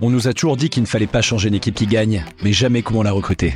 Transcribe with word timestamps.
On 0.00 0.10
nous 0.10 0.26
a 0.26 0.32
toujours 0.32 0.56
dit 0.56 0.68
qu'il 0.68 0.82
ne 0.82 0.88
fallait 0.88 1.06
pas 1.06 1.22
changer 1.22 1.48
une 1.48 1.54
équipe 1.54 1.74
qui 1.74 1.86
gagne, 1.86 2.24
mais 2.42 2.52
jamais 2.52 2.82
comment 2.82 3.02
la 3.02 3.12
recruter. 3.12 3.54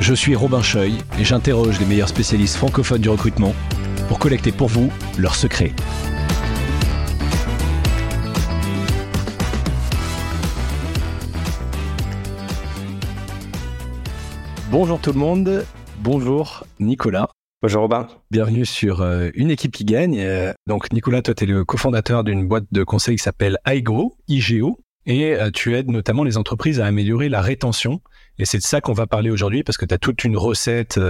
Je 0.00 0.12
suis 0.12 0.34
Robin 0.34 0.62
Cheuil 0.62 0.94
et 1.20 1.24
j'interroge 1.24 1.78
les 1.78 1.86
meilleurs 1.86 2.08
spécialistes 2.08 2.56
francophones 2.56 3.00
du 3.00 3.08
recrutement 3.08 3.54
pour 4.08 4.18
collecter 4.18 4.50
pour 4.50 4.68
vous 4.68 4.90
leurs 5.18 5.34
secrets. 5.34 5.72
Bonjour 14.70 15.00
tout 15.00 15.12
le 15.12 15.18
monde, 15.18 15.64
bonjour 16.02 16.64
Nicolas. 16.80 17.28
Bonjour 17.60 17.82
Robin. 17.82 18.06
Bienvenue 18.30 18.64
sur 18.64 19.00
euh, 19.00 19.30
Une 19.34 19.50
équipe 19.50 19.72
qui 19.72 19.84
gagne. 19.84 20.20
Euh, 20.20 20.52
donc 20.68 20.92
Nicolas, 20.92 21.22
toi 21.22 21.34
tu 21.34 21.42
es 21.42 21.46
le 21.48 21.64
cofondateur 21.64 22.22
d'une 22.22 22.46
boîte 22.46 22.66
de 22.70 22.84
conseil 22.84 23.16
qui 23.16 23.22
s'appelle 23.24 23.58
IGO, 23.66 24.16
IGO, 24.28 24.78
et 25.06 25.34
euh, 25.34 25.50
tu 25.50 25.74
aides 25.74 25.90
notamment 25.90 26.22
les 26.22 26.36
entreprises 26.36 26.78
à 26.78 26.86
améliorer 26.86 27.28
la 27.28 27.40
rétention. 27.40 28.00
Et 28.38 28.44
c'est 28.44 28.58
de 28.58 28.62
ça 28.62 28.80
qu'on 28.80 28.92
va 28.92 29.08
parler 29.08 29.30
aujourd'hui 29.30 29.64
parce 29.64 29.76
que 29.76 29.84
tu 29.84 29.92
as 29.92 29.98
toute 29.98 30.22
une 30.22 30.36
recette, 30.36 31.00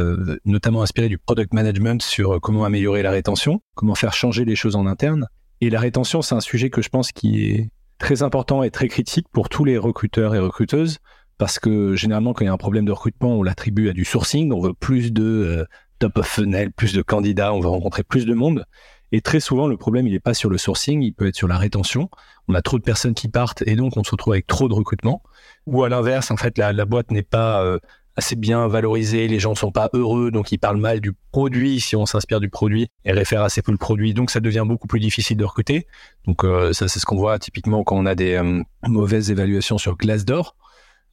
notamment 0.47 0.81
inspirée 0.81 1.11
du 1.11 1.19
product 1.19 1.53
management, 1.53 2.01
sur 2.01 2.41
comment 2.41 2.65
améliorer 2.65 3.03
la 3.03 3.11
rétention, 3.11 3.61
comment 3.75 3.95
faire 3.95 4.15
changer 4.15 4.47
les 4.47 4.57
choses 4.57 4.75
en 4.75 4.87
interne. 4.87 5.27
Et 5.61 5.69
la 5.69 5.81
rétention, 5.81 6.23
c'est 6.23 6.35
un 6.35 6.41
sujet 6.41 6.71
que 6.71 6.81
je 6.81 6.89
pense 6.89 7.13
qui 7.13 7.45
est 7.45 7.69
très 7.99 8.23
important 8.23 8.63
et 8.63 8.71
très 8.71 8.89
critique 8.89 9.27
pour 9.33 9.51
tous 9.51 9.67
les 9.67 9.77
recruteurs 9.77 10.35
et 10.35 10.39
recruteuses 10.39 10.97
parce 11.37 11.59
que 11.59 11.95
généralement, 11.95 12.33
quand 12.33 12.45
il 12.45 12.49
y 12.49 12.51
a 12.51 12.53
un 12.53 12.57
problème 12.57 12.87
de 12.87 12.91
recrutement, 12.93 13.37
on 13.37 13.43
l'attribue 13.43 13.91
à 13.91 13.93
du 13.93 14.05
sourcing. 14.05 14.51
On 14.53 14.61
veut 14.61 14.75
plus 14.75 15.13
de 15.13 15.67
top 15.99 16.19
of 16.19 16.27
funnel, 16.27 16.73
plus 16.73 16.93
de 16.93 17.03
candidats, 17.03 17.53
on 17.53 17.61
veut 17.61 17.69
rencontrer 17.69 18.03
plus 18.03 18.27
de 18.27 18.35
monde. 18.35 18.65
Et 19.11 19.21
très 19.21 19.41
souvent, 19.41 19.67
le 19.67 19.77
problème, 19.77 20.07
il 20.07 20.13
n'est 20.13 20.21
pas 20.21 20.35
sur 20.35 20.51
le 20.51 20.59
sourcing, 20.59 21.03
il 21.03 21.13
peut 21.13 21.29
être 21.29 21.37
sur 21.37 21.49
la 21.49 21.57
rétention. 21.57 22.11
On 22.47 22.55
a 22.55 22.63
trop 22.63 22.79
de 22.79 22.83
personnes 22.83 23.15
qui 23.15 23.29
partent 23.29 23.63
et 23.67 23.75
donc 23.75 23.97
on 23.97 24.05
se 24.05 24.11
retrouve 24.11 24.35
avec 24.35 24.47
trop 24.47 24.69
de 24.69 24.75
recrutement. 24.75 25.23
Ou 25.67 25.83
à 25.83 25.89
l'inverse, 25.89 26.31
en 26.31 26.37
fait, 26.37 26.59
la, 26.59 26.85
boîte 26.85 27.11
n'est 27.11 27.23
pas 27.23 27.63
euh, 27.63 27.79
assez 28.17 28.37
bien 28.37 28.69
valorisée, 28.69 29.27
les 29.27 29.39
gens 29.39 29.51
ne 29.51 29.57
sont 29.57 29.73
pas 29.73 29.89
heureux, 29.95 30.31
donc 30.31 30.53
ils 30.53 30.59
parlent 30.59 30.79
mal 30.79 31.01
du 31.01 31.13
produit 31.33 31.81
si 31.81 31.97
on 31.97 32.05
s'inspire 32.05 32.41
du 32.41 32.51
produit 32.51 32.89
et 33.07 33.13
réfère 33.13 33.43
assez 33.43 33.63
peu 33.63 33.73
le 33.73 33.79
produit. 33.79 34.13
Donc 34.13 34.31
ça 34.31 34.41
devient 34.41 34.65
beaucoup 34.67 34.89
plus 34.89 35.01
difficile 35.01 35.39
de 35.39 35.45
recruter. 35.45 35.87
Donc 36.27 36.45
euh, 36.45 36.75
ça, 36.75 36.87
c'est 36.87 37.01
ce 37.01 37.07
qu'on 37.07 37.17
voit 37.17 37.39
typiquement 37.39 37.85
quand 37.85 37.97
on 37.97 38.05
a 38.05 38.15
des 38.15 38.43
mauvaises 38.87 39.31
évaluations 39.31 39.79
sur 39.79 39.97
Glassdoor. 39.97 40.55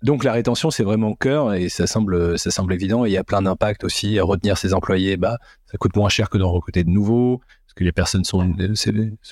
Donc 0.06 0.24
la 0.24 0.34
rétention, 0.34 0.70
c'est 0.70 0.84
vraiment 0.84 1.10
le 1.10 1.16
cœur 1.16 1.56
et 1.56 1.68
ça 1.68 1.88
semble, 1.88 2.38
ça 2.38 2.52
semble 2.52 2.76
évident. 2.76 3.06
Et 3.06 3.10
il 3.10 3.12
y 3.14 3.18
a 3.18 3.24
plein 3.24 3.42
d'impacts 3.42 3.84
aussi 3.84 4.20
à 4.20 4.24
retenir 4.24 4.56
ses 4.56 4.76
employés. 4.76 5.18
Bah, 5.18 5.40
ça 5.66 5.80
coûte 5.80 5.96
moins 5.96 6.10
cher 6.10 6.30
que 6.30 6.38
d'en 6.38 6.52
recruter 6.52 6.84
de 6.84 6.92
nouveaux, 6.92 7.40
parce 7.40 7.74
que 7.76 7.84
les 7.84 7.92
personnes 7.92 8.24
sont, 8.24 8.48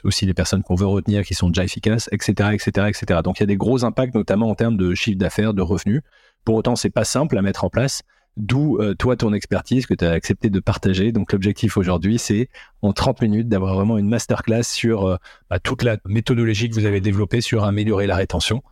aussi 0.03 0.25
les 0.25 0.33
personnes 0.33 0.63
qu'on 0.63 0.73
veut 0.73 0.87
retenir 0.87 1.23
qui 1.25 1.35
sont 1.35 1.49
déjà 1.49 1.63
efficaces, 1.63 2.09
etc., 2.11 2.49
etc., 2.53 2.87
etc. 2.89 3.19
Donc 3.23 3.37
il 3.37 3.41
y 3.41 3.43
a 3.43 3.45
des 3.45 3.55
gros 3.55 3.85
impacts, 3.85 4.15
notamment 4.15 4.49
en 4.49 4.55
termes 4.55 4.75
de 4.75 4.95
chiffre 4.95 5.19
d'affaires, 5.19 5.53
de 5.53 5.61
revenus. 5.61 6.01
Pour 6.43 6.55
autant, 6.55 6.75
c'est 6.75 6.89
pas 6.89 7.05
simple 7.05 7.37
à 7.37 7.43
mettre 7.43 7.65
en 7.65 7.69
place. 7.69 8.01
D'où 8.35 8.79
euh, 8.79 8.95
toi 8.95 9.15
ton 9.15 9.31
expertise 9.31 9.85
que 9.85 9.93
tu 9.93 10.05
as 10.05 10.09
accepté 10.09 10.49
de 10.49 10.59
partager. 10.59 11.11
Donc 11.11 11.33
l'objectif 11.33 11.77
aujourd'hui, 11.77 12.17
c'est 12.17 12.49
en 12.81 12.91
30 12.91 13.21
minutes 13.21 13.47
d'avoir 13.47 13.75
vraiment 13.75 13.99
une 13.99 14.09
masterclass 14.09 14.63
sur 14.63 15.05
euh, 15.05 15.17
bah, 15.51 15.59
toute 15.59 15.83
la 15.83 15.97
méthodologie 16.05 16.67
que 16.67 16.73
vous 16.73 16.85
avez 16.85 16.99
développée 16.99 17.41
sur 17.41 17.63
améliorer 17.63 18.07
la 18.07 18.15
rétention. 18.15 18.63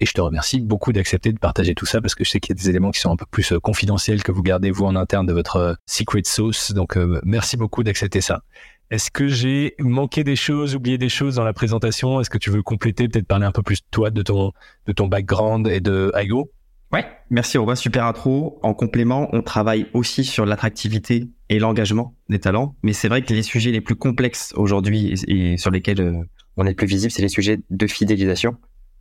Et 0.00 0.06
je 0.06 0.12
te 0.12 0.20
remercie 0.20 0.60
beaucoup 0.60 0.92
d'accepter 0.92 1.32
de 1.32 1.38
partager 1.38 1.74
tout 1.74 1.86
ça 1.86 2.00
parce 2.00 2.14
que 2.14 2.22
je 2.22 2.30
sais 2.30 2.40
qu'il 2.40 2.54
y 2.54 2.58
a 2.58 2.62
des 2.62 2.70
éléments 2.70 2.90
qui 2.92 3.00
sont 3.00 3.10
un 3.10 3.16
peu 3.16 3.26
plus 3.28 3.52
euh, 3.52 3.58
confidentiels 3.58 4.22
que 4.22 4.30
vous 4.30 4.42
gardez 4.42 4.70
vous 4.70 4.84
en 4.84 4.94
interne 4.94 5.26
de 5.26 5.32
votre 5.32 5.56
euh, 5.56 5.74
secret 5.86 6.22
sauce. 6.24 6.72
Donc 6.72 6.96
euh, 6.96 7.20
merci 7.24 7.56
beaucoup 7.56 7.82
d'accepter 7.82 8.20
ça. 8.20 8.42
Est-ce 8.90 9.10
que 9.10 9.26
j'ai 9.26 9.74
manqué 9.80 10.24
des 10.24 10.36
choses, 10.36 10.76
oublié 10.76 10.98
des 10.98 11.08
choses 11.08 11.34
dans 11.34 11.44
la 11.44 11.52
présentation? 11.52 12.20
Est-ce 12.20 12.30
que 12.30 12.38
tu 12.38 12.50
veux 12.50 12.62
compléter, 12.62 13.08
peut-être 13.08 13.26
parler 13.26 13.44
un 13.44 13.52
peu 13.52 13.62
plus 13.62 13.80
toi, 13.90 14.10
de 14.10 14.22
ton, 14.22 14.52
de 14.86 14.92
ton 14.92 15.08
background 15.08 15.66
et 15.66 15.80
de 15.80 16.12
Aigo 16.14 16.50
Ouais, 16.90 17.04
merci 17.28 17.58
Robin, 17.58 17.74
super 17.74 18.06
intro. 18.06 18.58
En 18.62 18.72
complément, 18.72 19.28
on 19.32 19.42
travaille 19.42 19.88
aussi 19.92 20.24
sur 20.24 20.46
l'attractivité 20.46 21.28
et 21.50 21.58
l'engagement 21.58 22.14
des 22.30 22.38
talents, 22.38 22.76
mais 22.82 22.94
c'est 22.94 23.08
vrai 23.08 23.20
que 23.20 23.34
les 23.34 23.42
sujets 23.42 23.72
les 23.72 23.82
plus 23.82 23.96
complexes 23.96 24.54
aujourd'hui 24.56 25.12
et, 25.26 25.58
sur 25.58 25.70
lesquels 25.70 26.24
on 26.56 26.64
est 26.64 26.70
le 26.70 26.74
plus 26.74 26.86
visible, 26.86 27.10
c'est 27.10 27.20
les 27.20 27.28
sujets 27.28 27.60
de 27.68 27.86
fidélisation 27.86 28.56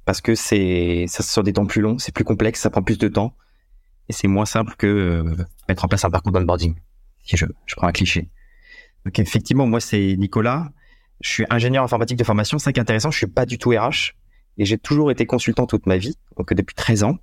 parce 0.07 0.21
que 0.21 0.35
c'est 0.35 1.05
ça 1.09 1.21
sur 1.21 1.43
des 1.43 1.51
temps 1.51 1.65
plus 1.65 1.81
longs, 1.81 1.99
c'est 1.99 2.13
plus 2.13 2.23
complexe, 2.23 2.61
ça 2.61 2.69
prend 2.69 2.81
plus 2.81 2.97
de 2.97 3.09
temps 3.09 3.35
et 4.07 4.13
c'est 4.13 4.29
moins 4.29 4.45
simple 4.45 4.73
que 4.77 4.87
euh, 4.87 5.35
mettre 5.67 5.83
en 5.83 5.89
place 5.89 6.05
un 6.05 6.09
parcours 6.09 6.31
d'onboarding. 6.31 6.75
Si 7.25 7.35
je, 7.35 7.45
je 7.65 7.75
prends 7.75 7.87
un 7.87 7.91
cliché. 7.91 8.29
Donc 9.03 9.19
effectivement, 9.19 9.67
moi 9.67 9.81
c'est 9.81 10.15
Nicolas, 10.17 10.71
je 11.19 11.29
suis 11.29 11.45
ingénieur 11.49 11.83
informatique 11.83 12.17
de 12.17 12.23
formation, 12.23 12.57
c'est 12.57 12.79
intéressant, 12.79 13.11
je 13.11 13.17
suis 13.17 13.27
pas 13.27 13.45
du 13.45 13.57
tout 13.57 13.71
RH 13.71 14.13
et 14.57 14.63
j'ai 14.63 14.77
toujours 14.77 15.11
été 15.11 15.25
consultant 15.25 15.65
toute 15.65 15.85
ma 15.87 15.97
vie, 15.97 16.15
donc 16.37 16.53
depuis 16.53 16.73
13 16.73 17.03
ans, 17.03 17.17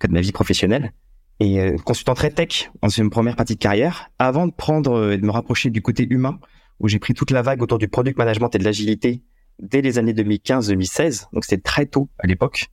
cas 0.00 0.08
de 0.08 0.14
ma 0.14 0.22
vie 0.22 0.32
professionnelle 0.32 0.94
et 1.38 1.60
euh, 1.60 1.76
consultant 1.76 2.14
très 2.14 2.30
tech 2.30 2.70
dans 2.80 2.88
une 2.88 3.10
première 3.10 3.36
partie 3.36 3.56
de 3.56 3.60
carrière 3.60 4.08
avant 4.18 4.46
de 4.46 4.52
prendre 4.52 4.92
euh, 4.92 5.12
et 5.12 5.18
de 5.18 5.26
me 5.26 5.32
rapprocher 5.32 5.68
du 5.68 5.82
côté 5.82 6.06
humain 6.08 6.40
où 6.80 6.88
j'ai 6.88 6.98
pris 6.98 7.12
toute 7.12 7.30
la 7.30 7.42
vague 7.42 7.60
autour 7.60 7.76
du 7.76 7.88
product 7.88 8.16
management 8.16 8.54
et 8.54 8.58
de 8.58 8.64
l'agilité 8.64 9.22
dès 9.58 9.82
les 9.82 9.98
années 9.98 10.12
2015-2016, 10.12 11.26
donc 11.32 11.44
c'était 11.44 11.62
très 11.62 11.86
tôt 11.86 12.08
à 12.18 12.26
l'époque. 12.26 12.66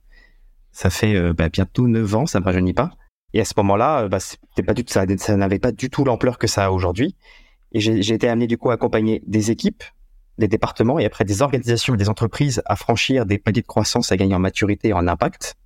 Ça 0.72 0.90
fait 0.90 1.14
euh, 1.14 1.32
bah, 1.32 1.48
bientôt 1.48 1.86
9 1.86 2.14
ans, 2.14 2.26
ça 2.26 2.40
me 2.40 2.44
rajeunit 2.44 2.74
pas. 2.74 2.90
Et 3.32 3.40
à 3.40 3.44
ce 3.44 3.54
moment-là, 3.58 4.02
euh, 4.02 4.08
bah, 4.08 4.18
pas 4.66 4.74
du 4.74 4.84
tout, 4.84 4.92
ça, 4.92 5.04
ça 5.18 5.36
n'avait 5.36 5.58
pas 5.58 5.72
du 5.72 5.90
tout 5.90 6.04
l'ampleur 6.04 6.38
que 6.38 6.46
ça 6.46 6.66
a 6.66 6.70
aujourd'hui. 6.70 7.16
Et 7.72 7.80
j'ai 7.80 8.14
été 8.14 8.28
amené 8.28 8.46
du 8.46 8.56
coup 8.56 8.70
à 8.70 8.74
accompagner 8.74 9.22
des 9.26 9.50
équipes, 9.50 9.82
des 10.38 10.46
départements 10.46 11.00
et 11.00 11.04
après 11.04 11.24
des 11.24 11.42
organisations 11.42 11.94
et 11.94 11.96
des 11.96 12.08
entreprises 12.08 12.62
à 12.66 12.76
franchir 12.76 13.26
des 13.26 13.38
paliers 13.38 13.62
de 13.62 13.66
croissance, 13.66 14.12
à 14.12 14.16
gagner 14.16 14.34
en 14.34 14.38
maturité 14.38 14.88
et 14.88 14.92
en 14.92 15.08
impact. 15.08 15.56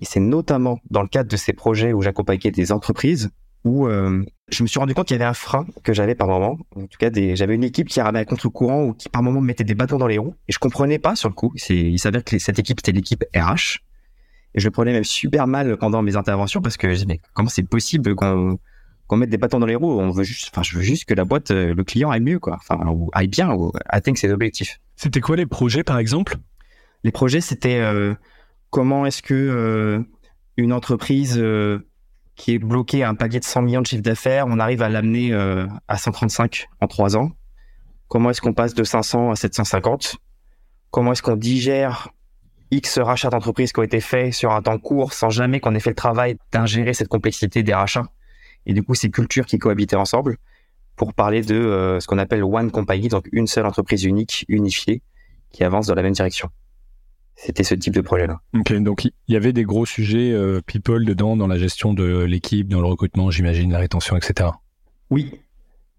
Et 0.00 0.04
c'est 0.04 0.20
notamment 0.20 0.78
dans 0.90 1.02
le 1.02 1.08
cadre 1.08 1.28
de 1.28 1.36
ces 1.36 1.52
projets 1.52 1.92
où 1.92 2.02
j'accompagnais 2.02 2.52
des 2.52 2.70
entreprises 2.70 3.30
où 3.66 3.88
euh, 3.88 4.24
je 4.48 4.62
me 4.62 4.68
suis 4.68 4.78
rendu 4.78 4.94
compte 4.94 5.08
qu'il 5.08 5.16
y 5.16 5.20
avait 5.20 5.28
un 5.28 5.34
frein 5.34 5.66
que 5.82 5.92
j'avais 5.92 6.14
par 6.14 6.28
moment. 6.28 6.56
En 6.76 6.86
tout 6.86 6.98
cas, 6.98 7.10
j'avais 7.12 7.54
une 7.54 7.64
équipe 7.64 7.88
qui 7.88 8.00
ramait 8.00 8.20
à 8.20 8.24
contre-courant 8.24 8.84
ou 8.84 8.94
qui 8.94 9.08
par 9.08 9.24
moment 9.24 9.40
mettait 9.40 9.64
des 9.64 9.74
bâtons 9.74 9.98
dans 9.98 10.06
les 10.06 10.18
roues. 10.18 10.36
Et 10.48 10.52
je 10.52 10.58
comprenais 10.60 11.00
pas 11.00 11.16
sur 11.16 11.28
le 11.28 11.34
coup. 11.34 11.52
Il 11.68 11.98
s'avère 11.98 12.22
que 12.22 12.38
cette 12.38 12.60
équipe 12.60 12.78
c'était 12.78 12.92
l'équipe 12.92 13.24
RH. 13.34 13.80
Et 14.54 14.60
je 14.60 14.64
le 14.66 14.70
prenais 14.70 14.92
même 14.92 15.04
super 15.04 15.48
mal 15.48 15.76
pendant 15.78 16.00
mes 16.00 16.14
interventions 16.14 16.62
parce 16.62 16.76
que 16.76 16.88
je 16.88 16.94
disais 16.94 17.06
mais 17.06 17.20
comment 17.34 17.48
c'est 17.48 17.64
possible 17.64 18.14
qu'on 18.14 18.58
qu'on 19.08 19.16
mette 19.16 19.30
des 19.30 19.36
bâtons 19.36 19.58
dans 19.58 19.66
les 19.66 19.74
roues? 19.74 20.00
On 20.00 20.10
veut 20.10 20.24
juste, 20.24 20.48
enfin 20.52 20.62
je 20.62 20.76
veux 20.76 20.82
juste 20.82 21.04
que 21.04 21.14
la 21.14 21.24
boîte, 21.24 21.50
euh, 21.50 21.74
le 21.74 21.84
client 21.84 22.10
aille 22.10 22.20
mieux 22.20 22.38
quoi. 22.38 22.56
Enfin 22.60 22.78
ou 22.86 23.10
aille 23.14 23.28
bien 23.28 23.52
ou 23.52 23.72
atteigne 23.88 24.14
ses 24.14 24.30
objectifs. 24.30 24.80
C'était 24.94 25.20
quoi 25.20 25.34
les 25.34 25.46
projets 25.46 25.82
par 25.82 25.98
exemple? 25.98 26.36
Les 27.02 27.10
projets 27.10 27.40
c'était 27.40 27.80
euh, 27.80 28.14
comment 28.70 29.06
est-ce 29.06 29.22
que 29.22 30.06
une 30.56 30.72
entreprise 30.72 31.42
qui 32.36 32.52
est 32.52 32.58
bloqué 32.58 33.02
à 33.02 33.08
un 33.08 33.14
palier 33.14 33.40
de 33.40 33.44
100 33.44 33.62
millions 33.62 33.80
de 33.80 33.86
chiffre 33.86 34.02
d'affaires, 34.02 34.46
on 34.46 34.58
arrive 34.58 34.82
à 34.82 34.88
l'amener 34.88 35.32
euh, 35.32 35.66
à 35.88 35.96
135 35.96 36.68
en 36.80 36.86
trois 36.86 37.16
ans. 37.16 37.32
Comment 38.08 38.30
est-ce 38.30 38.40
qu'on 38.40 38.52
passe 38.52 38.74
de 38.74 38.84
500 38.84 39.30
à 39.30 39.36
750 39.36 40.16
Comment 40.90 41.12
est-ce 41.12 41.22
qu'on 41.22 41.36
digère 41.36 42.10
X 42.70 42.98
rachats 42.98 43.30
d'entreprises 43.30 43.72
qui 43.72 43.80
ont 43.80 43.84
été 43.84 44.00
faits 44.00 44.34
sur 44.34 44.52
un 44.52 44.62
temps 44.62 44.78
court 44.78 45.12
sans 45.12 45.30
jamais 45.30 45.60
qu'on 45.60 45.74
ait 45.74 45.80
fait 45.80 45.90
le 45.90 45.96
travail 45.96 46.36
d'ingérer 46.52 46.94
cette 46.94 47.08
complexité 47.08 47.62
des 47.62 47.74
rachats? 47.74 48.06
Et 48.66 48.74
du 48.74 48.82
coup 48.82 48.94
ces 48.94 49.10
cultures 49.10 49.46
qui 49.46 49.58
cohabitaient 49.58 49.96
ensemble 49.96 50.36
pour 50.94 51.14
parler 51.14 51.42
de 51.42 51.54
euh, 51.54 52.00
ce 52.00 52.06
qu'on 52.06 52.18
appelle 52.18 52.44
One 52.44 52.70
Company, 52.70 53.08
donc 53.08 53.28
une 53.32 53.46
seule 53.46 53.66
entreprise 53.66 54.04
unique, 54.04 54.44
unifiée, 54.48 55.02
qui 55.52 55.64
avance 55.64 55.86
dans 55.86 55.94
la 55.94 56.02
même 56.02 56.12
direction 56.12 56.50
c'était 57.36 57.64
ce 57.64 57.74
type 57.74 57.94
de 57.94 58.00
projet-là. 58.00 58.40
Ok, 58.54 58.72
donc 58.72 59.04
il 59.04 59.12
y 59.28 59.36
avait 59.36 59.52
des 59.52 59.64
gros 59.64 59.84
sujets 59.84 60.32
euh, 60.32 60.60
people 60.62 61.04
dedans, 61.04 61.36
dans 61.36 61.46
la 61.46 61.58
gestion 61.58 61.92
de 61.92 62.24
l'équipe, 62.24 62.68
dans 62.68 62.80
le 62.80 62.86
recrutement, 62.86 63.30
j'imagine, 63.30 63.70
la 63.70 63.78
rétention, 63.78 64.16
etc. 64.16 64.50
Oui, 65.10 65.38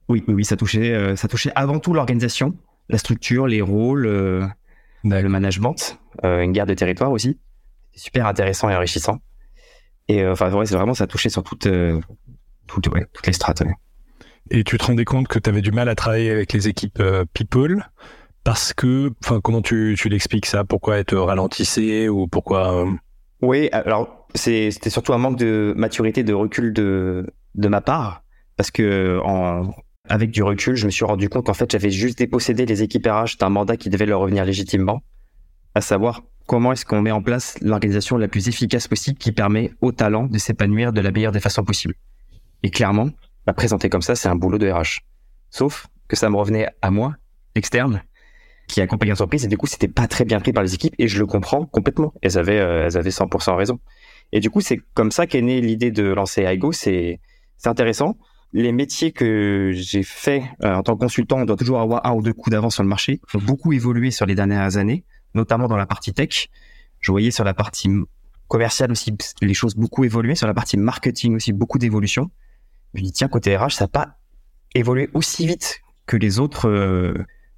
oui, 0.10 0.24
oui, 0.28 0.44
ça 0.44 0.58
touchait, 0.58 0.94
euh, 0.94 1.16
ça 1.16 1.28
touchait 1.28 1.52
avant 1.56 1.80
tout 1.80 1.94
l'organisation, 1.94 2.56
la 2.90 2.98
structure, 2.98 3.46
les 3.46 3.62
rôles, 3.62 4.08
euh, 4.08 4.48
le 5.04 5.28
management, 5.30 6.00
une 6.24 6.52
guerre 6.52 6.66
de 6.66 6.74
territoire 6.74 7.12
aussi. 7.12 7.40
Super 7.94 8.26
intéressant 8.26 8.70
et 8.70 8.76
enrichissant. 8.76 9.20
Et 10.08 10.26
enfin, 10.26 10.50
c'est 10.66 10.76
vraiment 10.76 10.94
ça 10.94 11.08
touchait 11.08 11.30
sur 11.30 11.44
toutes, 11.44 11.68
toutes, 12.68 12.90
toutes 13.14 13.28
les 13.28 13.34
strates. 13.34 13.64
Et 14.50 14.64
tu 14.64 14.78
te 14.78 14.86
rendais 14.86 15.06
compte 15.06 15.28
que 15.28 15.40
tu 15.40 15.50
avais 15.50 15.62
du 15.62 15.72
mal 15.72 15.88
à 15.90 15.96
travailler 15.96 16.32
avec 16.32 16.54
les 16.54 16.68
équipes 16.68 17.02
people? 17.34 17.84
Parce 18.48 18.72
que, 18.72 19.12
enfin, 19.26 19.42
comment 19.42 19.62
tu, 19.62 19.98
tu 20.00 20.08
l'expliques 20.08 20.46
ça? 20.46 20.64
Pourquoi 20.64 21.00
être 21.00 21.18
ralentissé 21.18 22.08
ou 22.08 22.30
pourquoi 22.30 22.86
euh? 22.86 22.92
Oui, 23.42 23.68
alors 23.74 24.26
c'était 24.36 24.90
surtout 24.90 25.12
un 25.12 25.18
manque 25.18 25.38
de 25.38 25.74
maturité, 25.76 26.24
de 26.24 26.34
recul 26.34 26.72
de 26.72 27.28
de 27.56 27.68
ma 27.68 27.82
part, 27.82 28.24
parce 28.56 28.72
que 28.72 29.20
en, 29.26 29.76
avec 30.08 30.32
du 30.32 30.44
recul, 30.44 30.78
je 30.78 30.86
me 30.86 30.92
suis 30.92 31.04
rendu 31.04 31.28
compte 31.28 31.46
qu'en 31.46 31.54
fait, 31.54 31.70
j'avais 31.70 31.90
juste 31.90 32.20
dépossédé 32.20 32.66
les 32.66 32.84
équipes 32.84 33.06
RH 33.06 33.38
d'un 33.38 33.50
mandat 33.50 33.76
qui 33.76 33.90
devait 33.90 34.06
leur 34.06 34.22
revenir 34.22 34.46
légitimement, 34.46 35.04
à 35.76 35.82
savoir 35.82 36.24
comment 36.46 36.72
est-ce 36.72 36.86
qu'on 36.86 37.02
met 37.02 37.12
en 37.12 37.22
place 37.22 37.58
l'organisation 37.60 38.16
la 38.16 38.30
plus 38.30 38.48
efficace 38.48 38.88
possible 38.88 39.18
qui 39.18 39.34
permet 39.34 39.74
aux 39.82 39.92
talents 39.92 40.28
de 40.28 40.38
s'épanouir 40.38 40.94
de 40.94 41.02
la 41.02 41.12
meilleure 41.12 41.34
des 41.34 41.42
façons 41.42 41.66
possibles. 41.66 41.96
Et 42.64 42.70
clairement, 42.70 43.10
la 43.46 43.52
présenter 43.52 43.90
comme 43.90 44.02
ça, 44.02 44.16
c'est 44.16 44.30
un 44.30 44.36
boulot 44.36 44.58
de 44.58 44.72
RH. 44.72 45.02
Sauf 45.50 45.88
que 46.08 46.16
ça 46.16 46.30
me 46.30 46.38
revenait 46.38 46.70
à 46.82 46.92
moi, 46.92 47.14
externe, 47.54 48.02
qui 48.68 48.82
accompagnent 48.82 49.10
l'entreprise 49.10 49.46
et 49.46 49.48
du 49.48 49.58
coup 49.58 49.68
c'était 49.68 49.88
pas 49.88 50.08
très 50.08 50.26
bien 50.26 50.40
pris 50.40 50.52
par 50.52 50.64
les 50.64 50.74
équipes 50.74 50.94
et 51.00 51.08
je 51.08 51.20
le 51.20 51.26
comprends 51.26 51.66
complètement. 51.66 52.14
Elles 52.22 52.38
avaient 52.38 52.60
euh, 52.60 52.86
elles 52.86 52.98
avaient 52.98 53.10
100% 53.10 53.56
raison. 53.56 53.80
Et 54.32 54.40
du 54.40 54.50
coup 54.50 54.62
c'est 54.62 54.80
comme 54.94 55.12
ça 55.12 55.26
qu'est 55.26 55.42
née 55.42 55.62
l'idée 55.62 55.92
de 55.92 56.04
lancer 56.04 56.44
iGo. 56.44 56.72
C'est 56.72 57.20
c'est 57.58 57.70
intéressant. 57.70 58.18
Les 58.54 58.72
métiers 58.72 59.12
que 59.12 59.72
j'ai 59.74 60.04
fait 60.04 60.44
euh, 60.64 60.76
en 60.76 60.84
tant 60.84 60.96
que 60.96 61.00
consultant, 61.00 61.38
on 61.38 61.46
doit 61.46 61.58
toujours 61.58 61.80
avoir 61.80 62.06
un 62.06 62.14
ou 62.14 62.22
deux 62.22 62.34
coups 62.34 62.52
d'avance 62.52 62.76
sur 62.76 62.84
le 62.84 62.90
marché. 62.90 63.20
ont 63.34 63.40
beaucoup 63.40 63.74
évolué 63.74 64.12
sur 64.12 64.26
les 64.26 64.36
dernières 64.36 64.78
années, 64.78 65.04
notamment 65.34 65.68
dans 65.68 65.78
la 65.78 65.86
partie 65.86 66.14
tech. 66.14 66.50
Je 67.00 67.12
voyais 67.12 67.32
sur 67.32 67.44
la 67.44 67.54
partie 67.54 67.90
commerciale 68.48 68.92
aussi 68.92 69.14
les 69.42 69.54
choses 69.54 69.76
beaucoup 69.76 70.04
évolué, 70.04 70.36
sur 70.36 70.48
la 70.48 70.54
partie 70.54 70.78
marketing 70.78 71.36
aussi 71.36 71.54
beaucoup 71.54 71.78
d'évolution. 71.78 72.32
Je 72.94 73.02
me 73.02 73.06
dis 73.06 73.12
tiens 73.12 73.28
côté 73.28 73.56
RH 73.56 73.72
ça 73.72 73.86
n'a 73.86 73.90
pas 73.90 74.18
évolué 74.74 75.10
aussi 75.14 75.46
vite 75.46 75.82
que 76.06 76.18
les 76.18 76.40
autres 76.40 76.70
euh, 76.70 77.14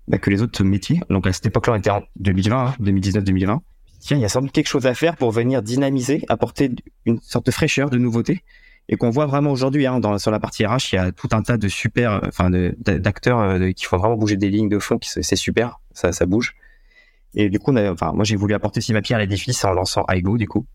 bah, 0.10 0.18
que 0.18 0.30
les 0.30 0.42
autres 0.42 0.64
métiers. 0.64 1.00
Donc 1.10 1.28
à 1.28 1.34
cette 1.34 1.46
époque-là, 1.46 1.74
on 1.74 1.76
était 1.78 1.90
en 1.90 2.02
2020, 2.18 2.76
2019-2020. 2.82 3.50
Hein, 3.50 3.62
Tiens, 4.00 4.18
il 4.18 4.22
y 4.22 4.26
a 4.26 4.30
sans 4.30 4.42
doute 4.42 4.52
quelque 4.52 4.68
chose 4.68 4.86
à 4.88 4.94
faire 4.94 5.18
pour 5.18 5.32
venir 5.32 5.62
dynamiser, 5.62 6.24
apporter 6.30 6.72
une 7.06 7.20
sorte 7.20 7.46
de 7.46 7.52
fraîcheur, 7.52 7.90
de 7.90 7.98
nouveauté, 7.98 8.44
et 8.88 8.96
qu'on 8.96 9.10
voit 9.10 9.26
vraiment 9.26 9.52
aujourd'hui 9.52 9.86
hein, 9.86 10.00
sur 10.18 10.32
la 10.32 10.40
partie 10.40 10.66
RH, 10.66 10.94
il 10.94 10.96
y 10.96 10.98
a 10.98 11.12
tout 11.12 11.28
un 11.32 11.42
tas 11.42 11.58
de 11.58 11.68
super, 11.68 12.22
enfin 12.26 12.50
d'acteurs 12.50 13.40
euh, 13.40 13.72
qui 13.72 13.86
font 13.86 13.98
vraiment 13.98 14.16
bouger 14.16 14.38
des 14.38 14.50
lignes 14.50 14.70
de 14.70 14.80
fond, 14.80 14.98
qui 14.98 15.10
c'est 15.10 15.36
super, 15.36 15.80
ça, 15.92 16.12
ça 16.12 16.26
bouge. 16.26 16.56
Et 17.36 17.50
du 17.50 17.60
coup, 17.60 17.72
on 17.72 17.76
a, 17.76 17.92
enfin, 17.92 18.14
moi 18.14 18.24
j'ai 18.24 18.36
voulu 18.36 18.54
apporter 18.54 18.80
aussi 18.80 18.94
ma 18.94 19.02
pierre 19.02 19.18
à 19.18 19.22
l'édifice 19.22 19.64
en 19.66 19.74
lançant 19.74 20.06
iGo, 20.10 20.38
du 20.38 20.48
coup, 20.48 20.66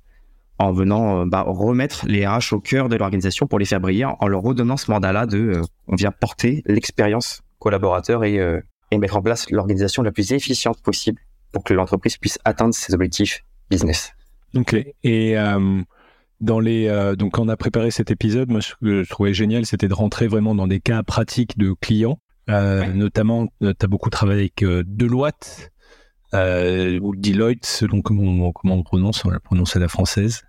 en 0.59 0.73
venant 0.73 1.23
euh, 1.23 1.25
bah, 1.27 1.45
remettre 1.47 2.07
les 2.07 2.27
RH 2.27 2.53
au 2.53 2.61
cœur 2.61 2.89
de 2.89 2.97
l'organisation 2.97 3.47
pour 3.47 3.59
les 3.59 3.65
faire 3.65 3.81
briller, 3.81 4.05
en 4.05 4.29
leur 4.29 4.43
redonnant 4.43 4.77
ce 4.77 4.91
mandat-là 4.91 5.27
de, 5.27 5.39
euh, 5.39 5.63
on 5.89 5.97
vient 5.97 6.13
porter 6.13 6.63
l'expérience 6.67 7.43
collaborateur 7.59 8.25
et 8.25 8.39
et 8.95 8.99
mettre 8.99 9.17
en 9.17 9.23
place 9.23 9.51
l'organisation 9.51 10.03
la 10.03 10.13
plus 10.13 10.33
efficiente 10.33 10.81
possible 10.81 11.21
pour 11.53 11.65
que 11.65 11.75
l'entreprise 11.75 12.17
puisse 12.17 12.39
atteindre 12.45 12.75
ses 12.75 12.95
objectifs 12.95 13.45
business. 13.71 14.13
Ok. 14.55 14.75
Et 15.03 15.39
euh, 15.39 15.83
dans 16.41 16.61
les 16.61 16.89
euh, 16.89 17.17
donc 17.17 17.33
quand 17.33 17.45
on 17.45 17.49
a 17.49 17.57
préparé 17.57 17.91
cet 17.91 18.11
épisode, 18.11 18.51
moi 18.51 18.61
ce 18.61 18.75
que 18.81 19.03
je 19.03 19.09
trouvais 19.09 19.35
génial, 19.35 19.67
c'était 19.67 19.89
de 19.89 19.95
rentrer 19.95 20.27
vraiment 20.27 20.55
dans 20.55 20.67
des 20.67 20.81
cas 20.81 21.03
pratiques 21.03 21.59
de 21.59 21.73
clients. 21.81 22.19
Euh, 22.51 22.87
Notamment, 22.93 23.49
tu 23.61 23.67
as 23.69 23.87
beaucoup 23.87 24.11
travaillé 24.11 24.41
avec 24.41 24.65
Deloitte 24.87 25.71
ou 26.33 27.17
Deloitte, 27.17 27.65
selon 27.65 28.03
comment, 28.03 28.53
comment 28.53 28.75
on 28.75 28.83
prononce, 28.83 29.25
on 29.25 29.31
la 29.31 29.41
prononce 29.41 29.77
à 29.77 29.79
la 29.79 29.89
française, 29.89 30.43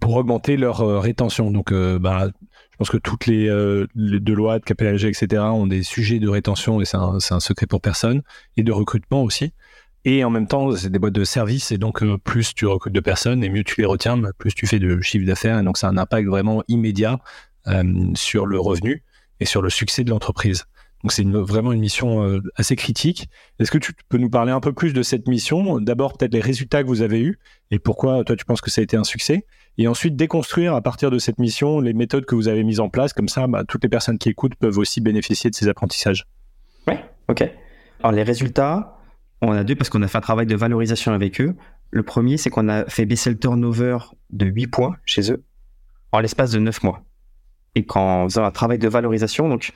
pour 0.00 0.16
augmenter 0.16 0.56
leur 0.56 0.78
rétention. 1.00 1.50
Donc, 1.50 1.72
bah, 1.72 2.28
je 2.74 2.78
pense 2.78 2.90
que 2.90 2.96
toutes 2.96 3.26
les, 3.26 3.48
euh, 3.48 3.86
les 3.94 4.18
Deloitte, 4.18 4.64
KPLG, 4.64 5.04
etc. 5.06 5.42
ont 5.44 5.68
des 5.68 5.84
sujets 5.84 6.18
de 6.18 6.28
rétention 6.28 6.80
et 6.80 6.84
c'est 6.84 6.96
un, 6.96 7.18
un, 7.30 7.38
secret 7.38 7.68
pour 7.68 7.80
personne 7.80 8.22
et 8.56 8.64
de 8.64 8.72
recrutement 8.72 9.22
aussi. 9.22 9.52
Et 10.04 10.24
en 10.24 10.30
même 10.30 10.48
temps, 10.48 10.74
c'est 10.74 10.90
des 10.90 10.98
boîtes 10.98 11.14
de 11.14 11.22
services 11.22 11.70
et 11.70 11.78
donc 11.78 12.02
euh, 12.02 12.18
plus 12.18 12.52
tu 12.52 12.66
recrutes 12.66 12.92
de 12.92 12.98
personnes 12.98 13.44
et 13.44 13.48
mieux 13.48 13.62
tu 13.62 13.80
les 13.80 13.86
retiens, 13.86 14.20
plus 14.38 14.54
tu 14.54 14.66
fais 14.66 14.80
de 14.80 15.00
chiffre 15.02 15.24
d'affaires 15.24 15.60
et 15.60 15.62
donc 15.62 15.78
ça 15.78 15.86
a 15.86 15.90
un 15.90 15.96
impact 15.96 16.26
vraiment 16.26 16.64
immédiat 16.66 17.20
euh, 17.68 17.84
sur 18.16 18.44
le 18.44 18.58
revenu 18.58 19.04
et 19.38 19.44
sur 19.44 19.62
le 19.62 19.70
succès 19.70 20.02
de 20.02 20.10
l'entreprise. 20.10 20.64
Donc 21.04 21.12
c'est 21.12 21.24
vraiment 21.24 21.70
une 21.70 21.80
mission 21.80 22.24
euh, 22.24 22.40
assez 22.56 22.74
critique. 22.74 23.28
Est-ce 23.60 23.70
que 23.70 23.78
tu 23.78 23.92
peux 24.08 24.18
nous 24.18 24.30
parler 24.30 24.50
un 24.50 24.60
peu 24.60 24.72
plus 24.72 24.94
de 24.94 25.04
cette 25.04 25.28
mission? 25.28 25.80
D'abord 25.80 26.18
peut-être 26.18 26.34
les 26.34 26.40
résultats 26.40 26.82
que 26.82 26.88
vous 26.88 27.02
avez 27.02 27.20
eus 27.20 27.38
et 27.70 27.78
pourquoi 27.78 28.24
toi 28.24 28.34
tu 28.34 28.44
penses 28.44 28.60
que 28.60 28.70
ça 28.70 28.80
a 28.80 28.84
été 28.84 28.96
un 28.96 29.04
succès? 29.04 29.46
Et 29.78 29.88
ensuite 29.88 30.16
déconstruire 30.16 30.74
à 30.74 30.82
partir 30.82 31.10
de 31.10 31.18
cette 31.18 31.38
mission 31.38 31.80
les 31.80 31.92
méthodes 31.92 32.24
que 32.24 32.34
vous 32.34 32.48
avez 32.48 32.64
mises 32.64 32.80
en 32.80 32.88
place. 32.88 33.12
Comme 33.12 33.28
ça, 33.28 33.46
bah, 33.46 33.64
toutes 33.66 33.82
les 33.82 33.88
personnes 33.88 34.18
qui 34.18 34.28
écoutent 34.28 34.54
peuvent 34.54 34.78
aussi 34.78 35.00
bénéficier 35.00 35.50
de 35.50 35.54
ces 35.54 35.68
apprentissages. 35.68 36.26
Oui, 36.86 36.94
ok. 37.28 37.50
Alors 38.00 38.12
les 38.12 38.22
résultats, 38.22 38.98
on 39.40 39.52
a 39.52 39.64
deux 39.64 39.74
parce 39.74 39.90
qu'on 39.90 40.02
a 40.02 40.08
fait 40.08 40.18
un 40.18 40.22
travail 40.22 40.46
de 40.46 40.56
valorisation 40.56 41.12
avec 41.12 41.40
eux. 41.40 41.54
Le 41.90 42.02
premier, 42.02 42.36
c'est 42.36 42.50
qu'on 42.50 42.68
a 42.68 42.84
fait 42.86 43.06
baisser 43.06 43.30
le 43.30 43.38
turnover 43.38 43.98
de 44.30 44.46
8 44.46 44.66
points 44.68 44.96
chez 45.04 45.30
eux 45.32 45.44
en 46.12 46.20
l'espace 46.20 46.50
de 46.52 46.58
9 46.58 46.82
mois. 46.82 47.02
Et 47.74 47.84
on 47.94 48.28
faisant 48.28 48.44
un 48.44 48.50
travail 48.50 48.78
de 48.78 48.88
valorisation, 48.88 49.48
donc 49.48 49.72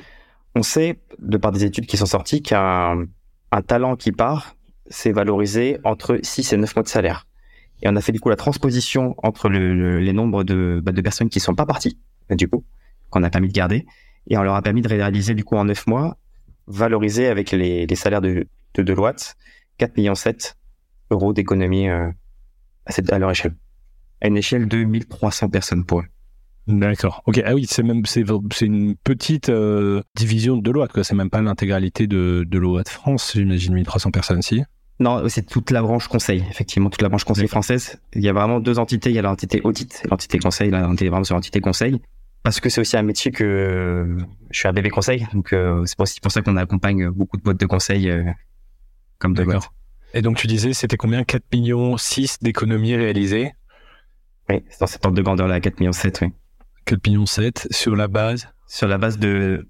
on 0.54 0.62
sait, 0.62 1.00
de 1.18 1.36
par 1.36 1.52
des 1.52 1.64
études 1.64 1.86
qui 1.86 1.96
sont 1.96 2.06
sorties, 2.06 2.42
qu'un 2.42 3.06
un 3.50 3.62
talent 3.62 3.96
qui 3.96 4.12
part, 4.12 4.54
c'est 4.88 5.12
valorisé 5.12 5.78
entre 5.84 6.18
6 6.22 6.52
et 6.52 6.56
9 6.56 6.76
mois 6.76 6.82
de 6.82 6.88
salaire. 6.88 7.26
Et 7.82 7.88
on 7.88 7.96
a 7.96 8.00
fait 8.00 8.12
du 8.12 8.20
coup 8.20 8.28
la 8.28 8.36
transposition 8.36 9.14
entre 9.22 9.48
le, 9.48 9.98
les 9.98 10.12
nombres 10.12 10.44
de, 10.44 10.80
bah, 10.82 10.92
de 10.92 11.00
personnes 11.00 11.28
qui 11.28 11.40
sont 11.40 11.54
pas 11.54 11.66
parties, 11.66 11.98
du 12.30 12.48
coup, 12.48 12.64
qu'on 13.10 13.22
a 13.22 13.30
permis 13.30 13.48
de 13.48 13.52
garder. 13.52 13.86
Et 14.28 14.36
on 14.36 14.42
leur 14.42 14.54
a 14.54 14.62
permis 14.62 14.82
de 14.82 14.88
réaliser 14.88 15.34
du 15.34 15.44
coup 15.44 15.56
en 15.56 15.64
9 15.64 15.86
mois, 15.86 16.16
valoriser 16.66 17.26
avec 17.28 17.52
les, 17.52 17.86
les 17.86 17.96
salaires 17.96 18.20
de, 18.20 18.46
de 18.75 18.82
Deloitte, 18.82 19.36
4 19.78 19.96
millions 19.96 20.14
7 20.14 20.56
euros 21.10 21.32
d'économie 21.32 21.88
euh, 21.88 22.10
à, 22.84 22.92
cette, 22.92 23.10
leur 23.10 23.30
échelle. 23.30 23.54
À 24.20 24.28
une 24.28 24.36
échelle 24.36 24.69
de 24.69 24.84
1300 24.84 25.48
personnes 25.48 25.84
pour 25.84 26.00
eux. 26.00 26.06
D'accord. 26.66 27.22
Ok. 27.25 27.40
Ah 27.46 27.54
oui, 27.54 27.64
c'est 27.66 27.82
même 27.82 28.04
c'est 28.04 28.26
une 28.60 28.94
petite 28.96 29.48
euh, 29.48 30.02
division 30.14 30.58
de 30.58 30.62
Deloitte 30.62 30.92
quoi. 30.92 31.02
C'est 31.02 31.14
même 31.14 31.30
pas 31.30 31.40
l'intégralité 31.40 32.06
de 32.06 32.44
de 32.46 32.58
Deloitte 32.58 32.90
France. 32.90 33.32
J'imagine 33.34 33.72
1300 33.72 34.10
personnes 34.10 34.42
si. 34.42 34.62
Non, 35.00 35.28
c'est 35.28 35.46
toute 35.46 35.70
la 35.70 35.80
branche 35.80 36.08
conseil, 36.08 36.44
effectivement, 36.50 36.90
toute 36.90 37.02
la 37.02 37.08
branche 37.08 37.24
conseil 37.24 37.46
française. 37.46 38.00
Il 38.14 38.22
y 38.22 38.28
a 38.28 38.32
vraiment 38.32 38.58
deux 38.58 38.78
entités. 38.78 39.10
Il 39.10 39.16
y 39.16 39.18
a 39.18 39.22
l'entité 39.22 39.60
audit 39.62 40.02
l'entité 40.10 40.38
conseil. 40.38 40.70
Là, 40.70 40.88
on 40.88 40.96
est 40.96 41.08
vraiment 41.08 41.24
sur 41.24 41.36
l'entité 41.36 41.60
conseil. 41.60 42.00
Parce 42.42 42.60
que 42.60 42.68
c'est 42.68 42.80
aussi 42.80 42.96
un 42.96 43.02
métier 43.02 43.30
que 43.30 44.16
je 44.50 44.58
suis 44.58 44.66
un 44.66 44.72
bébé 44.72 44.90
conseil. 44.90 45.26
Donc, 45.32 45.52
euh, 45.52 45.84
c'est 45.86 46.00
aussi 46.00 46.20
pour 46.20 46.32
ça 46.32 46.42
qu'on 46.42 46.56
accompagne 46.56 47.10
beaucoup 47.10 47.36
de 47.36 47.42
boîtes 47.42 47.60
de 47.60 47.66
conseil 47.66 48.10
euh, 48.10 48.24
comme 49.18 49.34
D'accord. 49.34 49.72
Et 50.14 50.22
donc, 50.22 50.36
tu 50.36 50.46
disais, 50.46 50.72
c'était 50.72 50.96
combien? 50.96 51.22
4 51.22 51.44
millions 51.52 51.96
6 51.96 52.38
d'économies 52.42 52.96
réalisées? 52.96 53.52
Oui, 54.48 54.64
c'est 54.70 54.80
dans 54.80 54.86
cette 54.86 55.04
ordre 55.04 55.16
de 55.16 55.22
grandeur-là, 55.22 55.60
4 55.60 55.78
millions 55.78 55.92
7, 55.92 56.20
oui. 56.22 56.28
4 56.86 57.06
millions 57.06 57.26
7 57.26 57.68
sur 57.70 57.94
la 57.94 58.08
base? 58.08 58.48
Sur 58.66 58.88
la 58.88 58.98
base 58.98 59.18
de, 59.18 59.68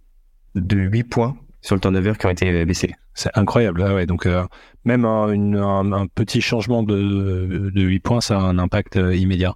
de 0.55 0.77
8 0.77 1.05
points 1.05 1.37
sur 1.69 1.77
le 1.77 1.83
turnover 1.83 2.15
qui 2.19 2.25
ont 2.25 2.31
été 2.31 2.51
euh, 2.51 2.65
baissés. 2.65 2.95
C'est 3.13 3.31
incroyable. 3.35 3.85
Ah 3.87 3.95
ouais, 3.95 4.07
donc 4.07 4.25
euh, 4.25 4.43
même 4.85 5.05
un, 5.05 5.93
un, 5.93 6.07
petit 6.07 6.41
changement 6.41 6.83
de, 6.83 7.71
de 7.75 7.83
8 7.83 8.01
points, 8.01 8.21
ça 8.23 8.39
a 8.39 8.41
un 8.41 8.59
impact 8.59 8.97
euh, 8.97 9.15
immédiat. 9.15 9.55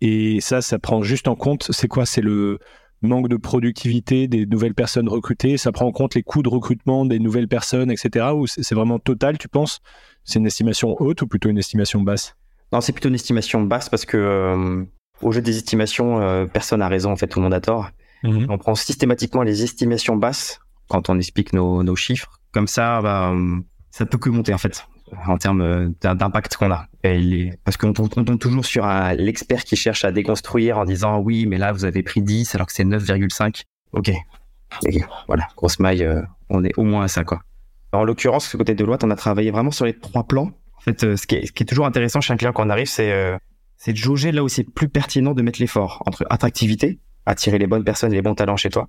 Et 0.00 0.40
ça, 0.40 0.62
ça 0.62 0.78
prend 0.78 1.02
juste 1.02 1.26
en 1.26 1.34
compte, 1.34 1.66
c'est 1.70 1.88
quoi? 1.88 2.06
C'est 2.06 2.20
le 2.20 2.60
manque 3.02 3.28
de 3.28 3.36
productivité 3.36 4.28
des 4.28 4.46
nouvelles 4.46 4.74
personnes 4.74 5.08
recrutées 5.08 5.56
Ça 5.56 5.70
prend 5.72 5.86
en 5.86 5.92
compte 5.92 6.14
les 6.14 6.22
coûts 6.22 6.42
de 6.42 6.48
recrutement 6.48 7.04
des 7.04 7.18
nouvelles 7.18 7.48
personnes, 7.48 7.90
etc. 7.90 8.26
Ou 8.34 8.46
c'est 8.46 8.74
vraiment 8.74 9.00
total, 9.00 9.36
tu 9.36 9.48
penses? 9.48 9.80
C'est 10.22 10.38
une 10.38 10.46
estimation 10.46 10.94
haute 11.00 11.22
ou 11.22 11.26
plutôt 11.26 11.48
une 11.48 11.58
estimation 11.58 12.00
basse? 12.02 12.36
Non, 12.72 12.80
c'est 12.80 12.92
plutôt 12.92 13.08
une 13.08 13.16
estimation 13.16 13.62
basse 13.62 13.88
parce 13.88 14.04
que 14.04 14.86
au 15.22 15.32
jeu 15.32 15.40
des 15.40 15.56
estimations, 15.56 16.46
personne 16.52 16.80
n'a 16.80 16.88
raison, 16.88 17.10
en 17.10 17.16
fait, 17.16 17.26
tout 17.26 17.40
le 17.40 17.44
monde 17.44 17.54
a 17.54 17.60
tort. 17.60 17.90
Mhm. 18.22 18.46
On 18.48 18.58
prend 18.58 18.76
systématiquement 18.76 19.42
les 19.42 19.64
estimations 19.64 20.16
basses 20.16 20.60
quand 20.88 21.10
on 21.10 21.18
explique 21.18 21.52
nos, 21.52 21.82
nos 21.82 21.96
chiffres. 21.96 22.40
Comme 22.52 22.66
ça, 22.66 23.00
bah, 23.02 23.34
ça 23.90 24.06
peut 24.06 24.18
que 24.18 24.30
monter 24.30 24.54
en 24.54 24.58
fait 24.58 24.86
en 25.26 25.38
termes 25.38 25.60
euh, 25.60 25.88
d'impact 26.00 26.56
qu'on 26.56 26.70
a. 26.70 26.86
Parce 27.64 27.76
qu'on 27.76 27.92
tombe 27.92 28.38
toujours 28.38 28.64
sur 28.64 28.86
l'expert 29.16 29.64
qui 29.64 29.76
cherche 29.76 30.04
à 30.04 30.12
déconstruire 30.12 30.78
en 30.78 30.84
disant 30.84 31.18
oui, 31.18 31.46
mais 31.46 31.58
là 31.58 31.72
vous 31.72 31.84
avez 31.84 32.02
pris 32.02 32.22
10 32.22 32.54
alors 32.54 32.66
que 32.66 32.72
c'est 32.72 32.84
9,5. 32.84 33.62
Ok. 33.92 34.12
voilà, 35.26 35.48
grosse 35.56 35.78
maille, 35.78 36.04
euh, 36.04 36.22
on 36.50 36.64
est 36.64 36.76
au 36.76 36.82
moins 36.82 37.04
à 37.04 37.08
ça 37.08 37.24
quoi. 37.24 37.40
En 37.92 38.04
l'occurrence, 38.04 38.46
ce 38.46 38.56
côté 38.58 38.74
de 38.74 38.84
loi, 38.84 38.98
on 39.02 39.10
a 39.10 39.16
travaillé 39.16 39.50
vraiment 39.50 39.70
sur 39.70 39.86
les 39.86 39.98
trois 39.98 40.24
plans. 40.24 40.50
En 40.76 40.80
fait, 40.80 41.04
euh, 41.04 41.16
ce, 41.16 41.26
qui 41.26 41.36
est, 41.36 41.46
ce, 41.46 41.52
qui 41.52 41.62
est, 41.62 41.66
toujours 41.66 41.86
intéressant 41.86 42.20
chez 42.20 42.34
un 42.34 42.36
client 42.36 42.52
quand 42.52 42.66
on 42.66 42.70
arrive, 42.70 42.86
c'est 42.88 43.38
c'est 43.76 43.92
de 43.92 43.96
jauger 43.96 44.32
là 44.32 44.42
où 44.42 44.48
c'est 44.48 44.64
plus 44.64 44.88
pertinent 44.88 45.34
de 45.34 45.40
mettre 45.40 45.60
l'effort 45.60 46.02
entre 46.04 46.26
attractivité, 46.30 46.98
attirer 47.26 47.58
les 47.58 47.68
bonnes 47.68 47.84
personnes 47.84 48.12
et 48.12 48.16
les 48.16 48.22
bons 48.22 48.34
talents 48.34 48.56
chez 48.56 48.70
toi, 48.70 48.88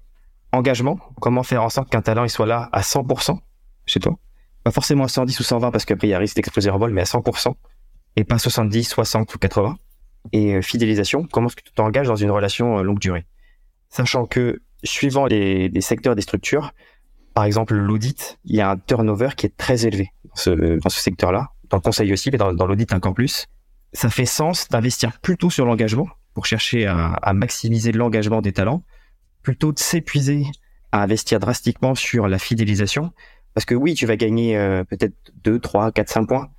engagement, 0.52 1.00
comment 1.22 1.44
faire 1.44 1.64
en 1.64 1.70
sorte 1.70 1.90
qu'un 1.90 2.02
talent 2.02 2.24
il 2.24 2.30
soit 2.30 2.46
là 2.46 2.70
à 2.72 2.82
100% 2.82 3.38
chez 3.86 4.00
toi? 4.00 4.18
Pas 4.64 4.72
forcément 4.72 5.06
à 5.06 5.08
110 5.08 5.40
ou 5.40 5.44
120 5.44 5.72
parce 5.72 5.86
qu'après 5.86 6.08
il 6.08 6.12
y 6.12 6.14
a 6.14 6.20
risque 6.20 6.36
d'exploser 6.36 6.70
en 6.70 6.78
vol, 6.78 6.92
mais 6.92 7.02
à 7.02 7.06
100% 7.06 7.54
et 8.16 8.24
pas 8.24 8.38
70, 8.38 8.84
60 8.84 9.34
ou 9.34 9.38
80. 9.38 9.78
Et 10.34 10.56
euh, 10.56 10.62
fidélisation, 10.62 11.26
comment 11.32 11.48
est-ce 11.48 11.56
que 11.56 11.64
tu 11.64 11.72
t'engages 11.72 12.08
dans 12.08 12.16
une 12.16 12.32
relation 12.32 12.80
euh, 12.80 12.84
longue 12.84 13.00
durée? 13.00 13.26
Sachant 13.90 14.26
que 14.26 14.62
suivant 14.84 15.26
les, 15.26 15.72
secteurs 15.82 16.16
des 16.16 16.22
structures, 16.22 16.74
par 17.34 17.46
exemple 17.46 17.76
l'audit, 17.76 18.40
il 18.46 18.56
y 18.56 18.62
a 18.62 18.72
un 18.72 18.78
turnover 18.78 19.30
qui 19.38 19.46
est 19.46 19.56
très 19.56 19.86
élevé 19.86 20.12
dans 20.24 20.36
ce, 20.90 21.00
secteur-là, 21.00 21.50
dans 21.70 21.78
le 21.78 21.82
conseil 21.82 22.12
aussi, 22.12 22.30
mais 22.32 22.38
dans, 22.38 22.52
l'audit 22.52 22.92
encore 22.94 23.14
plus. 23.14 23.48
Ça 23.94 24.10
fait 24.10 24.26
sens 24.26 24.68
d'investir 24.68 25.20
plutôt 25.20 25.50
sur 25.50 25.66
l'engagement 25.66 26.08
pour 26.34 26.46
chercher 26.46 26.86
à 26.86 27.34
maximiser 27.34 27.92
l'engagement 27.92 28.42
des 28.42 28.54
talents 28.54 28.84
plutôt 29.42 29.72
de 29.72 29.80
s'épuiser 29.80 30.46
à 30.92 31.04
investir 31.04 31.40
drastiquement 31.40 31.96
sur 31.96 32.28
la 32.28 32.40
fidélisation. 32.40 33.12
Parce 33.54 33.66
que 33.66 33.76
oui, 33.76 33.94
tu 33.94 34.06
vas 34.06 34.16
gagner 34.16 34.58
euh, 34.58 34.84
peut-être 34.84 35.16
2, 35.44 35.60
3, 35.60 35.92
4, 35.92 36.10
5 36.10 36.28
points, 36.28 36.50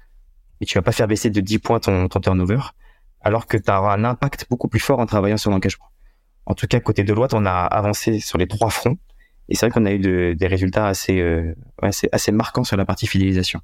mais 0.61 0.67
tu 0.67 0.77
vas 0.77 0.83
pas 0.83 0.93
faire 0.93 1.09
baisser 1.09 1.31
de 1.31 1.41
10 1.41 1.59
points 1.59 1.81
ton, 1.81 2.09
ton 2.09 2.21
turnover, 2.21 2.61
alors 3.21 3.47
que 3.47 3.57
tu 3.57 3.71
auras 3.71 3.95
un 3.95 4.05
impact 4.05 4.47
beaucoup 4.51 4.69
plus 4.69 4.81
fort 4.81 4.99
en 4.99 5.07
travaillant 5.07 5.37
sur 5.37 5.51
l'engagement. 5.51 5.87
En 6.47 6.55
tout 6.55 6.67
cas, 6.67 6.81
côté 6.81 7.03
de 7.03 7.09
Deloitte, 7.09 7.35
on 7.35 7.47
a 7.47 7.51
avancé 7.51 8.19
sur 8.21 8.39
les 8.39 8.49
trois 8.49 8.71
fronts, 8.71 8.99
et 9.49 9.55
c'est 9.55 9.67
vrai 9.67 9.73
qu'on 9.73 9.87
a 9.87 9.93
eu 9.93 9.99
de, 9.99 10.35
des 10.39 10.47
résultats 10.47 10.93
euh, 11.11 11.55
assez, 11.83 12.09
assez 12.13 12.33
marquants 12.33 12.65
sur 12.65 12.77
la 12.77 12.85
partie 12.85 13.07
fidélisation. 13.07 13.61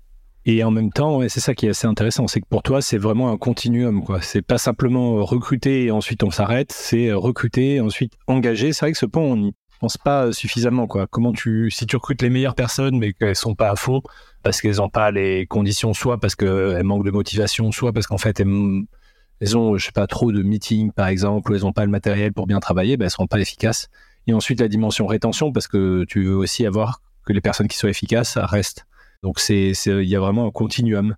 Et 0.49 0.63
en 0.63 0.71
même 0.71 0.93
temps, 0.93 1.29
c'est 1.29 1.41
ça 1.41 1.57
qui 1.57 1.67
est 1.67 1.71
assez 1.71 1.89
intéressant, 1.89 2.29
c'est 2.29 2.41
que 2.41 2.47
pour 2.47 2.63
toi, 2.63 2.81
c'est 2.81 2.99
vraiment 2.99 3.33
un 3.33 3.37
continuum, 3.37 4.05
quoi. 4.05 4.23
C'est 4.23 4.43
pas 4.43 4.59
simplement 4.59 5.25
recruter 5.25 5.87
et 5.87 5.91
ensuite 5.91 6.23
on 6.23 6.31
s'arrête, 6.31 6.71
c'est 6.71 7.13
recruter, 7.13 7.75
et 7.75 7.81
ensuite 7.81 8.13
engager. 8.29 8.73
C'est 8.73 8.85
vrai 8.85 8.93
que 8.93 8.99
ce 8.99 9.07
point, 9.07 9.25
on 9.25 9.37
n'y 9.37 9.55
pense 9.81 9.99
pas 9.99 10.33
suffisamment, 10.33 10.87
quoi. 10.87 11.09
Comment 11.09 11.33
tu, 11.33 11.73
si 11.73 11.85
tu 11.85 11.97
recrutes 11.97 12.23
les 12.23 12.31
meilleures 12.31 12.55
personnes, 12.55 12.97
mais 12.97 13.13
qu'elles 13.13 13.35
sont 13.35 13.57
pas 13.57 13.71
à 13.71 13.75
fond, 13.75 14.03
parce 14.45 14.61
qu'elles 14.61 14.77
n'ont 14.77 14.89
pas 14.89 15.11
les 15.11 15.47
conditions, 15.47 15.95
soit 15.95 16.21
parce 16.21 16.37
qu'elles 16.37 16.85
manquent 16.85 17.05
de 17.05 17.11
motivation, 17.11 17.73
soit 17.73 17.93
parce 17.93 18.07
qu'en 18.07 18.19
fait, 18.19 18.39
elles, 18.39 19.57
ont, 19.57 19.77
je 19.77 19.85
sais 19.85 19.93
pas, 19.93 20.07
trop 20.07 20.31
de 20.31 20.45
meetings, 20.45 20.93
par 20.93 21.09
exemple, 21.09 21.51
ou 21.51 21.57
elles 21.57 21.63
n'ont 21.63 21.73
pas 21.73 21.85
le 21.85 21.91
matériel 21.91 22.33
pour 22.33 22.47
bien 22.47 22.61
travailler, 22.61 22.97
ben, 22.97 23.07
elles 23.07 23.11
seront 23.11 23.27
pas 23.27 23.41
efficaces. 23.41 23.89
Et 24.29 24.33
ensuite, 24.33 24.61
la 24.61 24.69
dimension 24.69 25.09
rétention, 25.09 25.51
parce 25.51 25.67
que 25.67 26.05
tu 26.05 26.23
veux 26.25 26.37
aussi 26.37 26.65
avoir 26.67 27.01
que 27.25 27.33
les 27.33 27.41
personnes 27.41 27.67
qui 27.67 27.77
soient 27.77 27.91
efficaces 27.91 28.39
restent. 28.39 28.87
Donc, 29.27 29.41
c'est, 29.41 29.73
il 29.73 30.09
y 30.09 30.15
a 30.15 30.21
vraiment 30.21 30.47
un 30.47 30.53
continuum. 30.53 31.17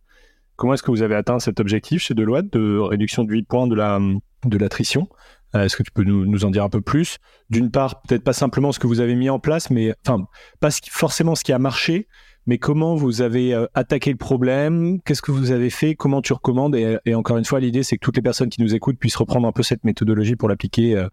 Comment 0.56 0.72
est-ce 0.72 0.82
que 0.82 0.90
vous 0.90 1.02
avez 1.02 1.14
atteint 1.14 1.38
cet 1.40 1.60
objectif 1.60 2.00
chez 2.00 2.14
Deloitte 2.14 2.50
de 2.50 2.78
réduction 2.78 3.22
de 3.22 3.30
8 3.30 3.42
points 3.42 3.66
de 3.66 3.74
la, 3.74 4.00
de 4.46 4.56
l'attrition? 4.56 5.10
Euh, 5.54 5.64
Est-ce 5.64 5.76
que 5.76 5.82
tu 5.82 5.90
peux 5.90 6.04
nous, 6.04 6.24
nous, 6.24 6.46
en 6.46 6.50
dire 6.50 6.64
un 6.64 6.70
peu 6.70 6.80
plus? 6.80 7.18
D'une 7.50 7.70
part, 7.70 8.00
peut-être 8.00 8.24
pas 8.24 8.32
simplement 8.32 8.72
ce 8.72 8.78
que 8.78 8.86
vous 8.86 9.00
avez 9.00 9.14
mis 9.14 9.28
en 9.28 9.38
place, 9.38 9.68
mais 9.68 9.92
enfin, 10.06 10.26
pas 10.58 10.70
forcément 10.90 11.34
ce 11.34 11.44
qui 11.44 11.52
a 11.52 11.58
marché, 11.58 12.08
mais 12.46 12.56
comment 12.56 12.94
vous 12.94 13.20
avez 13.20 13.52
euh, 13.52 13.66
attaqué 13.74 14.10
le 14.10 14.16
problème? 14.16 15.02
Qu'est-ce 15.02 15.20
que 15.20 15.30
vous 15.30 15.50
avez 15.50 15.68
fait? 15.68 15.94
Comment 15.94 16.22
tu 16.22 16.32
recommandes? 16.32 16.76
Et, 16.76 17.14
encore 17.14 17.36
une 17.36 17.44
fois, 17.44 17.60
l'idée, 17.60 17.82
c'est 17.82 17.98
que 17.98 18.04
toutes 18.06 18.16
les 18.16 18.22
personnes 18.22 18.48
qui 18.48 18.62
nous 18.62 18.74
écoutent 18.74 18.98
puissent 18.98 19.16
reprendre 19.16 19.46
un 19.46 19.52
peu 19.52 19.62
cette 19.62 19.84
méthodologie 19.84 20.34
pour 20.34 20.48
l'appliquer 20.48 20.96
euh, 20.96 21.08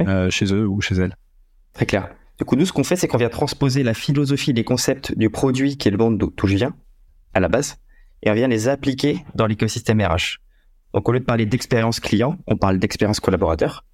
euh, 0.00 0.30
chez 0.30 0.52
eux 0.52 0.66
ou 0.66 0.80
chez 0.80 0.96
elles. 0.96 1.16
Très 1.74 1.86
clair. 1.86 2.10
Du 2.40 2.46
coup, 2.46 2.56
nous, 2.56 2.64
ce 2.64 2.72
qu'on 2.72 2.84
fait, 2.84 2.96
c'est 2.96 3.06
qu'on 3.06 3.18
vient 3.18 3.28
transposer 3.28 3.82
la 3.82 3.92
philosophie, 3.92 4.54
les 4.54 4.64
concepts 4.64 5.14
du 5.14 5.28
produit 5.28 5.76
qui 5.76 5.88
est 5.88 5.90
le 5.90 5.98
bon 5.98 6.10
d'où 6.10 6.32
je 6.46 6.56
viens, 6.56 6.74
à 7.34 7.40
la 7.40 7.48
base, 7.48 7.76
et 8.22 8.30
on 8.30 8.32
vient 8.32 8.48
les 8.48 8.66
appliquer 8.66 9.26
dans 9.34 9.44
l'écosystème 9.46 10.00
RH. 10.00 10.38
Donc, 10.94 11.06
au 11.06 11.12
lieu 11.12 11.20
de 11.20 11.24
parler 11.26 11.44
d'expérience 11.44 12.00
client, 12.00 12.38
on 12.46 12.56
parle 12.56 12.78
d'expérience 12.78 13.20
collaborateur. 13.20 13.84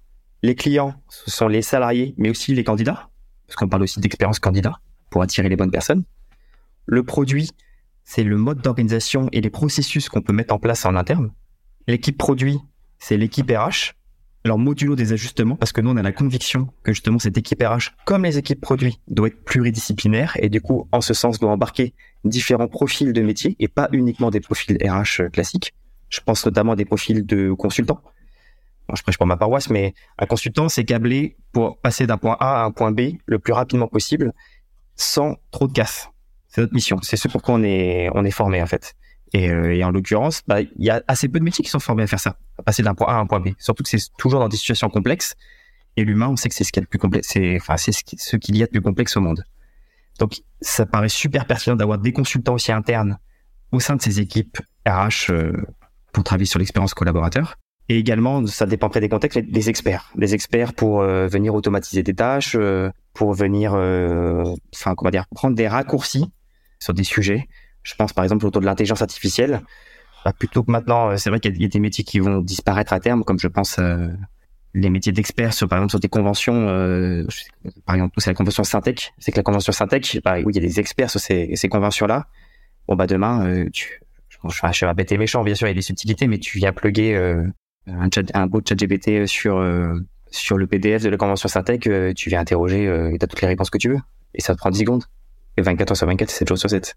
Les 0.43 0.55
clients, 0.55 0.93
ce 1.09 1.29
sont 1.29 1.49
les 1.49 1.61
salariés, 1.61 2.15
mais 2.17 2.29
aussi 2.29 2.55
les 2.55 2.63
candidats, 2.63 3.09
parce 3.47 3.57
qu'on 3.57 3.67
parle 3.67 3.83
aussi 3.83 3.99
d'expérience 3.99 4.39
candidat 4.39 4.79
pour 5.09 5.21
attirer 5.21 5.49
les 5.49 5.57
bonnes 5.57 5.69
personnes. 5.69 6.05
Le 6.85 7.03
produit, 7.03 7.51
c'est 8.05 8.23
le 8.23 8.37
mode 8.37 8.61
d'organisation 8.61 9.27
et 9.33 9.41
les 9.41 9.49
processus 9.49 10.07
qu'on 10.07 10.21
peut 10.21 10.31
mettre 10.31 10.53
en 10.53 10.57
place 10.57 10.85
en 10.85 10.95
interne. 10.95 11.31
L'équipe 11.85 12.17
produit, 12.17 12.59
c'est 12.97 13.17
l'équipe 13.17 13.51
RH. 13.51 13.96
Alors 14.47 14.59
modulo 14.59 14.95
des 14.95 15.11
ajustements, 15.11 15.57
parce 15.57 15.73
que 15.73 15.81
nous 15.81 15.89
on 15.89 15.97
a 15.97 16.01
la 16.01 16.13
conviction 16.13 16.69
que 16.83 16.93
justement 16.93 17.19
cette 17.19 17.37
équipe 17.37 17.61
RH, 17.61 17.91
comme 18.05 18.23
les 18.23 18.37
équipes 18.37 18.61
produits, 18.61 18.97
doit 19.09 19.27
être 19.27 19.43
pluridisciplinaire 19.43 20.37
et 20.39 20.47
du 20.47 20.61
coup 20.61 20.87
en 20.93 21.01
ce 21.01 21.13
sens 21.13 21.37
doit 21.37 21.51
embarquer 21.51 21.93
différents 22.23 22.69
profils 22.69 23.11
de 23.11 23.21
métiers 23.21 23.57
et 23.59 23.67
pas 23.67 23.89
uniquement 23.91 24.31
des 24.31 24.39
profils 24.39 24.77
RH 24.81 25.31
classiques. 25.33 25.73
Je 26.07 26.21
pense 26.21 26.45
notamment 26.45 26.71
à 26.71 26.75
des 26.77 26.85
profils 26.85 27.25
de 27.25 27.51
consultants. 27.51 28.01
je 28.95 29.01
prêche 29.01 29.17
pour 29.17 29.27
ma 29.27 29.35
paroisse, 29.35 29.69
mais 29.69 29.93
un 30.17 30.25
consultant 30.27 30.69
c'est 30.69 30.85
câblé 30.85 31.35
pour 31.51 31.77
passer 31.79 32.07
d'un 32.07 32.17
point 32.17 32.37
A 32.39 32.61
à 32.61 32.63
un 32.63 32.71
point 32.71 32.93
B 32.93 33.17
le 33.25 33.39
plus 33.39 33.51
rapidement 33.51 33.89
possible 33.89 34.31
sans 34.95 35.35
trop 35.51 35.67
de 35.67 35.73
casse. 35.73 36.09
C'est 36.47 36.61
notre 36.61 36.73
mission. 36.73 36.99
C'est 37.01 37.17
ce 37.17 37.27
pourquoi 37.27 37.55
on 37.55 37.63
est, 37.63 38.07
on 38.13 38.23
est 38.23 38.31
formé, 38.31 38.61
en 38.61 38.65
fait. 38.65 38.95
Et, 39.33 39.51
euh, 39.51 39.83
en 39.83 39.91
l'occurrence, 39.91 40.41
bah, 40.47 40.61
il 40.61 40.69
y 40.77 40.89
a 40.89 41.03
assez 41.07 41.27
peu 41.27 41.39
de 41.39 41.43
métiers 41.43 41.65
qui 41.65 41.69
sont 41.69 41.79
formés 41.79 42.03
à 42.03 42.07
faire 42.07 42.21
ça, 42.21 42.37
passer 42.63 42.83
d'un 42.83 42.95
point 42.95 43.07
A 43.07 43.13
à 43.13 43.19
un 43.19 43.25
point 43.25 43.39
B. 43.39 43.49
Surtout 43.59 43.83
que 43.83 43.89
c'est 43.89 44.01
toujours 44.17 44.39
dans 44.39 44.49
des 44.49 44.57
situations 44.57 44.89
complexes. 44.89 45.35
Et 45.95 46.03
l'humain, 46.03 46.27
on 46.27 46.35
sait 46.35 46.49
que 46.49 46.55
c'est 46.55 46.63
ce 46.63 46.71
qu'il 46.71 46.81
y 46.81 46.83
a 46.83 46.85
de 46.85 46.89
plus 46.89 46.99
complexe. 46.99 47.27
C'est, 47.27 47.59
ce 48.17 48.35
qu'il 48.35 48.57
y 48.57 48.63
a 48.63 48.65
de 48.65 48.71
plus 48.71 48.81
complexe 48.81 49.17
au 49.17 49.21
monde. 49.21 49.43
Donc, 50.19 50.41
ça 50.61 50.85
paraît 50.85 51.09
super 51.09 51.45
pertinent 51.45 51.75
d'avoir 51.75 51.97
des 51.97 52.11
consultants 52.11 52.53
aussi 52.53 52.71
internes 52.71 53.17
au 53.71 53.79
sein 53.79 53.95
de 53.95 54.01
ces 54.01 54.19
équipes 54.19 54.57
RH 54.87 55.31
euh, 55.31 55.53
pour 56.13 56.23
travailler 56.23 56.45
sur 56.45 56.59
l'expérience 56.59 56.93
collaborateur. 56.93 57.55
Et 57.89 57.97
également, 57.97 58.45
ça 58.47 58.65
dépend 58.65 58.89
près 58.89 58.99
des 58.99 59.09
contextes, 59.09 59.39
des 59.39 59.69
experts. 59.69 60.11
Des 60.15 60.33
experts 60.33 60.73
pour 60.73 61.01
euh, 61.01 61.27
venir 61.27 61.55
automatiser 61.55 62.03
des 62.03 62.13
tâches, 62.13 62.57
pour 63.13 63.33
venir, 63.33 63.73
enfin, 64.75 64.93
comment 64.95 65.09
dire, 65.09 65.25
prendre 65.33 65.55
des 65.55 65.67
raccourcis 65.67 66.29
sur 66.79 66.93
des 66.93 67.03
sujets. 67.03 67.47
Je 67.83 67.95
pense 67.95 68.11
par 68.11 68.25
exemple 68.25 68.45
autour 68.45 68.61
de 68.61 68.65
l'intelligence 68.65 69.01
artificielle. 69.01 69.61
Bah, 70.27 70.33
plutôt 70.37 70.61
que 70.61 70.69
maintenant, 70.69 71.11
euh, 71.11 71.15
c'est 71.15 71.29
vrai 71.29 71.39
qu'il 71.39 71.55
y, 71.61 71.63
a 71.63 71.69
des 71.69 71.79
métiers 71.79 72.03
qui 72.03 72.19
vont 72.19 72.41
disparaître 72.41 72.91
à 72.91 72.99
terme, 72.99 73.23
comme 73.23 73.39
je 73.39 73.47
pense 73.47 73.79
euh, 73.79 74.09
les 74.73 74.89
métiers 74.89 75.13
d'experts 75.13 75.53
sur 75.53 75.69
par 75.69 75.77
exemple 75.77 75.91
sur 75.91 76.01
des 76.01 76.09
conventions. 76.09 76.67
Euh, 76.67 77.25
par 77.85 77.95
exemple, 77.95 78.13
c'est 78.17 78.31
la 78.31 78.33
convention 78.33 78.65
Syntec. 78.65 79.13
C'est 79.19 79.31
que 79.31 79.37
la 79.37 79.43
convention 79.43 79.71
Syntec, 79.71 80.19
bah, 80.25 80.39
oui, 80.39 80.51
il 80.53 80.55
y 80.61 80.65
a 80.65 80.67
des 80.67 80.81
experts 80.81 81.11
sur 81.11 81.21
ces, 81.21 81.55
ces 81.55 81.69
conventions-là. 81.69 82.27
Bon 82.89 82.97
bah 82.97 83.07
demain, 83.07 83.69
tu, 83.71 84.01
je, 84.27 84.37
je, 84.49 84.73
suis 84.73 84.85
un 84.85 84.93
bête 84.93 85.13
et 85.13 85.17
méchant, 85.17 85.45
bien 85.45 85.55
sûr, 85.55 85.67
il 85.67 85.69
y 85.69 85.71
a 85.71 85.75
des 85.75 85.81
subtilités, 85.81 86.27
mais 86.27 86.39
tu 86.39 86.57
viens 86.57 86.73
plugger 86.73 87.15
un, 87.85 88.09
chat, 88.13 88.23
un 88.33 88.47
beau 88.47 88.59
chat 88.67 88.75
GPT 88.75 89.27
sur 89.27 89.65
sur 90.29 90.57
le 90.57 90.67
PDF 90.67 91.03
de 91.03 91.09
la 91.09 91.15
convention 91.15 91.47
Syntec, 91.47 91.89
tu 92.17 92.29
viens 92.29 92.41
interroger, 92.41 92.83
et 92.83 93.17
tu 93.17 93.23
as 93.23 93.27
toutes 93.27 93.41
les 93.41 93.47
réponses 93.47 93.69
que 93.69 93.77
tu 93.77 93.87
veux, 93.87 93.99
et 94.33 94.41
ça 94.41 94.53
te 94.53 94.57
prend 94.57 94.71
10 94.71 94.79
secondes 94.79 95.05
et 95.55 95.61
24 95.61 95.91
heures 95.91 95.97
sur 95.97 96.07
24 96.07 96.29
7 96.29 96.47
jours 96.49 96.57
sur 96.57 96.69
7. 96.69 96.95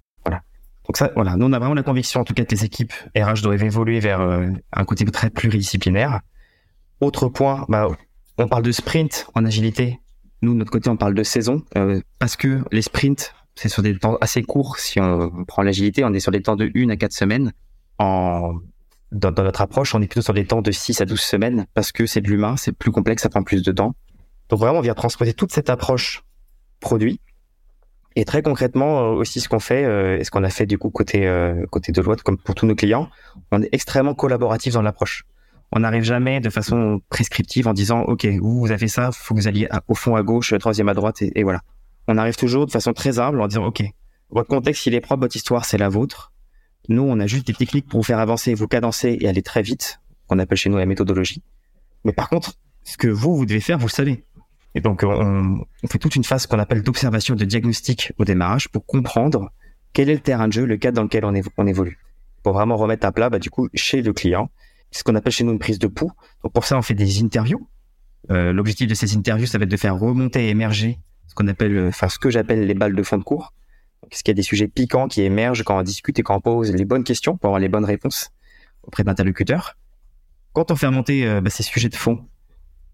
Donc 0.91 0.97
ça, 0.97 1.13
voilà, 1.15 1.37
nous 1.37 1.47
on 1.47 1.53
a 1.53 1.61
vraiment 1.61 1.75
la 1.75 1.85
conviction 1.85 2.21
en 2.21 2.25
tout 2.25 2.35
cas 2.35 2.45
que 2.45 2.53
les 2.53 2.65
équipes 2.65 2.93
RH 3.17 3.43
doivent 3.43 3.63
évoluer 3.63 4.01
vers 4.01 4.21
euh, 4.21 4.49
un 4.73 4.85
côté 4.85 5.05
très 5.05 5.31
pluridisciplinaire. 5.31 6.19
Autre 7.01 7.29
point, 7.29 7.65
bah, 7.69 7.87
on 8.39 8.49
parle 8.49 8.65
de 8.65 8.73
sprint 8.73 9.29
en 9.37 9.45
agilité. 9.45 10.01
Nous, 10.43 10.53
de 10.53 10.59
notre 10.59 10.73
côté, 10.73 10.91
on 10.91 10.97
parle 10.97 11.15
de 11.15 11.23
saison 11.23 11.63
euh, 11.77 12.01
parce 12.19 12.35
que 12.35 12.65
les 12.73 12.83
sprints, 12.83 13.33
c'est 13.55 13.69
sur 13.69 13.85
des 13.85 13.97
temps 13.97 14.17
assez 14.21 14.43
courts. 14.43 14.81
Si 14.81 14.99
on 14.99 15.45
prend 15.45 15.63
l'agilité, 15.63 16.03
on 16.05 16.13
est 16.13 16.19
sur 16.19 16.33
des 16.33 16.43
temps 16.43 16.57
de 16.57 16.69
1 16.75 16.89
à 16.89 16.97
4 16.97 17.13
semaines. 17.13 17.53
Dans, 18.01 18.61
dans, 19.13 19.45
notre 19.45 19.61
approche, 19.61 19.95
on 19.95 20.03
est 20.03 20.09
plutôt 20.09 20.23
sur 20.23 20.35
des 20.35 20.45
temps 20.45 20.61
de 20.61 20.73
6 20.73 21.01
à 21.03 21.05
12 21.05 21.21
semaines 21.21 21.67
parce 21.73 21.93
que 21.93 22.05
c'est 22.07 22.21
de 22.21 22.27
l'humain, 22.27 22.57
c'est 22.57 22.73
plus 22.73 22.91
complexe, 22.91 23.23
ça 23.23 23.29
prend 23.29 23.45
plus 23.45 23.63
de 23.63 23.71
temps. 23.71 23.95
Donc 24.49 24.59
vraiment, 24.59 24.81
on 24.81 24.83
vient 24.83 24.95
transposer 24.95 25.35
toute 25.35 25.53
cette 25.53 25.71
approche 25.71 26.25
produit 26.81 27.21
et 28.17 28.25
très 28.25 28.43
concrètement 28.43 29.01
euh, 29.01 29.17
aussi 29.17 29.41
ce 29.41 29.49
qu'on 29.49 29.61
fait 29.61 29.85
euh, 29.85 30.19
et 30.19 30.25
ce 30.25 30.31
qu'on 30.31 30.45
a 30.45 30.51
fait 30.51 30.67
du 30.67 30.79
coup 30.79 30.91
côté 30.91 31.27
euh, 31.27 31.65
côté 31.67 31.93
de 31.93 32.01
Deloitte 32.01 32.23
comme 32.23 32.39
pour 32.39 32.55
tous 32.55 32.67
nos 32.67 32.75
clients, 32.75 33.09
on 33.53 33.63
est 33.63 33.69
extrêmement 33.73 34.15
collaboratif 34.15 34.75
dans 34.75 34.83
l'approche. 34.83 35.25
On 35.73 35.81
n'arrive 35.81 36.03
jamais 36.03 36.41
de 36.41 36.51
façon 36.51 37.01
prescriptive 37.09 37.69
en 37.69 37.73
disant 37.73 38.03
OK, 38.03 38.27
vous 38.27 38.59
vous 38.59 38.73
avez 38.73 38.89
ça, 38.89 39.13
faut 39.13 39.35
que 39.35 39.41
vous 39.41 39.49
alliez 39.49 39.69
au 39.87 39.95
fond 39.95 40.17
à 40.17 40.23
gauche, 40.23 40.53
troisième 40.59 40.89
à 40.89 40.95
droite 40.95 41.23
et, 41.23 41.39
et, 41.39 41.45
voilà. 41.45 41.61
On 42.09 42.19
arrive 42.19 42.35
toujours 42.35 42.67
de 42.67 42.73
façon 42.73 42.93
très 42.93 43.21
humble 43.21 43.41
en 43.41 43.47
disant 43.47 43.65
OK, 43.65 43.83
votre 44.31 44.49
contexte 44.49 44.87
il 44.87 44.95
est 44.95 45.01
propre, 45.01 45.23
votre 45.23 45.37
histoire 45.37 45.65
c'est 45.65 45.79
la 45.79 45.89
vôtre. 45.89 46.33
Nous 46.89 47.03
on 47.03 47.21
a 47.21 47.27
juste 47.29 47.47
des 47.47 47.55
techniques 47.55 47.87
pour 47.87 48.01
vous 48.01 48.05
faire 48.05 48.19
avancer, 48.19 48.55
vous 48.55 48.67
cadencer 48.67 49.17
et 49.21 49.29
aller 49.29 49.43
très 49.43 49.63
vite, 49.63 50.01
qu'on 50.27 50.41
appelle 50.41 50.59
chez 50.59 50.71
nous 50.71 50.79
la 50.79 50.87
méthodologie. 50.87 51.45
Mais 52.05 52.13
par 52.13 52.29
contre, 52.29 52.55
ce 52.83 52.97
que 52.97 53.09
vous 53.09 53.37
vous 53.37 53.47
devez 53.47 53.61
faire, 53.61 53.79
vous 53.79 53.87
le 53.87 53.93
savez. 53.93 54.25
Et 54.75 54.81
donc, 54.81 55.03
on, 55.03 55.65
on 55.83 55.87
fait 55.89 55.99
toute 55.99 56.17
une 56.17 56.25
phase 56.25 56.47
qu'on 56.47 56.59
appelle 56.59 56.83
d'observation 56.83 57.35
de 57.35 57.45
diagnostic 57.45 58.13
au 58.19 58.25
démarrage 58.25 58.69
pour 58.69 58.87
comprendre 58.87 59.51
quel 59.93 60.09
est 60.09 60.15
le 60.15 60.21
terrain 60.21 60.49
de 60.49 60.53
jeu, 60.53 60.65
le 60.65 60.77
cadre 60.77 60.97
dans 60.97 61.03
lequel 61.03 61.25
on, 61.25 61.67
évolue. 61.67 61.99
Pour 62.43 62.53
vraiment 62.53 62.77
remettre 62.77 63.07
à 63.07 63.13
plat, 63.13 63.31
bah, 63.31 63.39
du 63.39 63.51
coup, 63.51 63.69
chez 63.75 64.03
le 64.03 64.13
client, 64.13 64.51
ce 64.93 65.03
qu'on 65.03 65.15
appelle 65.15 65.33
chez 65.33 65.45
nous 65.45 65.53
une 65.53 65.59
prise 65.59 65.79
de 65.79 65.87
pouls. 65.87 66.13
Donc, 66.43 66.53
pour 66.53 66.65
ça, 66.65 66.79
on 66.79 66.83
fait 66.83 66.95
des 66.95 67.23
interviews. 67.23 67.69
Euh, 68.31 68.53
L'objectif 68.53 68.87
de 68.87 68.95
ces 68.95 69.17
interviews, 69.17 69.47
ça 69.47 69.59
va 69.59 69.65
être 69.65 69.71
de 69.71 69.77
faire 69.77 69.99
remonter 69.99 70.47
et 70.47 70.51
émerger 70.51 70.99
ce 71.27 71.35
qu'on 71.35 71.49
appelle, 71.49 71.87
enfin, 71.89 72.09
ce 72.09 72.19
que 72.19 72.31
j'appelle 72.31 72.67
les 72.67 72.75
balles 72.75 72.95
de 72.95 73.03
fond 73.03 73.19
de 73.19 73.23
cours. 73.23 73.53
Est-ce 74.11 74.25
qu'il 74.25 74.33
y 74.33 74.35
a 74.35 74.37
des 74.37 74.43
sujets 74.43 74.69
piquants 74.69 75.09
qui 75.09 75.23
émergent 75.23 75.63
quand 75.63 75.79
on 75.79 75.83
discute 75.83 76.19
et 76.19 76.23
quand 76.23 76.37
on 76.37 76.41
pose 76.41 76.73
les 76.73 76.85
bonnes 76.85 77.05
questions 77.05 77.37
pour 77.37 77.49
avoir 77.49 77.61
les 77.61 77.69
bonnes 77.69 77.85
réponses 77.85 78.31
auprès 78.83 79.05
d'interlocuteurs? 79.05 79.77
Quand 80.53 80.71
on 80.71 80.77
fait 80.77 80.87
remonter 80.87 81.27
euh, 81.27 81.41
bah, 81.41 81.51
ces 81.51 81.63
sujets 81.63 81.89
de 81.89 81.97
fond, 81.97 82.27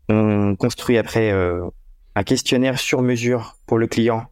on 0.08 0.56
construit 0.56 0.98
après 0.98 1.32
euh, 1.32 1.62
un 2.14 2.22
questionnaire 2.22 2.78
sur 2.78 3.02
mesure 3.02 3.56
pour 3.66 3.78
le 3.78 3.86
client 3.86 4.26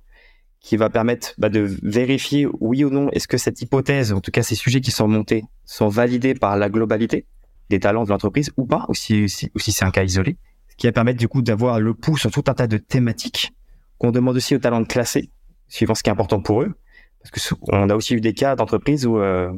qui 0.64 0.78
va 0.78 0.88
permettre 0.88 1.34
bah, 1.36 1.50
de 1.50 1.60
vérifier 1.82 2.46
oui 2.60 2.84
ou 2.84 2.90
non 2.90 3.10
est-ce 3.10 3.28
que 3.28 3.36
cette 3.36 3.60
hypothèse, 3.60 4.12
en 4.12 4.20
tout 4.20 4.30
cas 4.30 4.42
ces 4.42 4.54
sujets 4.54 4.80
qui 4.80 4.90
sont 4.90 5.06
montés, 5.06 5.44
sont 5.66 5.88
validés 5.88 6.34
par 6.34 6.56
la 6.56 6.70
globalité 6.70 7.26
des 7.68 7.80
talents 7.80 8.04
de 8.04 8.08
l'entreprise 8.08 8.50
ou 8.56 8.64
pas, 8.66 8.86
ou 8.88 8.94
si, 8.94 9.28
si, 9.28 9.50
c'est 9.56 9.84
un 9.84 9.90
cas 9.90 10.04
isolé. 10.04 10.36
Ce 10.68 10.76
qui 10.76 10.86
va 10.86 10.92
permettre 10.92 11.18
du 11.18 11.28
coup 11.28 11.42
d'avoir 11.42 11.80
le 11.80 11.92
pouls 11.94 12.16
sur 12.16 12.30
tout 12.30 12.44
un 12.46 12.54
tas 12.54 12.66
de 12.66 12.78
thématiques 12.78 13.52
qu'on 13.98 14.10
demande 14.10 14.36
aussi 14.36 14.54
aux 14.54 14.58
talents 14.58 14.80
de 14.80 14.86
classer, 14.86 15.30
suivant 15.68 15.94
ce 15.94 16.02
qui 16.02 16.08
est 16.08 16.12
important 16.12 16.40
pour 16.40 16.62
eux. 16.62 16.74
Parce 17.20 17.30
que 17.30 17.54
on 17.68 17.90
a 17.90 17.94
aussi 17.94 18.14
eu 18.14 18.20
des 18.20 18.34
cas 18.34 18.56
d'entreprise 18.56 19.06
où 19.06 19.18
euh, 19.18 19.52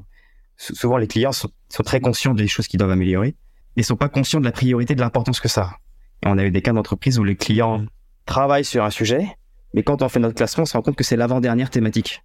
souvent 0.57 0.99
les 0.99 1.07
clients 1.07 1.33
sont, 1.33 1.51
sont, 1.69 1.83
très 1.83 2.01
conscients 2.01 2.35
des 2.35 2.49
choses 2.49 2.69
qu'ils 2.69 2.79
doivent 2.79 2.91
améliorer 2.91 3.35
et 3.77 3.83
sont 3.83 3.97
pas 3.97 4.09
conscients 4.09 4.41
de 4.41 4.45
la 4.45 4.53
priorité 4.53 4.95
de 4.95 5.01
l'importance 5.01 5.41
que 5.41 5.49
ça 5.49 5.77
on 6.25 6.39
a 6.39 6.45
eu 6.45 6.51
des 6.51 6.63
cas 6.63 6.73
d'entreprise 6.73 7.19
où 7.19 7.25
les 7.25 7.37
clients 7.37 7.79
mm. 7.79 7.89
travaillent 8.25 8.65
sur 8.65 8.85
un 8.85 8.91
sujet, 8.91 9.37
mais 9.75 9.83
quand 9.83 10.03
on 10.03 10.09
fait 10.09 10.21
notre 10.21 10.35
classement, 10.35 10.63
on 10.63 10.67
se 10.67 10.73
rend 10.73 10.83
compte 10.83 10.97
que 10.97 11.05
c'est 11.05 11.17
l'avant-dernière 11.17 11.71
thématique. 11.71 12.23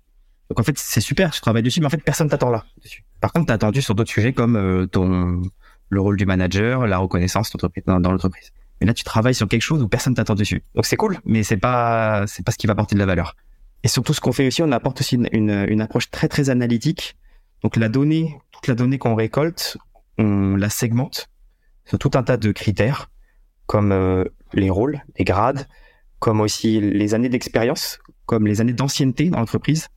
Donc 0.50 0.60
en 0.60 0.63
fait, 0.63 0.77
c'est 0.77 1.01
super, 1.01 1.31
tu 1.31 1.41
travailles 1.41 1.63
dessus, 1.63 1.79
mais 1.79 1.88
en 1.88 1.89
fait, 1.89 2.03
personne 2.03 2.29
t'attend 2.29 2.50
là. 2.50 2.65
Dessus. 2.83 3.03
Par 3.19 3.31
contre, 3.31 3.48
t'as 3.48 3.53
attendu 3.53 3.81
sur 3.81 3.95
d'autres 3.95 4.12
sujets 4.12 4.33
comme 4.33 4.55
euh, 4.55 4.86
ton 4.86 5.41
le 5.91 6.01
rôle 6.01 6.17
du 6.17 6.25
manager, 6.25 6.88
la 6.88 6.98
reconnaissance 6.98 7.51
dans, 7.86 8.00
dans 8.00 8.12
l'entreprise. 8.12 8.51
Mais 8.79 8.88
là, 8.88 8.93
tu 8.93 9.03
travailles 9.03 9.36
sur 9.36 9.48
quelque 9.48 9.62
chose 9.62 9.83
où 9.83 9.88
personne 9.88 10.15
t'attend 10.15 10.36
dessus. 10.36 10.63
Donc 10.74 10.86
c'est 10.86 10.95
cool, 10.95 11.19
mais 11.25 11.43
c'est 11.43 11.57
pas 11.57 12.25
c'est 12.27 12.43
pas 12.43 12.51
ce 12.51 12.57
qui 12.57 12.65
va 12.65 12.74
apporter 12.74 12.95
de 12.95 13.00
la 13.00 13.05
valeur. 13.05 13.36
Et 13.83 13.88
surtout, 13.88 14.13
ce 14.13 14.21
qu'on 14.21 14.31
fait 14.31 14.48
aussi, 14.48 14.63
on 14.63 14.71
apporte 14.71 15.01
aussi 15.01 15.15
une, 15.15 15.27
une, 15.31 15.65
une 15.69 15.81
approche 15.81 16.10
très 16.10 16.27
très 16.27 16.50
analytique 16.50 17.17
Donc 17.62 17.75
la 17.75 17.89
donnée, 17.89 18.38
toute 18.51 18.67
la 18.67 18.75
donnée 18.75 18.98
qu'on 18.98 19.15
récolte, 19.15 19.77
on 20.17 20.55
la 20.55 20.69
segmente 20.69 21.29
sur 21.86 22.00
tout 22.00 22.12
un 22.13 22.24
tas 22.24 22.38
de 22.38 22.51
critères, 22.51 23.11
comme 23.72 23.94
euh, 23.94 24.25
les 24.51 24.70
rôles, 24.70 25.01
les 25.18 25.24
grades, 25.24 25.66
comme 26.20 26.42
aussi 26.42 26.82
les 26.82 27.13
années 27.13 27.30
d'expérience, 27.30 28.00
comme 28.25 28.46
les 28.46 28.60
années 28.60 28.74
d'ancienneté 28.74 29.30
dans 29.30 29.40
l'entreprise. 29.40 29.88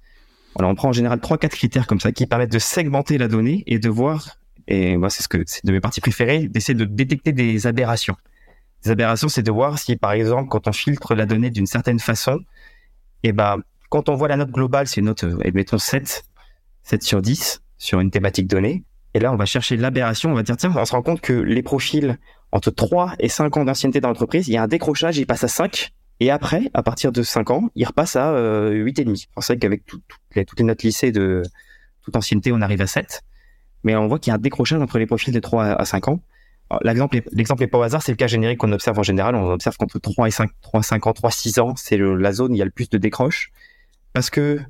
On 0.54 0.75
prend 0.76 0.90
en 0.90 0.93
général 0.93 1.19
trois, 1.19 1.38
quatre 1.38 1.57
critères 1.57 1.88
comme 1.88 1.99
ça 1.99 2.12
qui 2.12 2.25
permettent 2.26 2.52
de 2.52 2.61
segmenter 2.61 3.19
la 3.19 3.26
donnée 3.26 3.64
et 3.66 3.81
de 3.81 3.88
voir. 3.88 4.37
Et 4.69 4.97
moi, 4.97 5.11
c'est 5.11 5.25
ce 5.25 5.28
que 5.28 5.43
c'est 5.47 5.66
de 5.66 5.73
mes 5.73 5.81
parties 5.81 6.00
préférées, 6.00 6.47
d'essayer 6.47 6.78
de 6.78 6.85
détecter 6.85 7.33
des 7.33 7.66
aberrations. 7.66 8.14
Les 8.85 8.93
aberrations, 8.93 9.28
c'est 9.28 9.43
de 9.43 9.50
voir 9.50 9.76
si, 9.76 9.97
par 9.97 10.12
exemple, 10.12 10.49
quand 10.50 10.69
on 10.69 10.73
filtre 10.73 11.16
la 11.16 11.26
donnée 11.26 11.50
d'une 11.50 11.66
certaine 11.66 11.99
façon, 11.99 12.38
et 13.25 13.31
eh 13.31 13.33
ben, 13.33 13.57
quand 13.88 14.09
on 14.09 14.14
voit 14.14 14.28
la 14.28 14.37
note 14.37 14.52
globale, 14.52 14.87
c'est 14.87 15.00
une 15.00 15.07
note, 15.07 15.25
euh, 15.25 15.37
admettons 15.45 15.78
7, 15.78 16.23
7 16.85 17.02
sur 17.02 17.23
10 17.23 17.61
sur 17.78 17.99
une 17.99 18.12
thématique 18.12 18.47
donnée. 18.47 18.85
Et 19.14 19.19
là, 19.19 19.33
on 19.33 19.37
va 19.37 19.47
chercher 19.47 19.76
l'aberration. 19.76 20.31
On 20.31 20.35
va 20.35 20.45
dire, 20.45 20.57
tiens, 20.57 20.73
on 20.76 20.85
se 20.85 20.93
rend 20.93 21.02
compte 21.02 21.21
que 21.21 21.33
les 21.33 21.62
profils 21.64 22.19
entre 22.54 22.70
3 22.70 23.16
et 23.18 23.28
5 23.28 23.56
ans 23.56 23.64
d'ancienneté 23.64 24.00
dans 24.00 24.08
l'entreprise, 24.08 24.46
il 24.46 24.54
y 24.54 24.56
a 24.56 24.62
un 24.62 24.68
décrochage, 24.68 25.18
il 25.18 25.26
passe 25.26 25.42
à 25.42 25.49
5. 25.49 25.92
Et 26.20 26.30
après, 26.30 26.70
à 26.73 26.84
partir 26.84 27.11
de 27.11 27.23
5 27.25 27.50
ans, 27.50 27.68
il 27.75 27.84
repasse 27.84 28.14
à 28.14 28.30
euh, 28.30 28.73
8,5. 28.73 29.26
C'est 29.38 29.46
vrai 29.52 29.58
qu'avec 29.58 29.84
toutes, 29.84 30.04
les, 30.37 30.44
toutes 30.44 30.61
les 30.61 30.64
notes 30.64 30.84
lycée 30.84 31.11
de 31.11 31.42
toute 32.02 32.14
ancienneté, 32.14 32.52
on 32.52 32.61
arrive 32.61 32.80
à 32.80 32.87
7. 32.87 33.23
Mais 33.82 33.96
on 33.96 34.06
voit 34.06 34.20
qu'il 34.20 34.30
y 34.30 34.32
a 34.32 34.37
un 34.37 34.38
décrochage 34.38 34.80
entre 34.80 35.00
les 35.00 35.06
profils 35.06 35.34
de 35.34 35.40
3 35.40 35.64
à 35.64 35.84
5 35.84 36.06
ans. 36.06 36.20
L'exemple 36.82 37.20
l'exemple 37.32 37.62
est 37.64 37.66
pas 37.66 37.78
au 37.78 37.82
hasard, 37.82 38.02
c'est 38.02 38.12
le 38.12 38.16
cas 38.16 38.28
générique 38.28 38.58
qu'on 38.58 38.73
observe 38.73 38.99
en 39.00 39.02
général. 39.02 39.34
On 39.34 39.50
observe 39.50 39.76
qu'entre 39.76 39.99
3 39.99 40.28
et 40.28 40.30
5, 40.30 40.49
3, 40.62 40.82
5 40.84 41.06
ans, 41.08 41.12
3, 41.12 41.30
6 41.32 41.58
ans, 41.58 41.75
c'est 41.76 41.99
la 41.99 42.32
zone 42.32 42.52
où 42.52 42.54
il 42.54 42.58
y 42.58 42.62
a 42.62 42.64
le 42.64 42.70
plus 42.70 42.88
de 42.88 42.99
décroche. 42.99 43.50
Parce 44.12 44.30
que 44.30 44.61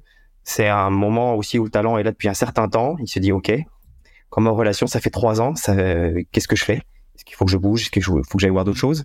c'est 0.42 0.68
un 0.68 0.88
moment 0.88 1.34
aussi 1.34 1.58
où 1.58 1.64
le 1.64 1.70
talent 1.70 1.98
est 1.98 2.02
là 2.02 2.12
depuis 2.12 2.28
un 2.28 2.34
certain 2.34 2.66
temps. 2.66 2.96
Il 2.98 3.08
se 3.08 3.18
dit, 3.18 3.30
OK, 3.30 3.52
comme 4.30 4.46
en 4.46 4.54
relation, 4.54 4.86
ça 4.86 5.00
fait 5.00 5.10
3 5.10 5.42
ans, 5.42 5.52
qu'est-ce 6.32 6.48
que 6.48 6.56
je 6.56 6.64
fais? 6.64 6.80
Est-ce 7.14 7.24
qu'il 7.24 7.36
faut 7.36 7.44
que 7.44 7.50
je 7.50 7.56
bouge? 7.56 7.82
Est-ce 7.82 7.90
qu'il 7.90 8.02
faut 8.02 8.20
que 8.20 8.38
j'aille 8.38 8.50
voir 8.50 8.64
d'autres 8.64 8.78
choses? 8.78 9.04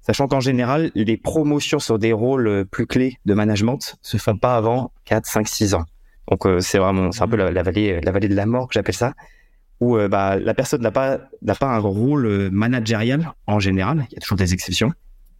Sachant 0.00 0.28
qu'en 0.28 0.40
général, 0.40 0.90
les 0.94 1.16
promotions 1.16 1.78
sur 1.78 1.98
des 1.98 2.12
rôles 2.12 2.64
plus 2.70 2.86
clés 2.86 3.18
de 3.26 3.34
management 3.34 3.96
se 4.00 4.16
font 4.16 4.36
pas 4.36 4.56
avant 4.56 4.92
4, 5.04 5.26
5, 5.26 5.46
6 5.46 5.74
ans. 5.74 5.84
Donc, 6.30 6.46
euh, 6.46 6.60
c'est 6.60 6.78
vraiment, 6.78 7.12
c'est 7.12 7.22
un 7.22 7.28
peu 7.28 7.36
la, 7.36 7.50
la, 7.50 7.62
vallée, 7.62 8.00
la 8.00 8.12
vallée 8.12 8.28
de 8.28 8.34
la 8.34 8.46
mort 8.46 8.68
que 8.68 8.74
j'appelle 8.74 8.94
ça 8.94 9.12
où 9.80 9.96
euh, 9.96 10.08
bah, 10.08 10.38
la 10.38 10.54
personne 10.54 10.82
n'a 10.82 10.90
pas 10.90 11.18
n'a 11.42 11.54
pas 11.54 11.68
un 11.68 11.78
rôle 11.78 12.26
euh, 12.26 12.50
managérial 12.50 13.32
en 13.46 13.58
général. 13.58 14.06
Il 14.10 14.14
y 14.14 14.16
a 14.16 14.20
toujours 14.20 14.38
des 14.38 14.52
exceptions. 14.52 14.92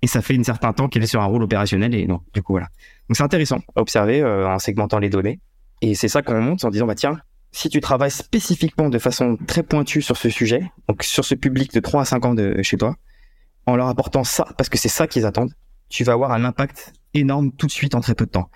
Et 0.03 0.07
ça 0.07 0.23
fait 0.23 0.37
un 0.37 0.43
certain 0.43 0.73
temps 0.73 0.89
qu'elle 0.89 1.03
est 1.03 1.07
sur 1.07 1.21
un 1.21 1.27
rôle 1.27 1.43
opérationnel 1.43 1.95
et 1.95 2.07
non, 2.07 2.21
du 2.33 2.43
coup 2.43 2.55
voilà. 2.55 2.69
Donc 3.09 3.17
c'est 3.17 3.23
intéressant 3.23 3.59
à 3.77 3.83
observer 3.83 4.23
euh, 4.23 4.49
en 4.49 4.59
segmentant 4.59 4.99
les 4.99 5.11
données. 5.11 5.41
Et 5.83 5.95
c'est 5.95 6.09
ça 6.09 6.23
qu'on 6.23 6.41
monte 6.41 6.65
en 6.65 6.71
disant 6.71 6.87
bah 6.87 6.95
tiens, 6.95 7.19
si 7.53 7.69
tu 7.69 7.81
travailles 7.81 8.11
spécifiquement 8.11 8.89
de 8.89 8.99
façon 8.99 9.37
très 9.47 9.63
pointue 9.63 10.03
sur 10.03 10.17
ce 10.17 10.31
sujet, 10.31 10.71
donc 10.89 11.03
sur 11.03 11.25
ce 11.25 11.35
public 11.35 11.73
de 11.73 11.81
3 11.81 12.03
à 12.03 12.05
5 12.05 12.25
ans 12.25 12.35
de 12.35 12.63
chez 12.63 12.77
toi, 12.77 12.97
en 13.67 13.77
leur 13.77 13.89
apportant 13.89 14.25
ça, 14.25 14.47
parce 14.57 14.69
que 14.69 14.79
c'est 14.79 14.89
ça 14.89 15.07
qu'ils 15.07 15.27
attendent, 15.27 15.53
tu 15.89 16.05
vas 16.05 16.13
avoir 16.13 16.33
un 16.33 16.45
impact 16.45 16.93
énorme 17.15 17.53
tout 17.53 17.67
de 17.67 17.73
suite 17.73 17.95
en 17.95 18.01
très 18.01 18.15
peu 18.15 18.27
de 18.27 18.31
temps. 18.31 18.51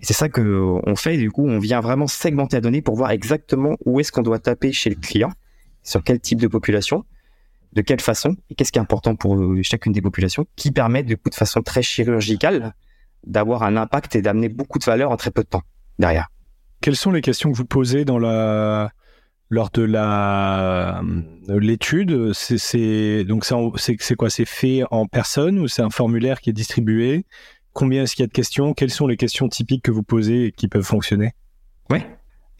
Et 0.00 0.04
c'est 0.04 0.14
ça 0.14 0.28
que 0.28 0.80
on 0.86 0.96
fait. 0.96 1.16
du 1.16 1.30
coup, 1.30 1.46
on 1.46 1.58
vient 1.58 1.80
vraiment 1.80 2.06
segmenter 2.06 2.56
la 2.56 2.60
donnée 2.60 2.82
pour 2.82 2.94
voir 2.94 3.10
exactement 3.10 3.76
où 3.84 4.00
est-ce 4.00 4.12
qu'on 4.12 4.22
doit 4.22 4.38
taper 4.38 4.72
chez 4.72 4.90
le 4.90 4.96
client, 4.96 5.30
sur 5.82 6.02
quel 6.02 6.20
type 6.20 6.40
de 6.40 6.46
population, 6.46 7.04
de 7.72 7.82
quelle 7.82 8.00
façon, 8.00 8.36
et 8.48 8.54
qu'est-ce 8.54 8.72
qui 8.72 8.78
est 8.78 8.82
important 8.82 9.16
pour 9.16 9.36
euh, 9.36 9.62
chacune 9.62 9.92
des 9.92 10.00
populations, 10.00 10.46
qui 10.56 10.70
permet 10.70 11.02
du 11.02 11.16
coup 11.16 11.30
de 11.30 11.34
façon 11.34 11.62
très 11.62 11.82
chirurgicale 11.82 12.74
d'avoir 13.26 13.64
un 13.64 13.76
impact 13.76 14.14
et 14.16 14.22
d'amener 14.22 14.48
beaucoup 14.48 14.78
de 14.78 14.84
valeur 14.84 15.10
en 15.10 15.16
très 15.16 15.30
peu 15.30 15.42
de 15.42 15.48
temps 15.48 15.62
derrière. 15.98 16.28
Quelles 16.80 16.96
sont 16.96 17.10
les 17.10 17.20
questions 17.20 17.50
que 17.50 17.56
vous 17.56 17.64
posez 17.64 18.04
lors 18.04 19.70
de 19.70 19.82
la 19.82 21.02
l'étude? 21.48 22.32
C'est 22.32 22.58
c'est 22.58 23.24
quoi? 24.16 24.30
C'est 24.30 24.44
fait 24.44 24.82
en 24.90 25.06
personne 25.06 25.58
ou 25.58 25.68
c'est 25.68 25.82
un 25.82 25.90
formulaire 25.90 26.40
qui 26.40 26.50
est 26.50 26.54
distribué? 26.54 27.24
Combien 27.72 28.02
est-ce 28.02 28.16
qu'il 28.16 28.22
y 28.22 28.24
a 28.24 28.28
de 28.28 28.32
questions? 28.32 28.74
Quelles 28.74 28.90
sont 28.90 29.06
les 29.06 29.16
questions 29.16 29.48
typiques 29.48 29.84
que 29.84 29.90
vous 29.90 30.02
posez 30.02 30.46
et 30.46 30.52
qui 30.52 30.68
peuvent 30.68 30.82
fonctionner? 30.82 31.32
Oui. 31.90 32.00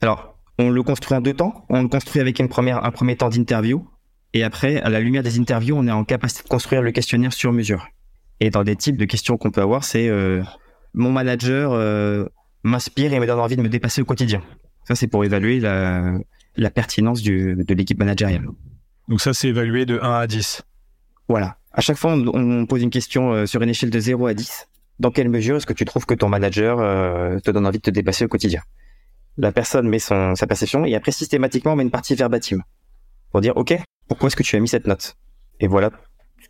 Alors, 0.01 0.39
on 0.59 0.71
le 0.71 0.83
construit 0.83 1.17
en 1.17 1.21
deux 1.21 1.35
temps. 1.35 1.65
On 1.69 1.83
le 1.83 1.89
construit 1.89 2.21
avec 2.21 2.41
un 2.41 2.47
premier 2.47 3.17
temps 3.17 3.29
d'interview. 3.29 3.89
Et 4.35 4.45
après, 4.45 4.81
à 4.83 4.91
la 4.91 5.01
lumière 5.01 5.23
des 5.23 5.39
interviews, 5.39 5.77
on 5.77 5.87
est 5.87 5.93
en 5.93 6.05
capacité 6.05 6.43
de 6.43 6.49
construire 6.49 6.83
le 6.83 6.93
questionnaire 6.93 7.33
sur 7.33 7.53
mesure. 7.53 7.89
Et 8.41 8.51
dans 8.51 8.63
des 8.63 8.77
types 8.77 8.97
de 8.97 9.05
questions 9.05 9.37
qu'on 9.37 9.51
peut 9.51 9.63
avoir, 9.63 9.85
c'est 9.85 10.09
euh, 10.09 10.43
mon 10.95 11.11
manager 11.11 11.73
euh, 11.73 12.27
m'inspire 12.63 13.13
et 13.13 13.21
me 13.21 13.27
donne 13.27 13.41
envie 13.41 13.57
de 13.57 13.63
me 13.63 13.69
dépasser 13.69 14.03
au 14.03 14.05
quotidien. 14.05 14.43
Ça, 14.85 14.95
c'est 14.95 15.07
pour 15.07 15.25
évaluer 15.25 15.61
la, 15.61 16.19
la 16.57 16.71
pertinence 16.71 17.23
du, 17.23 17.57
de 17.57 17.75
l'équipe 17.75 17.99
managériale. 17.99 18.47
Donc 19.09 19.21
ça, 19.21 19.33
c'est 19.33 19.49
évalué 19.49 19.87
de 19.87 19.99
1 20.01 20.11
à 20.11 20.27
10. 20.27 20.63
Voilà. 21.29 21.59
À 21.73 21.81
chaque 21.81 21.97
fois, 21.97 22.15
on, 22.15 22.27
on 22.61 22.67
pose 22.67 22.83
une 22.83 22.91
question 22.91 23.33
euh, 23.33 23.47
sur 23.47 23.63
une 23.63 23.69
échelle 23.69 23.91
de 23.91 24.01
0 24.01 24.27
à 24.27 24.35
10 24.35 24.69
dans 24.99 25.11
quelle 25.11 25.29
mesure 25.29 25.57
est-ce 25.57 25.67
que 25.67 25.73
tu 25.73 25.85
trouves 25.85 26.07
que 26.07 26.15
ton 26.15 26.29
manager 26.29 26.81
euh, 26.81 27.39
te 27.39 27.51
donne 27.51 27.67
envie 27.67 27.79
de 27.79 27.83
te 27.83 27.91
dépasser 27.91 28.25
au 28.25 28.29
quotidien? 28.29 28.63
La 29.37 29.53
personne 29.53 29.89
met 29.89 30.01
son, 30.01 30.35
sa 30.35 30.47
perception 30.47 30.85
et 30.85 30.95
après 30.95 31.13
systématiquement 31.13 31.73
on 31.73 31.77
met 31.77 31.85
une 31.85 31.91
partie 31.91 32.15
verbatim 32.15 32.63
pour 33.31 33.41
dire 33.41 33.57
ok, 33.57 33.79
pourquoi 34.09 34.27
est-ce 34.27 34.37
que 34.37 34.43
tu 34.43 34.57
as 34.57 34.61
mis 34.61 34.69
cette 34.69 34.87
note? 34.87 35.17
Et 35.61 35.69
voilà. 35.69 35.91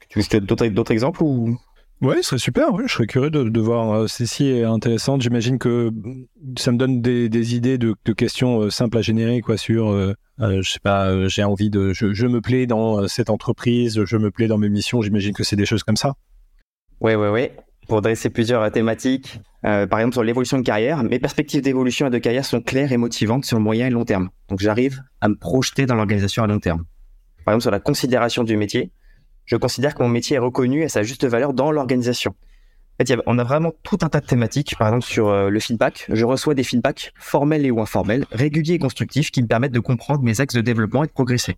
Tu 0.09 0.21
veux 0.21 0.41
d'autres, 0.41 0.67
d'autres 0.69 0.93
exemples 0.93 1.23
ou? 1.23 1.59
Ouais, 2.01 2.17
ce 2.19 2.31
serait 2.31 2.39
super. 2.39 2.69
Je 2.87 2.93
serais 2.93 3.07
curieux 3.07 3.31
de, 3.31 3.43
de 3.43 3.61
voir. 3.61 3.91
Euh, 3.93 4.07
Ceci 4.07 4.63
intéressante. 4.63 5.21
J'imagine 5.21 5.59
que 5.59 5.91
ça 6.57 6.71
me 6.71 6.79
donne 6.79 7.01
des, 7.01 7.57
idées 7.57 7.77
de, 7.77 7.95
questions 8.13 8.63
euh, 8.63 8.71
simples 8.71 8.99
à 8.99 9.03
générer, 9.03 9.41
quoi, 9.41 9.57
sur, 9.57 9.89
euh, 9.89 10.15
je 10.39 10.71
sais 10.71 10.81
pas, 10.81 11.27
j'ai 11.29 11.43
envie 11.43 11.71
de, 11.71 11.93
je, 11.93 12.27
me 12.27 12.41
plais 12.41 12.67
dans 12.67 13.09
cette 13.09 13.31
entreprise, 13.31 14.05
je 14.05 14.17
me 14.17 14.31
plais 14.31 14.47
dans 14.47 14.59
mes 14.59 14.69
missions. 14.69 15.03
J'imagine 15.03 15.33
que 15.33 15.43
c'est 15.43 15.57
des 15.57 15.67
choses 15.67 15.83
comme 15.83 15.97
ça. 15.97 16.15
Ouais, 17.01 17.17
ouais, 17.17 17.31
ouais 17.31 17.57
pour 17.89 18.03
dresser 18.03 18.29
plusieurs 18.29 18.71
thématiques. 18.71 19.41
Par 19.63 19.99
exemple, 19.99 20.13
sur 20.13 20.23
l'évolution 20.23 20.59
de 20.59 20.63
carrière, 20.63 21.03
mes 21.03 21.19
perspectives 21.19 21.63
d'évolution 21.63 22.09
et 22.09 22.11
de 22.11 22.19
carrière 22.19 22.45
sont 22.45 22.61
claires 22.61 22.93
et 22.93 22.99
motivantes 22.99 23.47
sur 23.47 23.57
le 23.57 23.65
moyen 23.65 23.87
et 23.87 23.91
long 23.91 24.05
terme. 24.05 24.29
Donc, 24.51 24.61
j'arrive 24.61 25.03
à 25.23 25.29
me 25.31 25.35
projeter 25.35 25.87
dans 25.87 25.95
l'organisation 25.95 26.43
à 26.43 26.47
long 26.47 26.61
terme. 26.61 26.85
Par 27.47 27.55
exemple, 27.55 27.63
sur 27.63 27.71
la 27.71 27.81
considération 27.81 28.45
du 28.45 28.59
métier, 28.59 28.93
je 29.49 29.57
considère 29.57 29.95
que 29.95 30.03
mon 30.03 30.09
métier 30.09 30.37
est 30.37 30.41
reconnu 30.41 30.85
à 30.85 30.89
sa 30.89 31.03
juste 31.03 31.27
valeur 31.27 31.55
dans 31.55 31.73
l'organisation. 31.73 32.35
En 33.01 33.05
fait, 33.05 33.19
on 33.27 33.39
a 33.39 33.45
vraiment 33.45 33.73
tout 33.83 33.99
un 34.03 34.09
tas 34.09 34.21
de 34.21 34.27
thématiques. 34.27 34.77
Par 34.79 34.89
exemple, 34.89 35.05
sur 35.05 35.29
euh, 35.29 35.49
le 35.49 35.61
feedback, 35.61 36.07
je 36.13 36.25
reçois 36.25 36.55
des 36.55 36.65
feedbacks 36.65 37.13
formels 37.17 37.65
et 37.65 37.71
ou 37.71 37.81
informels, 37.81 38.27
réguliers 38.31 38.75
et 38.75 38.79
constructifs, 38.79 39.31
qui 39.31 39.43
me 39.43 39.47
permettent 39.49 39.73
de 39.73 39.81
comprendre 39.81 40.23
mes 40.23 40.41
axes 40.41 40.55
de 40.55 40.61
développement 40.61 41.05
et 41.05 41.07
de 41.07 41.13
progresser. 41.13 41.57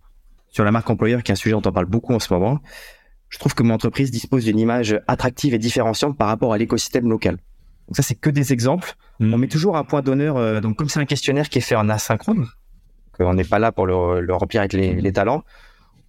Sur 0.49 0.63
la 0.63 0.71
marque 0.71 0.89
employeur, 0.89 1.21
qui 1.21 1.31
est 1.31 1.33
un 1.33 1.35
sujet 1.35 1.53
dont 1.53 1.61
on 1.65 1.71
parle 1.71 1.87
beaucoup 1.87 2.13
en 2.13 2.19
ce 2.19 2.33
moment, 2.33 2.59
je 3.29 3.39
trouve 3.39 3.55
que 3.55 3.63
mon 3.63 3.73
entreprise 3.73 4.11
dispose 4.11 4.45
d'une 4.45 4.59
image 4.59 4.99
attractive 5.07 5.53
et 5.53 5.57
différenciante 5.57 6.17
par 6.17 6.27
rapport 6.27 6.53
à 6.53 6.57
l'écosystème 6.57 7.09
local. 7.09 7.37
Donc 7.87 7.95
ça, 7.97 8.03
c'est 8.03 8.15
que 8.15 8.29
des 8.29 8.53
exemples. 8.53 8.93
Hmm. 9.19 9.33
On 9.33 9.37
met 9.37 9.47
toujours 9.47 9.75
un 9.75 9.83
point 9.83 10.01
d'honneur. 10.01 10.37
Euh, 10.37 10.61
donc 10.61 10.77
comme 10.77 10.89
c'est 10.89 10.99
un 10.99 11.05
questionnaire 11.05 11.49
qui 11.49 11.57
est 11.57 11.61
fait 11.61 11.75
en 11.75 11.89
asynchrone, 11.89 12.47
qu'on 13.13 13.33
n'est 13.33 13.43
pas 13.43 13.59
là 13.59 13.71
pour 13.71 13.87
le, 13.87 14.33
remplir 14.33 14.61
avec 14.61 14.73
les, 14.73 15.11
talents, 15.11 15.43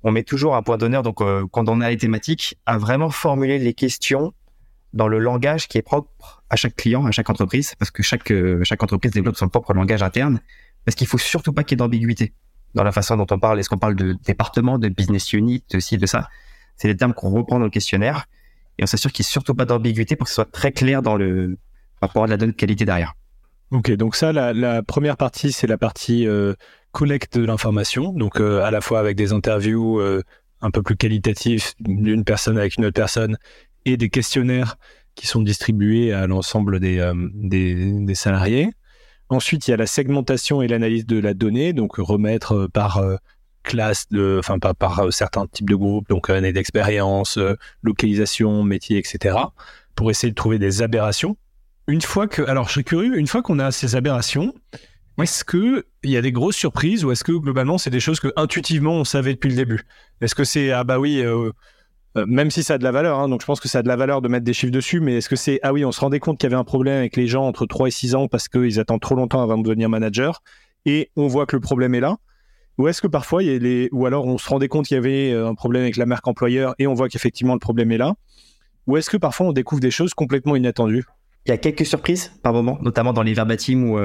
on 0.05 0.13
met 0.13 0.23
toujours 0.23 0.57
un 0.57 0.63
point 0.63 0.79
d'honneur. 0.79 1.03
Donc 1.03 1.21
euh, 1.21 1.47
quand 1.51 1.69
on 1.69 1.81
a 1.81 1.91
les 1.91 1.97
thématiques, 1.97 2.59
à 2.67 2.79
vraiment 2.79 3.11
formuler 3.11 3.59
les 3.59 3.75
questions 3.75 4.33
dans 4.93 5.09
le 5.09 5.19
langage 5.19 5.69
qui 5.69 5.79
est 5.79 5.83
propre 5.83 6.43
à 6.51 6.57
chaque 6.57 6.77
client, 6.77 7.07
à 7.07 7.13
chaque 7.13 7.31
entreprise, 7.31 7.75
parce 7.79 7.91
que 7.91 8.03
chaque 8.03 8.31
euh, 8.31 8.63
chaque 8.65 8.83
entreprise 8.83 9.13
développe 9.13 9.37
son 9.37 9.49
propre 9.49 9.73
langage 9.75 10.03
interne. 10.03 10.41
Parce 10.85 10.97
qu'il 10.97 11.07
faut 11.07 11.19
surtout 11.19 11.53
pas 11.53 11.63
qu'il 11.63 11.77
y 11.77 11.77
ait 11.77 11.85
d'ambiguïté 11.85 12.33
dans 12.75 12.83
la 12.83 12.93
façon 12.93 13.17
dont 13.17 13.27
on 13.31 13.39
parle. 13.39 13.61
Est-ce 13.61 13.69
qu'on 13.69 13.79
parle 13.79 13.95
de 13.95 14.17
département, 14.25 14.79
de 14.79 14.89
business 14.89 15.33
unit, 15.33 15.63
de 15.71 15.79
ci, 15.79 15.97
de 15.97 16.07
ça 16.07 16.29
c'est 16.77 16.89
les 16.89 16.97
termes 16.97 17.15
qu'on 17.15 17.31
reprend 17.31 17.59
dans 17.59 17.67
le 17.67 17.71
questionnaire 17.71 18.27
et 18.79 18.83
on 18.83 18.87
s'assure 18.87 19.13
qu'il 19.13 19.23
n'y 19.23 19.29
ait 19.29 19.31
surtout 19.31 19.55
pas 19.55 19.65
d'ambiguïté 19.65 20.17
pour 20.17 20.25
que 20.25 20.31
ce 20.31 20.37
soit 20.37 20.51
très 20.51 20.73
clair 20.73 21.03
dans 21.03 21.17
le 21.17 21.59
rapport 22.01 22.25
à 22.25 22.27
la 22.27 22.37
donne 22.37 22.51
de 22.51 22.57
qualité 22.57 22.85
derrière. 22.85 23.15
Ok, 23.71 23.91
donc 23.93 24.17
ça, 24.17 24.33
la, 24.33 24.83
première 24.83 25.17
partie, 25.17 25.53
c'est 25.53 25.67
la 25.67 25.79
partie 25.79 26.27
euh, 26.27 26.55
collecte 26.93 27.39
de 27.39 27.45
l'information, 27.45 28.13
donc 28.13 28.41
euh, 28.41 28.63
à 28.63 28.71
la 28.71 28.81
fois 28.81 29.01
avec 29.01 29.17
des 29.17 29.33
interviews 29.33 30.01
euh, 30.01 30.23
un 30.61 30.71
peu 30.71 30.83
plus 30.83 30.97
qualitatives 30.97 31.73
d'une 31.81 32.25
personne 32.25 32.59
avec 32.59 32.77
une 32.77 32.85
autre 32.85 32.95
personne 32.95 33.37
et 33.85 33.97
des 33.97 34.11
questionnaires 34.11 34.77
qui 35.15 35.27
sont 35.27 35.43
distribués 35.43 36.13
à 36.13 36.27
l'ensemble 36.27 36.79
des, 36.81 37.13
des, 37.35 37.93
des, 38.01 38.15
salariés. 38.15 38.71
Ensuite, 39.29 39.67
il 39.67 39.73
y 39.73 39.75
a 39.75 39.77
la 39.77 39.87
segmentation 39.87 40.63
et 40.63 40.69
l'analyse 40.69 41.05
de 41.05 41.19
la 41.19 41.35
donnée, 41.35 41.73
donc 41.73 41.97
remettre 41.97 42.69
par 42.73 43.03
classe 43.63 44.09
de, 44.11 44.37
enfin 44.39 44.59
par 44.59 44.99
euh, 44.99 45.11
certains 45.11 45.47
types 45.47 45.69
de 45.69 45.75
groupes, 45.75 46.09
donc 46.09 46.31
année 46.31 46.53
d'expérience, 46.53 47.39
euh, 47.39 47.57
localisation, 47.83 48.63
métier, 48.63 48.99
etc. 48.99 49.37
Pour 49.95 50.11
essayer 50.11 50.31
de 50.31 50.35
trouver 50.35 50.59
des 50.59 50.83
aberrations. 50.83 51.37
Une 51.89 52.01
fois 52.01 52.29
que, 52.29 52.43
alors 52.43 52.67
je 52.67 52.73
suis 52.73 52.85
curieux, 52.85 53.19
une 53.19 53.27
fois 53.27 53.43
qu'on 53.43 53.59
a 53.59 53.73
ces 53.73 53.97
aberrations, 53.97 54.55
est-ce 55.21 55.45
que 55.45 55.85
il 56.03 56.11
y 56.11 56.17
a 56.17 56.23
des 56.23 56.33
grosses 56.33 56.57
surprises 56.57 57.05
ou 57.05 57.13
est-ce 57.13 57.25
que 57.25 57.33
globalement 57.33 57.79
c'est 57.79 57.91
des 57.91 58.01
choses 58.01 58.21
que 58.21 58.33
intuitivement 58.37 58.95
on 58.95 59.05
savait 59.05 59.35
depuis 59.35 59.51
le 59.51 59.57
début? 59.57 59.83
Est-ce 60.21 60.35
que 60.35 60.45
c'est 60.45 60.71
ah 60.73 60.85
bah 60.85 60.99
oui, 60.99 61.21
euh, 61.21 61.51
même 62.15 62.51
si 62.51 62.63
ça 62.63 62.75
a 62.75 62.79
de 62.79 62.85
la 62.85 62.93
valeur, 62.93 63.19
hein, 63.19 63.29
donc 63.29 63.41
je 63.41 63.47
pense 63.47 63.61
que 63.61 63.69
ça 63.69 63.79
a 63.79 63.83
de 63.83 63.89
la 63.89 63.97
valeur 63.97 64.23
de 64.23 64.29
mettre 64.29 64.45
des 64.45 64.53
chiffres 64.53 64.73
dessus, 64.73 65.01
mais 65.01 65.17
est-ce 65.17 65.29
que 65.29 65.37
c'est 65.37 65.61
ah 65.63 65.73
oui, 65.73 65.85
on 65.85 65.93
se 65.93 66.01
rendait 66.01 66.19
compte 66.19 66.39
qu'il 66.39 66.49
y 66.49 66.53
avait 66.53 66.61
un 66.61 66.65
problème 66.65 66.99
avec 66.99 67.17
les 67.17 67.27
gens 67.27 67.47
entre 67.47 67.67
3 67.67 67.89
et 67.89 67.91
6 67.91 68.15
ans 68.15 68.29
parce 68.29 68.49
qu'ils 68.49 68.81
attendent 68.81 69.01
trop 69.01 69.15
longtemps 69.15 69.43
avant 69.43 69.59
de 69.59 69.63
devenir 69.63 69.89
manager 69.89 70.43
et 70.87 71.11
on 71.17 71.27
voit 71.27 71.47
que 71.47 71.57
le 71.57 71.61
problème 71.61 71.95
est 71.95 72.01
là? 72.01 72.17
Ou 72.79 72.89
est-ce 72.89 73.03
que 73.03 73.07
parfois, 73.07 73.43
il 73.43 73.53
y 73.53 73.55
a 73.55 73.59
les... 73.59 73.89
ou 73.93 74.07
alors 74.07 74.27
on 74.27 74.39
se 74.39 74.49
rendait 74.49 74.69
compte 74.69 74.87
qu'il 74.87 74.95
y 74.95 74.99
avait 74.99 75.33
un 75.33 75.55
problème 75.55 75.83
avec 75.83 75.97
la 75.97 76.07
marque 76.07 76.27
employeur 76.27 76.75
et 76.79 76.87
on 76.87 76.95
voit 76.95 77.09
qu'effectivement 77.09 77.53
le 77.53 77.61
problème 77.61 77.93
est 77.93 77.99
là? 77.99 78.15
Ou 78.87 78.97
est-ce 78.97 79.11
que 79.11 79.19
parfois 79.19 79.47
on 79.47 79.53
découvre 79.53 79.81
des 79.81 79.91
choses 79.91 80.15
complètement 80.15 80.57
inattendues? 80.57 81.05
Il 81.47 81.51
y 81.51 81.53
a 81.53 81.59
quelques 81.59 81.85
surprises 81.85 82.33
par 82.43 82.53
moment, 82.53 82.79
notamment 82.83 83.13
dans 83.13 83.23
les 83.23 83.35
verbatim 83.35 83.85
où, 83.85 83.99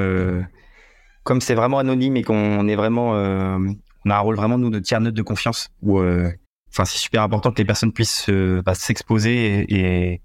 comme 1.28 1.42
c'est 1.42 1.56
vraiment 1.56 1.78
anonyme 1.78 2.16
et 2.16 2.24
qu'on 2.24 2.68
est 2.70 2.76
vraiment, 2.78 3.12
on 3.12 4.10
a 4.10 4.16
un 4.16 4.20
rôle 4.20 4.38
vraiment 4.38 4.58
nous 4.58 4.70
de 4.70 4.80
tiers 4.80 5.02
neutre 5.02 5.18
de 5.18 5.22
confiance 5.22 5.70
où 5.82 6.00
enfin 6.00 6.86
c'est 6.86 6.98
super 6.98 7.22
important 7.22 7.52
que 7.52 7.58
les 7.58 7.66
personnes 7.66 7.92
puissent 7.92 8.30
bah, 8.66 8.74
s'exposer 8.74 9.66
et, 9.70 10.22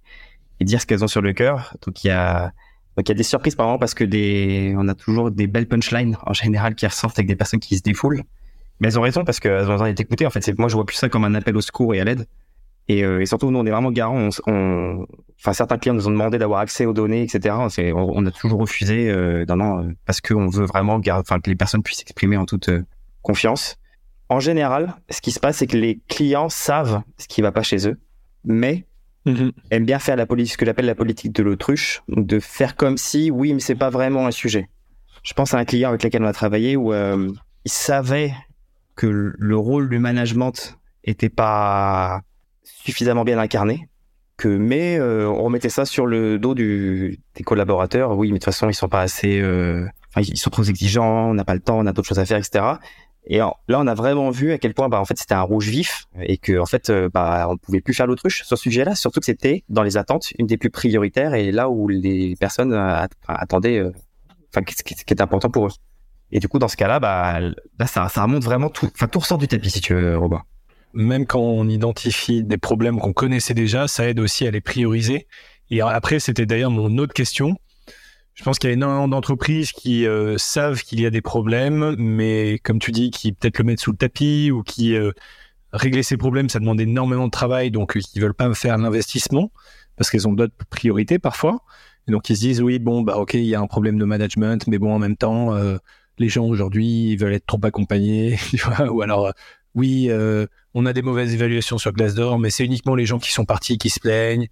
et, 0.61 0.65
dire 0.65 0.81
ce 0.81 0.87
qu'elles 0.87 1.03
ont 1.03 1.09
sur 1.09 1.21
le 1.21 1.33
cœur. 1.33 1.75
Donc 1.85 2.05
il 2.05 2.07
y 2.07 2.11
a 2.11 2.53
donc 2.97 3.09
il 3.09 3.11
y 3.11 3.13
a 3.13 3.17
des 3.17 3.25
surprises 3.25 3.57
par 3.57 3.79
parce 3.81 3.95
que 3.95 4.05
des 4.05 4.75
on 4.79 4.87
a 4.87 4.95
toujours 4.95 5.33
des 5.33 5.49
belles 5.49 5.67
punchlines 5.67 6.17
en 6.25 6.35
général 6.35 6.77
qui 6.77 6.87
ressortent 6.87 7.19
avec 7.19 7.27
des 7.27 7.37
personnes 7.37 7.61
qui 7.61 7.77
se 7.77 7.83
défoulent. 7.83 8.23
Mais 8.79 8.89
elles 8.89 8.99
ont 8.99 9.03
raison 9.03 9.25
parce 9.25 9.41
qu'elles 9.41 9.65
ont 9.65 9.73
besoin 9.73 9.89
d'être 9.89 10.01
écoutées. 10.01 10.27
En 10.27 10.31
fait, 10.31 10.57
moi 10.57 10.69
je 10.69 10.75
vois 10.75 10.87
plus 10.87 10.97
ça 10.97 11.09
comme 11.09 11.25
un 11.25 11.35
appel 11.35 11.57
au 11.57 11.61
secours 11.61 11.95
et 11.97 12.01
à 12.01 12.05
l'aide. 12.05 12.27
Et, 12.89 13.05
euh, 13.05 13.21
et, 13.21 13.27
surtout, 13.27 13.51
nous, 13.51 13.59
on 13.59 13.67
est 13.67 13.71
vraiment 13.71 13.93
garant. 13.93 14.29
On, 14.47 15.07
enfin, 15.43 15.53
certains 15.53 15.79
clients 15.79 15.95
nous 15.95 16.09
ont 16.09 16.13
demandé 16.13 16.39
d'avoir 16.39 16.61
accès 16.61 16.87
aux 16.87 16.93
données, 16.93 17.23
etc. 17.23 17.57
On, 17.57 17.69
on 17.95 18.27
a 18.27 18.31
toujours 18.31 18.61
refusé, 18.61 19.11
euh, 19.11 19.45
non, 19.49 19.57
non, 19.57 19.95
parce 20.07 20.21
qu'on 20.21 20.49
veut 20.49 20.65
vraiment 20.65 21.01
enfin, 21.11 21.41
que 21.41 21.51
les 21.51 21.57
personnes 21.57 21.83
puissent 21.83 21.99
s'exprimer 21.99 22.37
en 22.37 22.47
toute 22.47 22.69
euh, 22.69 22.85
confiance 23.23 23.77
en 24.33 24.41
général, 24.41 24.95
ce 25.11 25.21
qui 25.21 25.31
se 25.31 25.39
passe, 25.39 25.59
c'est 25.59 25.67
que 25.67 25.77
les 25.77 26.01
clients 26.09 26.49
savent 26.49 27.03
ce 27.19 27.29
qui 27.29 27.43
va 27.43 27.53
pas 27.53 27.63
chez 27.63 27.87
eux, 27.87 28.01
mais 28.45 28.87
mhm. 29.27 29.53
aiment 29.71 29.85
bien 29.85 29.99
faire 29.99 30.17
la 30.17 30.25
politique, 30.25 30.53
ce 30.55 30.57
que 30.59 30.65
j'appelle 30.65 30.87
la 30.87 30.95
politique 30.95 31.33
de 31.33 31.43
l'autruche, 31.43 32.03
de 32.09 32.41
faire 32.41 32.75
comme 32.77 32.97
si, 32.97 33.31
oui, 33.31 33.53
mais 33.53 33.61
c'est 33.61 33.75
pas 33.75 33.91
vraiment 33.91 34.27
un 34.27 34.31
sujet. 34.31 34.71
Je 35.23 35.35
pense 35.35 35.53
à 35.53 35.59
un 35.59 35.67
client 35.67 35.91
avec 35.91 36.03
lequel 36.03 36.23
on 36.23 36.27
a 36.27 36.33
travaillé 36.33 36.77
où 36.77 36.95
euh, 36.95 37.31
il 37.67 37.71
savait 37.71 38.33
que 38.97 39.35
le 39.37 39.57
rôle 39.57 39.91
du 39.91 39.99
management 39.99 40.79
était 41.05 41.29
pas 41.29 42.23
suffisamment 42.63 43.25
bien 43.25 43.39
incarné, 43.39 43.87
mais 44.49 44.99
euh, 44.99 45.29
on 45.29 45.45
remettait 45.45 45.69
ça 45.69 45.85
sur 45.85 46.07
le 46.07 46.39
dos 46.39 46.55
des 46.55 47.19
collaborateurs. 47.45 48.17
Oui, 48.17 48.29
mais 48.29 48.35
de 48.35 48.39
toute 48.39 48.45
façon, 48.47 48.69
ils 48.69 48.75
sont 48.75 48.89
pas 48.89 49.01
assez, 49.01 49.41
euh, 49.41 49.87
ils 50.17 50.37
sont 50.37 50.51
trop 50.51 50.65
exigeants, 50.65 51.31
on 51.31 51.35
n'a 51.35 51.45
pas 51.45 51.55
le 51.55 51.61
temps, 51.61 51.79
on 51.79 51.87
a 51.87 51.93
d'autres 51.93 52.09
choses 52.09 52.19
à 52.19 52.27
faire, 52.27 52.39
etc. 52.39 52.77
Et 53.27 53.39
là, 53.39 53.55
on 53.69 53.87
a 53.87 53.95
vraiment 53.95 54.31
vu 54.31 54.53
à 54.53 54.59
quel 54.59 54.75
point, 54.75 54.89
bah, 54.89 55.01
en 55.01 55.05
fait, 55.05 55.17
c'était 55.17 55.35
un 55.35 55.43
rouge 55.43 55.69
vif 55.69 56.07
et 56.21 56.39
que, 56.39 56.59
en 56.59 56.67
fait, 56.67 56.91
euh, 56.91 57.09
bah, 57.13 57.49
pouvait 57.63 57.81
plus 57.81 57.95
faire 57.95 58.07
l'autruche 58.07 58.39
sur 58.39 58.47
ce 58.47 58.57
sujet-là. 58.57 58.97
Surtout 58.97 59.21
que 59.21 59.27
c'était 59.27 59.63
dans 59.69 59.85
les 59.85 59.97
attentes 59.97 60.33
une 60.39 60.47
des 60.47 60.57
plus 60.57 60.71
prioritaires 60.71 61.35
et 61.35 61.53
là 61.53 61.71
où 61.71 61.87
les 61.87 62.35
personnes 62.37 62.75
attendaient, 63.29 63.79
euh, 63.79 63.93
enfin, 64.53 64.65
ce 64.69 64.83
qui 64.83 64.95
est 64.95 65.21
important 65.21 65.51
pour 65.51 65.67
eux. 65.67 65.73
Et 66.33 66.41
du 66.41 66.49
coup, 66.49 66.59
dans 66.59 66.69
ce 66.69 66.77
cas-là, 66.77 66.99
bah, 66.99 67.39
ça, 67.87 68.09
ça 68.09 68.23
remonte 68.23 68.43
vraiment 68.43 68.71
tout, 68.71 68.89
enfin, 68.93 69.07
tout 69.07 69.21
ressort 69.21 69.39
du 69.39 69.47
tapis, 69.47 69.71
si 69.71 69.81
tu 69.81 69.95
veux, 69.95 70.19
Robin. 70.19 70.43
Même 70.95 71.27
quand 71.27 71.41
on 71.41 71.69
identifie 71.69 72.43
des 72.45 72.59
problèmes 72.59 72.99
qu'on 72.99 73.13
connaissait 73.13 73.55
déjà, 73.55 73.89
ça 73.89 74.09
aide 74.09 74.21
aussi 74.21 74.47
à 74.47 74.51
les 74.51 74.61
prioriser. 74.61 75.27
Et 75.71 75.81
après, 75.81 76.21
c'était 76.21 76.47
d'ailleurs 76.47 76.71
mon 76.71 76.99
autre 76.99 77.15
question. 77.15 77.57
Je 78.35 78.45
pense 78.45 78.59
qu'il 78.59 78.69
y 78.69 78.73
a 78.73 78.75
énormément 78.75 79.09
d'entreprises 79.09 79.73
qui 79.73 80.07
euh, 80.07 80.39
savent 80.39 80.83
qu'il 80.83 81.01
y 81.01 81.07
a 81.07 81.11
des 81.11 81.21
problèmes, 81.21 81.97
mais 81.99 82.59
comme 82.63 82.79
tu 82.79 82.91
dis, 82.91 83.11
qui 83.11 83.33
peut-être 83.33 83.59
le 83.59 83.65
mettent 83.65 83.81
sous 83.81 83.93
le 83.93 83.97
tapis 83.97 84.51
ou 84.51 84.63
qui 84.63 84.95
euh, 84.95 85.13
régler 85.73 86.03
ces 86.03 86.17
problèmes, 86.17 86.49
ça 86.49 86.59
demande 86.59 86.81
énormément 86.81 87.27
de 87.27 87.31
travail, 87.31 87.71
donc 87.71 87.99
ils 88.15 88.23
veulent 88.23 88.35
pas 88.35 88.53
faire 88.55 88.79
l'investissement 88.79 89.51
parce 89.97 90.11
qu'ils 90.11 90.27
ont 90.29 90.33
d'autres 90.33 90.55
priorités 90.71 91.19
parfois. 91.19 91.63
Et 92.09 92.13
donc 92.13 92.29
ils 92.31 92.37
se 92.37 92.41
disent 92.41 92.63
oui, 92.63 92.79
bon 92.79 93.03
bah 93.03 93.17
ok, 93.19 93.35
il 93.35 93.45
y 93.45 93.55
a 93.55 93.61
un 93.61 93.67
problème 93.67 93.99
de 93.99 94.05
management, 94.05 94.67
mais 94.67 94.79
bon 94.79 94.93
en 94.95 94.99
même 94.99 95.17
temps, 95.17 95.55
euh, 95.55 95.77
les 96.19 96.29
gens 96.29 96.45
aujourd'hui 96.45 97.11
ils 97.13 97.17
veulent 97.17 97.35
être 97.35 97.47
trop 97.47 97.61
accompagnés, 97.63 98.39
ou 98.91 99.03
alors 99.03 99.33
oui, 99.75 100.11
on 100.75 100.87
a 100.87 100.93
des 100.93 101.03
mauvaises 101.03 101.35
évaluations 101.35 101.79
sur 101.79 101.93
Glassdoor, 101.93 102.39
mais 102.39 102.51
c'est 102.51 102.65
uniquement 102.65 102.95
les 102.95 103.07
gens 103.07 103.19
qui 103.19 103.33
sont 103.33 103.45
partis 103.45 103.79
qui 103.79 103.91
se 103.91 104.01
plaignent 104.01 104.49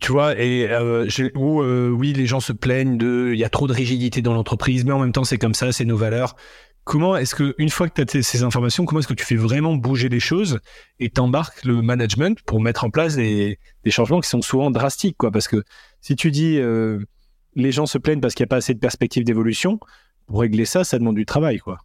tu 0.00 0.12
vois, 0.12 0.38
et 0.38 0.66
euh, 0.70 1.06
où 1.34 1.60
euh, 1.60 1.90
oui, 1.90 2.12
les 2.12 2.26
gens 2.26 2.40
se 2.40 2.52
plaignent 2.52 2.96
de, 2.96 3.32
il 3.34 3.38
y 3.38 3.44
a 3.44 3.50
trop 3.50 3.66
de 3.66 3.72
rigidité 3.72 4.22
dans 4.22 4.34
l'entreprise, 4.34 4.84
mais 4.84 4.92
en 4.92 4.98
même 5.00 5.12
temps, 5.12 5.24
c'est 5.24 5.38
comme 5.38 5.54
ça, 5.54 5.72
c'est 5.72 5.84
nos 5.84 5.96
valeurs. 5.96 6.36
Comment 6.84 7.16
est-ce 7.16 7.34
que, 7.34 7.54
une 7.58 7.68
fois 7.68 7.88
que 7.88 8.02
tu 8.02 8.18
as 8.18 8.22
ces 8.22 8.42
informations, 8.42 8.86
comment 8.86 9.00
est-ce 9.00 9.08
que 9.08 9.14
tu 9.14 9.24
fais 9.24 9.36
vraiment 9.36 9.74
bouger 9.74 10.08
les 10.08 10.18
choses 10.18 10.60
et 10.98 11.10
t'embarques 11.10 11.64
le 11.64 11.82
management 11.82 12.40
pour 12.46 12.60
mettre 12.60 12.84
en 12.84 12.90
place 12.90 13.16
des, 13.16 13.58
des, 13.84 13.90
changements 13.90 14.20
qui 14.20 14.28
sont 14.28 14.40
souvent 14.40 14.70
drastiques, 14.70 15.16
quoi? 15.18 15.30
Parce 15.30 15.46
que 15.46 15.62
si 16.00 16.16
tu 16.16 16.30
dis 16.30 16.56
euh, 16.58 16.98
les 17.54 17.70
gens 17.70 17.86
se 17.86 17.98
plaignent 17.98 18.20
parce 18.20 18.34
qu'il 18.34 18.44
n'y 18.44 18.48
a 18.48 18.52
pas 18.52 18.56
assez 18.56 18.74
de 18.74 18.80
perspectives 18.80 19.24
d'évolution, 19.24 19.78
pour 20.26 20.40
régler 20.40 20.64
ça, 20.64 20.82
ça 20.82 20.98
demande 20.98 21.16
du 21.16 21.26
travail, 21.26 21.58
quoi. 21.58 21.78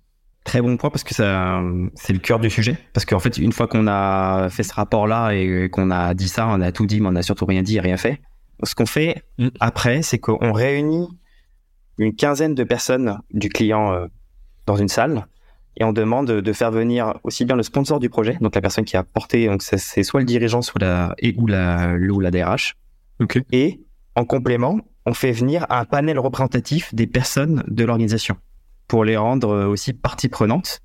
Très 0.46 0.62
bon 0.62 0.78
point 0.78 0.92
parce 0.92 1.04
que 1.04 1.16
ça, 1.16 1.60
c'est 1.96 2.14
le 2.14 2.20
cœur 2.20 2.40
du 2.40 2.52
sujet. 2.52 2.78
Parce 2.94 3.04
qu'en 3.04 3.20
fait, 3.20 3.38
une 3.38 3.52
fois 3.52 3.68
qu'on 3.68 3.88
a 3.88 4.48
fait 4.50 4.64
ce 4.64 4.74
rapport-là 4.74 5.32
et 5.32 5.70
qu'on 5.70 5.90
a 5.90 6.14
dit 6.14 6.30
ça, 6.30 6.48
on 6.48 6.62
a 6.62 6.72
tout 6.72 6.86
dit, 6.86 7.02
mais 7.02 7.10
on 7.10 7.16
a 7.16 7.24
surtout 7.24 7.46
rien 7.46 7.64
dit 7.64 7.78
et 7.78 7.80
rien 7.82 7.98
fait. 7.98 8.22
Ce 8.64 8.76
qu'on 8.76 8.86
fait 8.86 9.24
mm. 9.40 9.48
après, 9.60 10.04
c'est 10.04 10.20
qu'on 10.20 10.54
réunit 10.54 11.08
une 11.98 12.16
quinzaine 12.16 12.54
de 12.54 12.64
personnes 12.64 13.20
du 13.34 13.50
client 13.50 13.92
euh, 13.92 14.08
dans 14.68 14.76
une 14.76 14.88
salle 14.88 15.26
et 15.78 15.84
on 15.84 15.94
demande 15.94 16.28
de 16.28 16.54
faire 16.54 16.72
venir 16.72 17.16
aussi 17.24 17.44
bien 17.44 17.56
le 17.56 17.64
sponsor 17.64 18.00
du 18.00 18.10
projet, 18.10 18.38
donc 18.40 18.56
la 18.56 18.62
personne 18.62 18.86
qui 18.86 18.96
a 18.96 19.04
porté, 19.04 19.48
donc 19.48 19.62
c'est 19.62 20.04
soit 20.04 20.22
le 20.22 20.26
dirigeant, 20.26 20.62
soit 20.62 20.80
la 20.80 21.16
et 21.18 21.36
ou 21.38 21.48
la 21.48 21.96
ou 21.96 22.20
la 22.20 22.32
DRH. 22.32 22.76
Okay. 23.20 23.42
Et 23.52 23.82
en 24.16 24.26
complément, 24.26 24.80
on 25.06 25.14
fait 25.14 25.32
venir 25.32 25.66
un 25.70 25.86
panel 25.86 26.18
représentatif 26.18 26.94
des 26.96 27.08
personnes 27.08 27.64
de 27.68 27.84
l'organisation 27.84 28.38
pour 28.88 29.04
les 29.04 29.18
rendre 29.18 29.50
euh, 29.50 29.68
aussi 29.68 29.94
partie 29.94 30.30
prenante. 30.30 30.82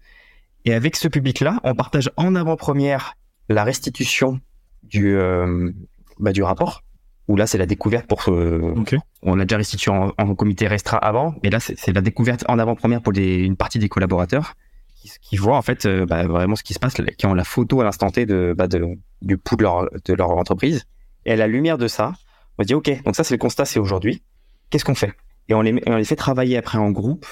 Et 0.64 0.74
avec 0.74 0.96
ce 0.96 1.08
public-là, 1.08 1.60
on 1.64 1.74
partage 1.74 2.10
en 2.16 2.34
avant-première 2.34 3.14
la 3.48 3.64
restitution 3.64 4.40
du, 4.82 5.16
euh, 5.16 5.70
bah, 6.18 6.32
du 6.32 6.42
rapport, 6.42 6.82
où 7.28 7.36
là 7.36 7.46
c'est 7.46 7.58
la 7.58 7.66
découverte 7.66 8.06
pour 8.06 8.22
euh, 8.28 8.74
on 9.22 9.36
l'a 9.36 9.44
déjà 9.44 9.56
restitué 9.56 9.90
en, 9.90 10.34
comité 10.34 10.66
restreint 10.66 10.98
avant, 11.00 11.34
mais 11.42 11.50
là 11.50 11.60
c'est 11.60 11.92
la 11.92 12.00
découverte 12.00 12.44
en 12.48 12.58
avant-première 12.58 13.00
pour 13.00 13.12
une 13.16 13.56
partie 13.56 13.78
des 13.78 13.88
collaborateurs 13.88 14.54
qui, 14.96 15.10
qui 15.22 15.36
voient 15.36 15.56
en 15.56 15.62
fait 15.62 15.86
bah, 15.86 16.26
vraiment 16.26 16.56
ce 16.56 16.62
qui 16.62 16.74
se 16.74 16.78
passe, 16.78 16.94
qui 16.94 17.26
ont 17.26 17.34
la 17.34 17.44
photo 17.44 17.80
à 17.80 17.84
l'instant 17.84 18.10
T 18.10 18.26
de, 18.26 18.54
bah, 18.56 18.68
de, 18.68 18.84
du 19.22 19.38
pouls 19.38 19.56
de 19.56 19.62
leur, 19.62 19.88
de 20.04 20.14
leur 20.14 20.30
entreprise. 20.30 20.84
Et 21.24 21.32
à 21.32 21.36
la 21.36 21.46
lumière 21.46 21.78
de 21.78 21.88
ça, 21.88 22.12
on 22.58 22.62
dit 22.62 22.74
ok, 22.74 23.02
donc 23.04 23.16
ça 23.16 23.24
c'est 23.24 23.34
le 23.34 23.38
constat, 23.38 23.64
c'est 23.64 23.78
aujourd'hui. 23.78 24.22
Qu'est-ce 24.70 24.84
qu'on 24.84 24.94
fait? 24.94 25.14
Et 25.48 25.54
on 25.54 25.62
les, 25.62 25.82
on 25.86 25.96
les 25.96 26.04
fait 26.04 26.16
travailler 26.16 26.56
après 26.56 26.78
en 26.78 26.90
groupe 26.90 27.26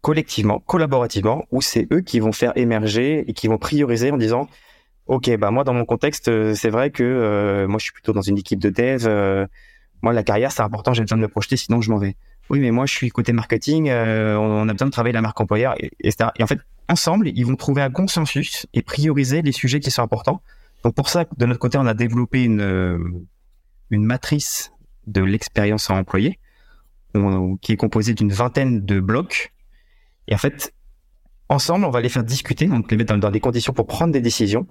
collectivement, 0.00 0.60
collaborativement, 0.60 1.44
où 1.50 1.60
c'est 1.60 1.86
eux 1.92 2.00
qui 2.00 2.20
vont 2.20 2.32
faire 2.32 2.52
émerger 2.56 3.24
et 3.28 3.32
qui 3.32 3.48
vont 3.48 3.58
prioriser 3.58 4.10
en 4.10 4.16
disant 4.16 4.48
ok 5.10 5.36
bah 5.38 5.50
moi 5.50 5.64
dans 5.64 5.74
mon 5.74 5.84
contexte 5.84 6.28
euh, 6.28 6.54
c'est 6.54 6.70
vrai 6.70 6.90
que 6.90 7.02
euh, 7.02 7.66
moi 7.66 7.78
je 7.78 7.84
suis 7.84 7.92
plutôt 7.92 8.12
dans 8.12 8.22
une 8.22 8.38
équipe 8.38 8.60
de 8.60 8.70
dev 8.70 9.06
euh, 9.06 9.44
moi 10.02 10.12
la 10.12 10.22
carrière 10.22 10.52
c'est 10.52 10.62
important 10.62 10.92
j'ai 10.94 11.02
besoin 11.02 11.18
de 11.18 11.22
me 11.22 11.28
projeter 11.28 11.56
sinon 11.56 11.80
je 11.80 11.90
m'en 11.90 11.98
vais. 11.98 12.16
Oui 12.48 12.60
mais 12.60 12.70
moi 12.70 12.86
je 12.86 12.94
suis 12.94 13.10
côté 13.10 13.32
marketing 13.32 13.90
on 13.90 14.68
a 14.68 14.72
besoin 14.72 14.86
de 14.86 14.92
travailler 14.92 15.12
la 15.12 15.20
marque 15.20 15.40
employeur 15.40 15.74
et, 15.78 15.90
etc 16.00 16.30
et 16.36 16.42
en 16.42 16.46
fait 16.46 16.60
ensemble 16.88 17.28
ils 17.28 17.44
vont 17.44 17.56
trouver 17.56 17.82
un 17.82 17.90
consensus 17.90 18.66
et 18.72 18.82
prioriser 18.82 19.42
les 19.42 19.52
sujets 19.52 19.80
qui 19.80 19.90
sont 19.90 20.02
importants. 20.02 20.40
Donc 20.84 20.94
pour 20.94 21.08
ça 21.08 21.24
de 21.36 21.46
notre 21.46 21.60
côté 21.60 21.76
on 21.76 21.86
a 21.86 21.94
développé 21.94 22.44
une 22.44 23.26
une 23.90 24.04
matrice 24.04 24.72
de 25.08 25.22
l'expérience 25.22 25.90
en 25.90 25.98
employé 25.98 26.38
qui 27.60 27.72
est 27.72 27.76
composée 27.76 28.14
d'une 28.14 28.32
vingtaine 28.32 28.84
de 28.84 29.00
blocs 29.00 29.52
et 30.30 30.34
en 30.34 30.38
fait, 30.38 30.72
ensemble, 31.48 31.84
on 31.84 31.90
va 31.90 32.00
les 32.00 32.08
faire 32.08 32.24
discuter, 32.24 32.66
donc 32.66 32.90
les 32.90 32.96
mettre 32.96 33.16
dans, 33.16 33.30
des 33.30 33.40
conditions 33.40 33.72
pour 33.72 33.86
prendre 33.86 34.12
des 34.12 34.20
décisions 34.20 34.66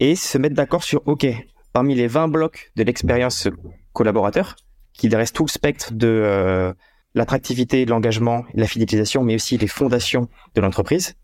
et 0.00 0.16
se 0.16 0.36
mettre 0.36 0.56
d'accord 0.56 0.82
sur, 0.82 1.06
OK, 1.06 1.26
parmi 1.72 1.94
les 1.94 2.08
20 2.08 2.28
blocs 2.28 2.72
de 2.76 2.82
l'expérience 2.82 3.48
collaborateur, 3.92 4.56
qu'il 4.92 5.14
reste 5.14 5.36
tout 5.36 5.44
le 5.44 5.50
spectre 5.50 5.92
de 5.92 6.08
euh, 6.08 6.72
l'attractivité, 7.14 7.86
l'engagement, 7.86 8.44
la 8.54 8.66
fidélisation, 8.66 9.22
mais 9.22 9.36
aussi 9.36 9.56
les 9.56 9.68
fondations 9.68 10.28
de 10.54 10.60
l'entreprise. 10.60 11.14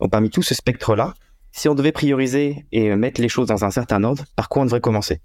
Donc 0.00 0.12
parmi 0.12 0.30
tout 0.30 0.42
ce 0.42 0.54
spectre-là, 0.54 1.14
si 1.50 1.68
on 1.68 1.74
devait 1.74 1.92
prioriser 1.92 2.66
et 2.70 2.94
mettre 2.94 3.20
les 3.20 3.28
choses 3.28 3.48
dans 3.48 3.64
un 3.64 3.70
certain 3.70 4.04
ordre, 4.04 4.24
par 4.36 4.48
quoi 4.48 4.62
on 4.62 4.64
devrait 4.66 4.80
commencer? 4.80 5.20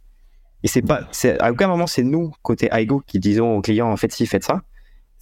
Et 0.63 0.67
c'est 0.67 0.82
pas, 0.82 1.08
à 1.39 1.51
aucun 1.51 1.67
moment 1.67 1.88
c'est 1.88 2.03
nous 2.03 2.32
côté 2.41 2.69
IGO 2.71 3.03
qui 3.06 3.19
disons 3.19 3.58
aux 3.58 3.62
clients 3.62 3.95
faites 3.97 4.13
ci, 4.13 4.25
faites 4.25 4.45
ça. 4.45 4.62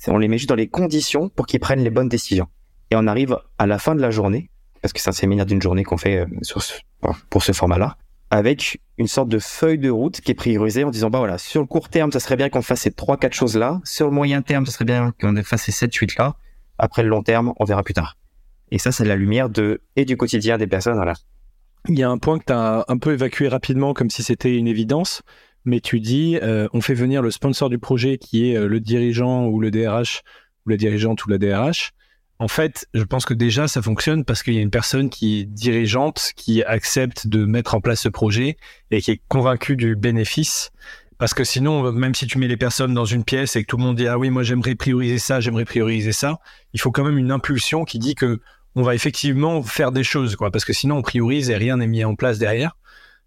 On 0.08 0.18
les 0.18 0.28
met 0.28 0.38
juste 0.38 0.50
dans 0.50 0.56
les 0.56 0.70
conditions 0.70 1.30
pour 1.30 1.48
qu'ils 1.48 1.60
prennent 1.60 1.84
les 1.84 1.90
bonnes 1.90 2.10
décisions 2.10 2.48
et 2.92 2.96
on 2.96 3.08
arrive 3.08 3.38
à 3.58 3.66
la 3.66 3.80
fin 3.80 3.96
de 3.96 4.02
la 4.02 4.12
journée, 4.12 4.50
parce 4.82 4.94
que 4.94 5.00
c'est 5.00 5.10
un 5.10 5.14
séminaire 5.14 5.46
d'une 5.46 5.62
journée 5.62 5.84
qu'on 5.84 5.98
fait 5.98 6.20
euh, 6.20 7.12
pour 7.30 7.42
ce 7.42 7.54
format-là, 7.54 7.98
avec 8.30 8.80
une 8.98 9.08
sorte 9.08 9.30
de 9.30 9.40
feuille 9.40 9.80
de 9.80 9.90
route 9.90 10.22
qui 10.22 10.32
est 10.32 10.36
priorisée 10.36 10.84
en 10.84 10.92
disant, 10.92 11.10
bah 11.10 11.20
voilà, 11.20 11.38
sur 11.38 11.62
le 11.62 11.68
court 11.68 11.90
terme, 11.90 12.12
ça 12.12 12.20
serait 12.20 12.36
bien 12.36 12.50
qu'on 12.50 12.62
fasse 12.62 12.82
ces 12.82 12.92
trois, 12.92 13.18
quatre 13.18 13.34
choses-là. 13.34 13.82
Sur 13.84 14.08
le 14.08 14.14
moyen 14.14 14.42
terme, 14.42 14.66
ça 14.66 14.74
serait 14.74 14.86
bien 14.86 15.14
qu'on 15.20 15.36
fasse 15.44 15.64
ces 15.64 15.72
sept, 15.72 15.94
huit 15.96 16.16
là. 16.18 16.36
Après 16.78 17.04
le 17.04 17.10
long 17.10 17.24
terme, 17.24 17.54
on 17.60 17.66
verra 17.66 17.84
plus 17.84 17.94
tard. 17.94 18.18
Et 18.72 18.78
ça, 18.78 18.92
c'est 18.92 19.06
la 19.06 19.16
lumière 19.16 19.50
de, 19.50 19.82
et 19.96 20.06
du 20.06 20.18
quotidien 20.18 20.58
des 20.58 20.68
personnes, 20.68 20.96
voilà. 20.96 21.14
Il 21.90 21.98
y 21.98 22.04
a 22.04 22.10
un 22.10 22.18
point 22.18 22.40
que 22.40 22.46
tu 22.46 22.54
as 22.54 22.86
un 22.88 22.98
peu 22.98 23.14
évacué 23.14 23.48
rapidement 23.48 23.94
comme 23.94 24.10
si 24.10 24.24
c'était 24.24 24.56
une 24.56 24.68
évidence, 24.68 25.24
mais 25.66 25.80
tu 25.80 26.00
dis, 26.00 26.38
euh, 26.42 26.68
on 26.74 26.82
fait 26.82 26.94
venir 26.94 27.22
le 27.22 27.32
sponsor 27.32 27.70
du 27.70 27.80
projet 27.80 28.18
qui 28.18 28.50
est 28.50 28.56
euh, 28.56 28.68
le 28.68 28.80
dirigeant 28.80 29.48
ou 29.48 29.60
le 29.60 29.72
DRH, 29.72 30.22
ou 30.66 30.70
la 30.70 30.78
dirigeante 30.78 31.26
ou 31.26 31.30
la 31.30 31.38
DRH, 31.38 31.92
En 32.42 32.48
fait, 32.48 32.88
je 32.96 33.04
pense 33.04 33.26
que 33.26 33.36
déjà 33.36 33.68
ça 33.68 33.84
fonctionne 33.84 34.26
parce 34.26 34.42
qu'il 34.42 34.56
y 34.56 34.58
a 34.58 34.62
une 34.62 34.72
personne 34.72 35.12
qui 35.12 35.42
est 35.42 35.46
dirigeante, 35.46 36.32
qui 36.36 36.64
accepte 36.64 37.28
de 37.28 37.46
mettre 37.46 37.76
en 37.76 37.82
place 37.82 38.02
ce 38.02 38.10
projet 38.10 38.58
et 38.90 39.00
qui 39.00 39.12
est 39.12 39.22
convaincue 39.28 39.76
du 39.76 39.96
bénéfice. 39.96 40.72
Parce 41.20 41.36
que 41.36 41.44
sinon, 41.44 41.92
même 41.92 42.16
si 42.16 42.26
tu 42.26 42.40
mets 42.40 42.48
les 42.48 42.58
personnes 42.58 42.96
dans 42.96 43.06
une 43.06 43.24
pièce 43.24 43.56
et 43.56 43.62
que 43.62 43.68
tout 43.68 43.78
le 43.78 43.84
monde 43.84 43.96
dit 43.96 44.08
ah 44.08 44.18
oui 44.18 44.32
moi 44.32 44.42
j'aimerais 44.42 44.74
prioriser 44.74 45.20
ça, 45.20 45.40
j'aimerais 45.40 45.66
prioriser 45.66 46.14
ça, 46.14 46.40
il 46.74 46.82
faut 46.82 46.90
quand 46.90 47.04
même 47.04 47.20
une 47.20 47.30
impulsion 47.30 47.86
qui 47.86 48.00
dit 48.00 48.16
que 48.16 48.40
on 48.74 48.82
va 48.82 48.96
effectivement 48.96 49.62
faire 49.62 49.92
des 49.92 50.04
choses 50.04 50.36
quoi. 50.36 50.50
Parce 50.50 50.66
que 50.66 50.74
sinon 50.74 50.98
on 50.98 51.02
priorise 51.04 51.52
et 51.52 51.58
rien 51.58 51.78
n'est 51.78 51.86
mis 51.86 52.04
en 52.04 52.16
place 52.16 52.40
derrière. 52.40 52.76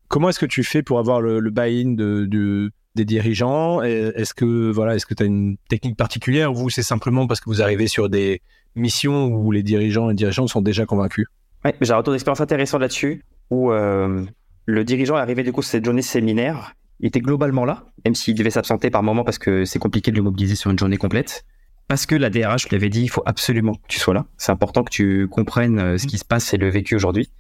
Comment 0.09 0.31
est-ce 0.31 0.41
que 0.41 0.47
tu 0.47 0.65
fais 0.65 0.83
pour 0.83 0.99
avoir 0.99 1.21
le, 1.21 1.51
buy-in 1.51 1.93
de, 1.93 2.73
des 2.97 3.05
dirigeants? 3.05 3.81
Est-ce 3.81 4.35
que 4.35 4.73
voilà, 4.73 4.97
est-ce 4.97 5.07
que 5.07 5.15
tu 5.15 5.23
as 5.23 5.27
une 5.27 5.57
technique 5.69 5.97
particulière 5.97 6.53
ou 6.53 6.69
c'est 6.69 6.83
simplement 6.83 7.29
parce 7.29 7.39
que 7.39 7.49
vous 7.49 7.63
arrivez 7.63 7.87
sur 7.87 8.09
des 8.09 8.43
missions 8.77 9.27
où 9.27 9.53
les 9.53 9.63
dirigeants 9.63 10.11
et 10.11 10.15
dirigeantes 10.15 10.49
sont 10.49 10.63
déjà 10.63 10.87
convaincus 10.87 11.27
ouais, 11.65 11.75
J'ai 11.81 11.93
un 11.93 11.97
retour 11.97 12.13
d'expérience 12.13 12.41
intéressant 12.41 12.79
là-dessus 12.79 13.23
où 13.51 13.73
euh, 13.73 14.25
le 14.67 14.85
dirigeant 14.85 15.17
est 15.17 15.21
arrivé 15.21 15.43
du 15.43 15.53
coup 15.53 15.63
cette 15.63 15.85
journée 15.85 16.03
séminaire. 16.03 16.75
Il 17.01 17.07
était 17.07 17.21
globalement 17.21 17.65
là, 17.65 17.85
même 18.05 18.15
s'il 18.15 18.35
devait 18.35 18.51
s'absenter 18.51 18.91
par 18.91 19.03
moment 19.03 19.25
parce 19.25 19.39
que 19.39 19.65
c'est 19.65 19.79
compliqué 19.79 20.11
de 20.11 20.17
le 20.17 20.23
mobiliser 20.23 20.55
sur 20.55 20.71
une 20.71 20.79
journée 20.79 20.97
complète. 20.97 21.45
Parce 21.89 22.07
que 22.07 22.15
la 22.15 22.31
DRH 22.31 22.69
lui 22.71 22.77
avait 22.77 22.89
dit, 22.89 23.03
il 23.03 23.09
faut 23.09 23.23
absolument 23.27 23.75
que 23.75 23.87
tu 23.89 23.99
sois 23.99 24.15
là. 24.15 24.25
C'est 24.39 24.53
important 24.53 24.85
que 24.85 24.91
tu 24.91 25.29
comprennes 25.29 25.79
euh, 25.79 25.99
ce 25.99 26.07
qui 26.07 26.17
se 26.17 26.25
passe 26.25 26.55
et 26.55 26.57
le 26.57 26.71
vécu 26.71 26.95
aujourd'hui. 26.95 27.31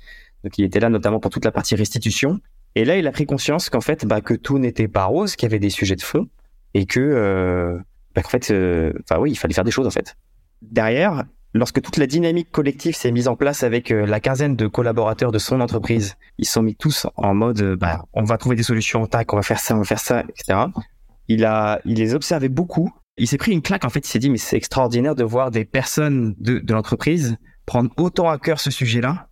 Donc 0.42 0.58
il 0.58 0.64
était 0.64 0.80
là 0.80 0.90
notamment 0.90 1.18
pour 1.18 1.30
toute 1.30 1.44
la 1.44 1.52
partie 1.52 1.74
restitution. 1.74 2.40
Et 2.74 2.84
là, 2.84 2.98
il 2.98 3.06
a 3.06 3.12
pris 3.12 3.24
conscience 3.24 3.70
qu'en 3.70 3.80
fait, 3.80 4.04
bah, 4.04 4.20
que 4.20 4.34
tout 4.34 4.58
n'était 4.58 4.88
pas 4.88 5.04
rose, 5.04 5.36
qu'il 5.36 5.46
y 5.46 5.50
avait 5.50 5.60
des 5.60 5.70
sujets 5.70 5.96
de 5.96 6.02
fond 6.02 6.28
et 6.74 6.86
que, 6.86 7.00
euh, 7.00 7.78
bah, 8.14 8.22
qu'en 8.22 8.28
fait, 8.28 8.50
euh, 8.50 8.92
enfin 9.02 9.20
oui, 9.20 9.30
il 9.30 9.36
fallait 9.36 9.54
faire 9.54 9.64
des 9.64 9.70
choses 9.70 9.86
en 9.86 9.90
fait. 9.90 10.16
Derrière, 10.70 11.24
lorsque 11.52 11.80
toute 11.80 11.96
la 11.96 12.06
dynamique 12.06 12.50
collective 12.50 12.94
s'est 12.94 13.12
mise 13.12 13.28
en 13.28 13.36
place 13.36 13.62
avec 13.62 13.90
euh, 13.90 14.06
la 14.06 14.20
quinzaine 14.20 14.56
de 14.56 14.66
collaborateurs 14.66 15.32
de 15.32 15.38
son 15.38 15.60
entreprise, 15.60 16.16
ils 16.38 16.46
sont 16.46 16.62
mis 16.62 16.74
tous 16.74 17.06
en 17.16 17.34
mode, 17.34 17.76
bah, 17.76 18.04
on 18.12 18.24
va 18.24 18.36
trouver 18.38 18.56
des 18.56 18.62
solutions, 18.62 19.06
tac, 19.06 19.32
on 19.32 19.36
va 19.36 19.42
faire 19.42 19.60
ça, 19.60 19.74
on 19.74 19.78
va 19.78 19.84
faire 19.84 20.00
ça, 20.00 20.24
etc. 20.28 20.58
Il 21.28 21.44
a, 21.44 21.80
il 21.84 21.96
les 21.96 22.14
observait 22.14 22.48
beaucoup. 22.48 22.92
Il 23.16 23.28
s'est 23.28 23.38
pris 23.38 23.52
une 23.52 23.62
claque 23.62 23.84
en 23.84 23.90
fait. 23.90 24.00
Il 24.00 24.10
s'est 24.10 24.18
dit, 24.18 24.30
mais 24.30 24.38
c'est 24.38 24.56
extraordinaire 24.56 25.14
de 25.14 25.24
voir 25.24 25.50
des 25.50 25.64
personnes 25.64 26.34
de, 26.38 26.62
l'entreprise 26.68 27.36
prendre 27.66 27.90
autant 27.96 28.28
à 28.28 28.38
cœur 28.38 28.60
ce 28.60 28.70
sujet-là 28.70 29.28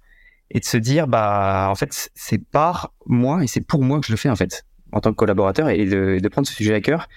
et 0.51 0.61
de 0.61 0.65
se 0.65 0.79
dire 0.79 1.07
bah 1.07 1.69
en 1.71 1.75
fait 1.75 2.11
c'est 2.15 2.39
par 2.39 2.95
moi 3.05 3.45
et 3.45 3.47
c'est 3.47 3.61
pour 3.61 3.83
moi 3.83 4.01
que 4.01 4.07
je 4.07 4.13
le 4.13 4.17
fais 4.17 4.31
en 4.31 4.37
fait 4.37 4.65
en 4.91 5.01
tant 5.01 5.11
que 5.11 5.17
collaborateur 5.17 5.69
et 5.69 5.85
de 5.85 6.29
prendre 6.29 6.47
ce 6.47 6.55
sujet 6.55 6.75
à 6.75 6.81
cœur. 6.81 7.09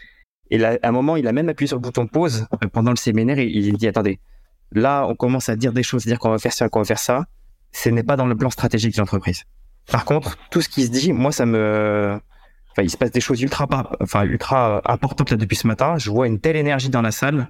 Et 0.51 0.57
là, 0.57 0.77
à 0.81 0.89
un 0.89 0.91
moment, 0.91 1.15
il 1.15 1.27
a 1.27 1.31
même 1.31 1.49
appuyé 1.49 1.67
sur 1.67 1.77
le 1.77 1.81
bouton 1.81 2.07
pause 2.07 2.47
euh, 2.53 2.67
pendant 2.67 2.91
le 2.91 2.97
séminaire 2.97 3.39
et 3.39 3.45
il 3.47 3.77
dit 3.77 3.87
attendez, 3.87 4.19
là 4.71 5.05
on 5.07 5.15
commence 5.15 5.49
à 5.49 5.55
dire 5.55 5.73
des 5.73 5.83
choses, 5.83 6.05
dire 6.05 6.19
qu'on 6.19 6.29
va 6.29 6.37
faire 6.37 6.53
ça, 6.53 6.69
qu'on 6.69 6.79
va 6.79 6.85
faire 6.85 6.99
ça. 6.99 7.25
Ce 7.71 7.89
n'est 7.89 8.03
pas 8.03 8.15
dans 8.15 8.27
le 8.27 8.35
plan 8.35 8.49
stratégique 8.49 8.95
de 8.95 9.01
l'entreprise. 9.01 9.43
Par 9.91 10.05
contre, 10.05 10.37
tout 10.49 10.61
ce 10.61 10.69
qui 10.69 10.85
se 10.85 10.91
dit, 10.91 11.13
moi 11.13 11.31
ça 11.31 11.45
me 11.45 12.19
Enfin, 12.71 12.83
il 12.83 12.89
se 12.89 12.97
passe 12.97 13.11
des 13.11 13.21
choses 13.21 13.41
ultra 13.41 13.67
pas, 13.67 13.89
enfin 14.01 14.23
ultra 14.23 14.81
importantes 14.91 15.31
là 15.31 15.37
depuis 15.37 15.55
ce 15.55 15.65
matin. 15.65 15.97
Je 15.97 16.11
vois 16.11 16.27
une 16.27 16.41
telle 16.41 16.57
énergie 16.57 16.89
dans 16.89 17.01
la 17.01 17.11
salle. 17.11 17.49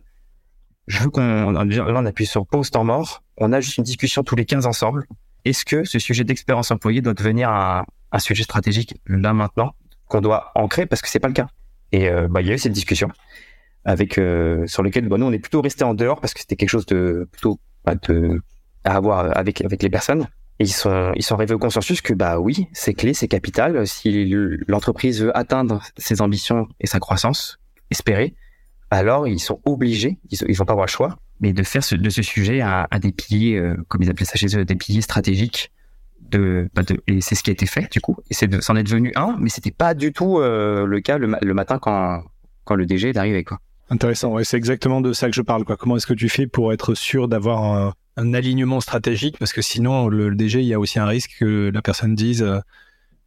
Je 0.86 1.02
veux 1.02 1.10
qu'on 1.10 1.52
là 1.52 1.64
on 1.66 2.06
appuie 2.06 2.28
sur 2.28 2.46
pause 2.46 2.70
temps 2.70 2.84
mort. 2.84 3.24
On 3.38 3.52
a 3.52 3.60
juste 3.60 3.78
une 3.78 3.84
discussion 3.84 4.24
tous 4.24 4.36
les 4.36 4.46
15 4.46 4.68
ensemble 4.68 5.08
est-ce 5.46 5.64
que 5.64 5.84
ce 5.84 6.00
sujet 6.00 6.24
d'expérience 6.24 6.72
employée 6.72 7.02
doit 7.02 7.14
devenir 7.14 7.50
un, 7.50 7.86
sujet 8.18 8.44
stratégique 8.44 8.96
là 9.08 9.34
maintenant 9.34 9.74
qu'on 10.08 10.22
doit 10.22 10.52
ancrer? 10.56 10.86
Parce 10.86 11.02
que 11.02 11.10
c'est 11.10 11.20
pas 11.20 11.28
le 11.28 11.34
cas. 11.34 11.48
Et 11.96 12.10
euh, 12.10 12.28
bah, 12.30 12.42
il 12.42 12.48
y 12.48 12.52
a 12.52 12.56
eu 12.56 12.60
cette 12.60 12.74
discussion 12.74 13.08
avec 13.86 14.18
euh, 14.18 14.68
sur 14.68 14.84
lequel 14.84 15.08
bah, 15.08 15.18
nous 15.18 15.26
on 15.26 15.32
est 15.32 15.40
plutôt 15.40 15.62
resté 15.62 15.86
en 15.86 15.94
dehors 15.94 16.20
parce 16.20 16.34
que 16.34 16.42
c'était 16.42 16.58
quelque 16.58 16.70
chose 16.70 16.86
de 16.88 17.26
plutôt 17.32 17.58
bah, 17.86 17.96
de, 17.96 18.42
à 18.84 18.98
avoir 18.98 19.38
avec 19.38 19.64
avec 19.64 19.82
les 19.82 19.90
personnes. 19.90 20.28
Ils 20.60 20.74
sont 20.74 21.14
ils 21.16 21.24
sont 21.24 21.36
arrivés 21.36 21.54
au 21.54 21.60
consensus 21.60 22.02
que 22.02 22.14
bah 22.14 22.40
oui 22.40 22.68
c'est 22.74 22.94
clé 22.94 23.14
c'est 23.14 23.30
capital 23.30 23.88
si 23.88 24.30
l'entreprise 24.68 25.22
veut 25.22 25.38
atteindre 25.38 25.82
ses 25.98 26.22
ambitions 26.22 26.68
et 26.82 26.88
sa 26.88 27.00
croissance 27.00 27.60
espérée 27.92 28.36
alors 28.90 29.28
ils 29.28 29.40
sont 29.40 29.60
obligés 29.66 30.18
ils, 30.30 30.40
ils 30.48 30.56
vont 30.56 30.64
pas 30.64 30.72
avoir 30.72 30.86
le 30.86 30.92
choix 30.92 31.18
mais 31.40 31.54
de 31.54 31.64
faire 31.64 31.84
ce, 31.84 31.96
de 31.96 32.10
ce 32.10 32.22
sujet 32.22 32.62
à, 32.62 32.88
à 32.90 33.00
des 33.00 33.12
piliers, 33.12 33.58
euh, 33.58 33.76
comme 33.88 34.02
ils 34.02 34.10
appelaient 34.10 34.26
ça 34.26 34.36
chez 34.36 34.58
eux, 34.58 34.66
des 34.66 34.76
piliers 34.76 35.02
stratégiques. 35.02 35.72
De, 36.32 36.70
bah 36.74 36.82
de 36.84 37.02
et 37.08 37.22
c'est 37.22 37.36
ce 37.36 37.44
qui 37.44 37.52
a 37.52 37.54
été 37.54 37.66
fait 37.66 37.92
du 37.92 38.02
coup. 38.02 38.18
Et 38.30 38.34
c'est 38.34 38.62
c'en 38.62 38.76
est 38.76 38.84
devenu 38.84 39.12
un, 39.16 39.38
mais 39.40 39.50
c'était 39.50 39.72
pas 39.72 39.94
du 39.94 40.12
tout 40.12 40.40
euh, 40.40 40.86
le 40.86 41.00
cas 41.00 41.18
le, 41.18 41.36
le, 41.42 41.54
matin 41.54 41.78
quand 41.80 42.24
quand 42.64 42.76
le 42.76 42.86
DG 42.86 43.10
est 43.10 43.18
arrivé 43.18 43.44
quoi. 43.44 43.60
Intéressant, 43.90 44.32
ouais, 44.32 44.44
c'est 44.44 44.58
exactement 44.58 45.02
de 45.02 45.14
ça 45.14 45.30
que 45.30 45.36
je 45.36 45.42
parle 45.42 45.64
quoi. 45.64 45.78
Comment 45.78 45.98
est-ce 45.98 46.08
que 46.08 46.14
tu 46.14 46.28
fais 46.30 46.48
pour 46.48 46.74
être 46.74 46.96
sûr 46.96 47.28
d'avoir 47.28 47.64
un, 47.64 47.94
un, 48.18 48.34
alignement 48.34 48.82
stratégique? 48.82 49.38
Parce 49.38 49.54
que 49.54 49.62
sinon 49.62 50.08
le, 50.08 50.30
le, 50.30 50.36
DG 50.36 50.62
il 50.62 50.66
y 50.66 50.74
a 50.74 50.80
aussi 50.80 50.98
un 50.98 51.06
risque 51.06 51.36
que 51.40 51.70
la 51.72 51.82
personne 51.84 52.16
dise 52.16 52.42
euh, 52.42 52.60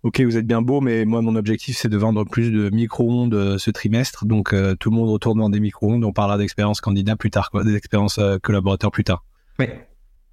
ok, 0.03 0.21
vous 0.23 0.37
êtes 0.37 0.47
bien 0.47 0.63
beau, 0.63 0.81
mais 0.81 1.05
moi, 1.05 1.23
mon 1.23 1.37
objectif, 1.37 1.77
c'est 1.77 1.89
de 1.89 1.97
vendre 1.97 2.25
plus 2.25 2.51
de 2.51 2.71
micro-ondes 2.71 3.35
euh, 3.35 3.59
ce 3.59 3.71
trimestre. 3.71 4.27
Donc, 4.27 4.53
euh, 4.53 4.75
tout 4.75 4.91
le 4.91 4.97
monde 4.97 5.11
retourne 5.11 5.39
dans 5.39 5.51
des 5.51 5.61
micro-ondes. 5.61 6.05
On 6.05 6.13
parlera 6.13 6.39
d'expérience 6.39 6.81
candidat 6.81 7.17
plus 7.17 7.31
tard, 7.31 7.51
quoi, 7.51 7.65
des 7.65 7.75
expériences 7.75 8.21
collaborateurs 8.43 8.91
plus 8.91 9.05
tard. 9.05 9.25
Ouais. 9.59 9.87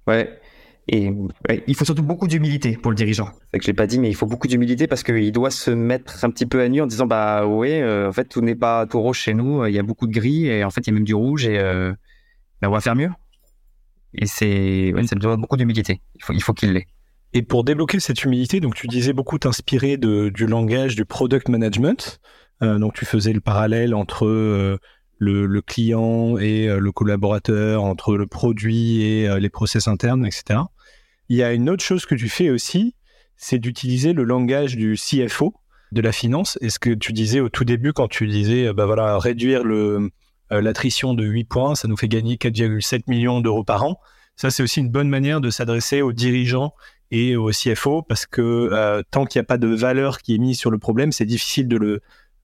Ouais. 0.06 0.40
Et 0.88 1.12
il 1.66 1.74
faut 1.74 1.84
surtout 1.84 2.04
beaucoup 2.04 2.28
d'humilité 2.28 2.76
pour 2.76 2.92
le 2.92 2.96
dirigeant. 2.96 3.28
C'est 3.52 3.58
que 3.58 3.64
je 3.64 3.70
l'ai 3.70 3.74
pas 3.74 3.88
dit, 3.88 3.98
mais 3.98 4.08
il 4.08 4.14
faut 4.14 4.26
beaucoup 4.26 4.46
d'humilité 4.46 4.86
parce 4.86 5.02
qu'il 5.02 5.32
doit 5.32 5.50
se 5.50 5.72
mettre 5.72 6.24
un 6.24 6.30
petit 6.30 6.46
peu 6.46 6.60
à 6.60 6.68
nu 6.68 6.80
en 6.80 6.86
disant 6.86 7.06
bah 7.06 7.44
ouais, 7.44 7.82
en 8.06 8.12
fait 8.12 8.26
tout 8.26 8.40
n'est 8.40 8.54
pas 8.54 8.86
tout 8.86 9.00
rose 9.00 9.16
chez 9.16 9.34
nous. 9.34 9.66
Il 9.66 9.74
y 9.74 9.80
a 9.80 9.82
beaucoup 9.82 10.06
de 10.06 10.12
gris 10.12 10.46
et 10.46 10.62
en 10.62 10.70
fait 10.70 10.82
il 10.82 10.90
y 10.90 10.90
a 10.90 10.94
même 10.94 11.04
du 11.04 11.14
rouge 11.14 11.46
et 11.46 11.58
bah, 12.62 12.68
on 12.68 12.72
va 12.72 12.80
faire 12.80 12.94
mieux. 12.94 13.10
Et 14.14 14.26
c'est 14.26 14.92
ouais, 14.94 15.04
ça 15.06 15.16
demande 15.16 15.40
beaucoup 15.40 15.56
d'humilité. 15.56 16.00
Il 16.14 16.22
faut 16.22 16.32
il 16.32 16.42
faut 16.42 16.54
qu'il 16.54 16.72
l'ait. 16.72 16.86
Et 17.32 17.42
pour 17.42 17.64
débloquer 17.64 18.00
cette 18.00 18.22
humilité, 18.24 18.60
donc 18.60 18.74
tu 18.74 18.86
disais 18.86 19.12
beaucoup 19.12 19.38
t'inspirer 19.38 19.98
du 19.98 20.46
langage 20.46 20.96
du 20.96 21.04
product 21.04 21.48
management. 21.48 22.20
Euh, 22.62 22.78
donc 22.78 22.94
tu 22.94 23.04
faisais 23.04 23.32
le 23.32 23.40
parallèle 23.40 23.94
entre 23.94 24.26
euh, 24.26 24.78
le, 25.18 25.60
client 25.60 26.38
et 26.38 26.68
euh, 26.68 26.78
le 26.78 26.92
collaborateur, 26.92 27.82
entre 27.84 28.16
le 28.16 28.26
produit 28.26 29.02
et 29.02 29.38
les 29.38 29.50
process 29.50 29.88
internes, 29.88 30.24
etc. 30.24 30.60
Il 31.28 31.36
y 31.36 31.42
a 31.42 31.52
une 31.52 31.68
autre 31.70 31.84
chose 31.84 32.06
que 32.06 32.14
tu 32.14 32.28
fais 32.28 32.50
aussi, 32.50 32.94
c'est 33.36 33.58
d'utiliser 33.58 34.12
le 34.12 34.24
langage 34.24 34.76
du 34.76 34.96
CFO 34.96 35.54
de 35.92 36.00
la 36.00 36.12
finance. 36.12 36.58
Et 36.60 36.70
ce 36.70 36.78
que 36.78 36.90
tu 36.90 37.12
disais 37.12 37.40
au 37.40 37.48
tout 37.48 37.64
début 37.64 37.92
quand 37.92 38.08
tu 38.08 38.26
disais, 38.26 38.72
bah 38.72 38.86
voilà, 38.86 39.18
réduire 39.18 39.64
le 39.64 40.10
l'attrition 40.50 41.14
de 41.14 41.24
8 41.24 41.44
points, 41.44 41.74
ça 41.74 41.88
nous 41.88 41.96
fait 41.96 42.06
gagner 42.06 42.36
4,7 42.36 43.02
millions 43.08 43.40
d'euros 43.40 43.64
par 43.64 43.82
an. 43.82 43.98
Ça, 44.36 44.50
c'est 44.50 44.62
aussi 44.62 44.80
une 44.80 44.90
bonne 44.90 45.08
manière 45.08 45.40
de 45.40 45.50
s'adresser 45.50 46.02
aux 46.02 46.12
dirigeants 46.12 46.72
et 47.10 47.36
au 47.36 47.50
CFO 47.50 48.02
parce 48.02 48.26
que 48.26 48.42
euh, 48.42 49.02
tant 49.10 49.24
qu'il 49.24 49.38
n'y 49.38 49.44
a 49.44 49.46
pas 49.46 49.58
de 49.58 49.68
valeur 49.68 50.18
qui 50.18 50.34
est 50.34 50.38
mise 50.38 50.58
sur 50.58 50.70
le 50.70 50.78
problème, 50.78 51.12
c'est 51.12 51.24
difficile 51.24 51.68
de 51.68 51.76
le 51.76 52.00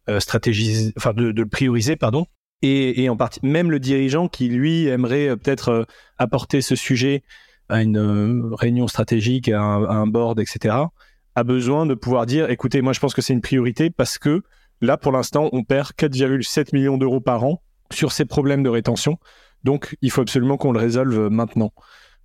euh, 0.09 0.21
stratégiser, 0.21 0.92
enfin 0.97 1.12
de, 1.12 1.33
le 1.37 1.47
prioriser, 1.47 1.97
pardon. 1.97 2.27
Et, 2.64 3.09
en 3.09 3.16
partie, 3.16 3.40
même 3.42 3.73
le 3.73 3.81
dirigeant 3.81 4.29
qui 4.29 4.49
lui 4.49 4.87
aimerait 4.87 5.29
euh, 5.29 5.37
peut-être 5.37 5.87
apporter 6.16 6.61
ce 6.61 6.77
sujet 6.77 7.25
à 7.72 7.82
une 7.82 8.54
réunion 8.54 8.87
stratégique, 8.87 9.48
à 9.48 9.61
un, 9.61 10.06
board, 10.06 10.38
etc., 10.38 10.76
a 11.35 11.44
besoin 11.44 11.87
de 11.87 11.94
pouvoir 11.94 12.26
dire, 12.26 12.50
écoutez, 12.50 12.82
moi 12.82 12.92
je 12.92 13.00
pense 13.00 13.14
que 13.14 13.22
c'est 13.22 13.32
une 13.32 13.40
priorité 13.40 13.88
parce 13.90 14.18
que 14.18 14.42
là, 14.82 14.98
pour 14.98 15.12
l'instant, 15.12 15.48
on 15.52 15.64
perd 15.64 15.92
4,7 15.98 16.74
millions 16.74 16.98
d'euros 16.98 17.20
par 17.20 17.44
an 17.44 17.62
sur 17.90 18.12
ces 18.12 18.26
problèmes 18.26 18.62
de 18.62 18.68
rétention. 18.68 19.18
Donc, 19.64 19.96
il 20.02 20.11
faut 20.11 20.20
absolument 20.20 20.56
qu'on 20.56 20.72
le 20.72 20.78
résolve 20.78 21.28
maintenant. 21.30 21.72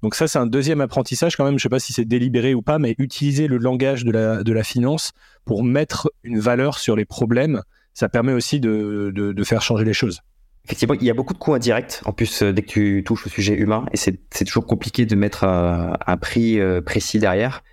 Donc 0.03 0.15
ça, 0.15 0.27
c'est 0.27 0.39
un 0.39 0.45
deuxième 0.45 0.81
apprentissage 0.81 1.36
quand 1.38 1.45
même. 1.45 1.57
Je 1.57 1.63
sais 1.63 1.69
pas 1.69 1.79
si 1.79 1.93
c'est 1.93 2.05
délibéré 2.05 2.53
ou 2.53 2.62
pas, 2.62 2.79
mais 2.79 2.95
utiliser 2.97 3.47
le 3.47 3.57
langage 3.57 4.03
de 4.03 4.12
la, 4.12 4.63
finance 4.63 5.12
pour 5.45 5.63
mettre 5.63 6.12
une 6.23 6.39
valeur 6.39 6.77
sur 6.77 6.95
les 6.95 7.05
problèmes, 7.05 7.62
ça 7.93 8.10
permet 8.10 8.33
aussi 8.33 8.60
de 8.60 9.43
faire 9.43 9.62
changer 9.62 9.86
les 9.86 9.93
choses. 9.93 10.21
Effectivement, 10.67 10.95
il 10.95 11.03
y 11.08 11.10
a 11.10 11.13
beaucoup 11.13 11.34
de 11.34 11.39
coûts 11.39 11.53
indirects. 11.53 12.01
En 12.03 12.12
plus, 12.12 12.41
euh, 12.41 12.51
dès 12.51 12.62
que 12.62 12.67
tu 12.67 13.01
touches 13.06 13.25
au 13.25 13.30
sujet 13.30 13.53
humain, 13.53 13.86
et 13.93 13.97
c'est 13.97 14.45
toujours 14.45 14.65
compliqué 14.65 15.06
de 15.06 15.15
mettre 15.15 15.45
un, 15.45 15.93
euh, 15.93 15.97
un 16.06 16.17
prix 16.17 16.60
euh, 16.60 16.82
précis 16.82 17.19
derrière. 17.19 17.63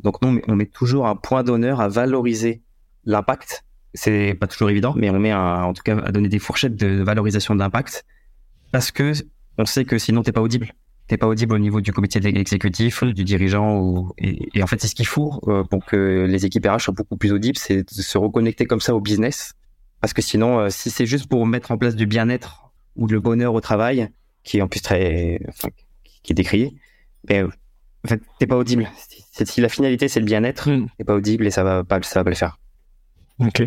Donc 0.00 0.20
nous, 0.20 0.40
on 0.48 0.56
met 0.56 0.66
toujours 0.66 1.06
un 1.06 1.14
point 1.14 1.44
d'honneur 1.44 1.80
à 1.80 1.88
valoriser 1.88 2.60
l'impact. 3.04 3.64
C'est 3.94 4.34
pas 4.34 4.48
toujours 4.48 4.68
évident, 4.68 4.94
mais 4.96 5.10
on 5.10 5.20
met 5.20 5.30
un, 5.30 5.62
en 5.62 5.72
tout 5.74 5.84
cas 5.84 5.96
à 5.98 6.10
donner 6.10 6.28
des 6.28 6.40
fourchettes 6.40 6.74
de 6.74 7.00
valorisation 7.04 7.54
d'impact 7.54 8.04
parce 8.72 8.90
que 8.90 9.12
on 9.56 9.64
sait 9.64 9.84
que 9.84 9.98
sinon 9.98 10.22
t'es 10.22 10.32
pas 10.32 10.40
audible 10.40 10.72
t'es 11.06 11.16
pas 11.16 11.26
audible 11.26 11.54
au 11.54 11.58
niveau 11.58 11.80
du 11.80 11.92
comité 11.92 12.20
exécutif, 12.24 13.02
du 13.02 13.24
dirigeant. 13.24 13.80
Ou, 13.80 14.12
et, 14.16 14.62
en 14.62 14.68
fait, 14.68 14.80
c'est 14.80 14.86
ce 14.86 14.94
qu'il 14.94 15.08
faut 15.08 15.40
pour 15.68 15.84
que 15.84 16.24
les 16.28 16.46
équipes 16.46 16.64
RH 16.64 16.82
soient 16.82 16.94
beaucoup 16.94 17.16
plus 17.16 17.32
audibles, 17.32 17.58
c'est 17.58 17.82
de 17.82 18.02
se 18.02 18.16
reconnecter 18.16 18.64
comme 18.64 18.80
ça 18.80 18.94
au 18.94 19.00
business. 19.00 19.54
Parce 20.00 20.12
que 20.12 20.22
sinon, 20.22 20.60
euh, 20.60 20.70
si 20.70 20.90
c'est 20.90 21.06
juste 21.06 21.26
pour 21.26 21.46
mettre 21.46 21.70
en 21.70 21.78
place 21.78 21.94
du 21.94 22.06
bien-être 22.06 22.72
ou 22.96 23.06
le 23.06 23.20
bonheur 23.20 23.54
au 23.54 23.60
travail, 23.60 24.08
qui 24.42 24.58
est 24.58 24.62
en 24.62 24.68
plus 24.68 24.80
très, 24.80 25.40
enfin, 25.48 25.68
qui 26.22 26.32
est 26.32 26.34
décrié, 26.34 26.74
ben, 27.24 27.50
en 28.04 28.08
fait, 28.08 28.22
t'es 28.38 28.46
pas 28.46 28.56
audible. 28.56 28.88
Si 29.32 29.60
la 29.60 29.68
finalité 29.68 30.08
c'est 30.08 30.20
le 30.20 30.26
bien-être, 30.26 30.70
mm. 30.70 30.88
t'es 30.98 31.04
pas 31.04 31.14
audible 31.14 31.46
et 31.46 31.50
ça 31.50 31.62
va 31.62 31.84
pas, 31.84 32.00
ça 32.02 32.20
va 32.20 32.24
pas 32.24 32.30
le 32.30 32.36
faire. 32.36 32.58
Ok. 33.38 33.62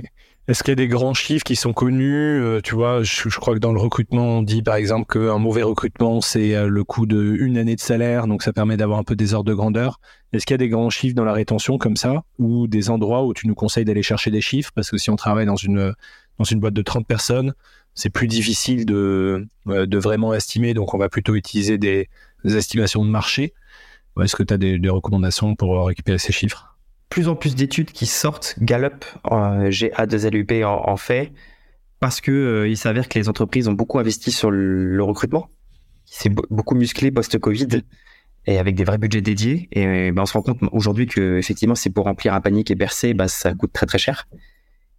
Est-ce 0.50 0.62
qu'il 0.62 0.72
y 0.72 0.74
a 0.74 0.76
des 0.76 0.89
grands 0.89 1.13
chiffres 1.13 1.46
qui 1.46 1.56
sont 1.56 1.72
connus 1.72 2.41
euh, 2.41 2.60
Tu 2.62 2.76
vois, 2.76 3.02
je, 3.02 3.30
crois 3.39 3.54
que 3.54 3.60
dans 3.60 3.72
le 3.72 3.80
recrutement, 3.80 4.39
on 4.39 4.41
dit 4.41 4.62
par 4.62 4.76
exemple 4.76 5.06
qu'un 5.06 5.38
mauvais 5.38 5.63
recrutement, 5.63 6.19
c'est 6.19 6.54
euh, 6.54 6.67
le 6.67 6.84
coût 6.84 7.06
d'une 7.06 7.58
année 7.58 7.78
de 7.78 7.80
salaire, 7.80 8.28
donc 8.28 8.43
ça 8.43 8.52
permet 8.52 8.76
d'avoir 8.76 9.00
un 9.00 9.04
peu 9.04 9.15
des 9.15 9.34
ordres 9.34 9.50
de 9.50 9.54
grandeur. 9.54 10.02
Est-ce 10.34 10.46
qu'il 10.46 10.54
y 10.54 10.56
a 10.56 10.58
des 10.58 10.67
grands 10.67 10.89
chiffres 10.89 11.15
dans 11.15 11.24
la 11.24 11.32
rétention 11.32 11.78
comme 11.78 11.96
ça, 11.96 12.24
ou 12.39 12.67
des 12.67 12.89
endroits 12.89 13.24
où 13.26 13.34
tu 13.34 13.48
nous 13.48 13.56
conseilles 13.56 13.86
d'aller 13.86 14.04
chercher 14.04 14.32
des 14.32 14.41
chiffres? 14.41 14.72
Parce 14.76 14.91
que 14.91 14.98
si 14.98 15.10
on 15.10 15.15
travaille 15.15 15.46
dans 15.46 15.56
une, 15.56 15.93
dans 16.38 16.46
une 16.46 16.60
boîte 16.60 16.74
de 16.74 16.82
30 16.82 17.08
personnes, 17.08 17.54
c'est 17.96 18.10
plus 18.10 18.28
difficile 18.28 18.86
de, 18.86 19.48
euh, 19.67 19.86
de 19.86 19.98
vraiment 19.98 20.34
estimer, 20.34 20.74
donc 20.74 20.93
on 20.93 20.98
va 20.98 21.10
plutôt 21.10 21.36
utiliser 21.36 21.78
des, 21.78 22.10
estimations 22.43 23.06
de 23.06 23.10
marché. 23.10 23.54
Est-ce 24.22 24.36
que 24.36 24.43
tu 24.43 24.54
as 24.54 24.58
des, 24.58 24.89
recommandations 24.89 25.56
pour 25.56 25.86
récupérer 25.86 26.17
ces 26.17 26.34
chiffres? 26.34 26.78
Plus 27.10 27.28
en 27.28 27.36
plus 27.36 27.56
d'études 27.56 27.91
qui 27.91 28.06
sortent. 28.06 28.56
Gallup, 28.60 29.06
euh, 29.32 29.69
GA2LUP 29.69 30.65
en, 30.65 30.98
fait, 30.98 31.32
parce 32.00 32.19
que 32.22 32.32
euh, 32.32 32.67
il 32.67 32.78
s'avère 32.78 33.08
que 33.08 33.17
les 33.17 33.30
entreprises 33.30 33.67
ont 33.67 33.74
beaucoup 33.74 34.00
investi 34.00 34.32
sur 34.32 34.52
le, 34.52 35.02
recrutement. 35.04 35.50
C'est 36.06 36.30
beaucoup 36.30 36.76
musclé 36.76 37.12
post-Covid 37.12 37.82
et 38.46 38.58
avec 38.58 38.76
des 38.76 38.84
vrais 38.84 38.98
budgets 38.98 39.22
dédiés. 39.22 39.69
Et 39.72 40.12
ben, 40.12 40.24
on 40.24 40.26
se 40.26 40.34
rend 40.34 40.41
compte 40.41 40.60
aujourd'hui 40.74 41.08
que 41.08 41.38
effectivement, 41.38 41.76
c'est 41.76 41.89
pour 41.89 42.06
remplir 42.06 42.34
un 42.34 42.41
panier 42.41 42.63
qui 42.63 42.74
est 42.74 43.13
bah, 43.13 43.28
ça 43.28 43.54
coûte 43.54 43.72
très 43.72 43.86
très 43.86 44.00
cher. 44.00 44.28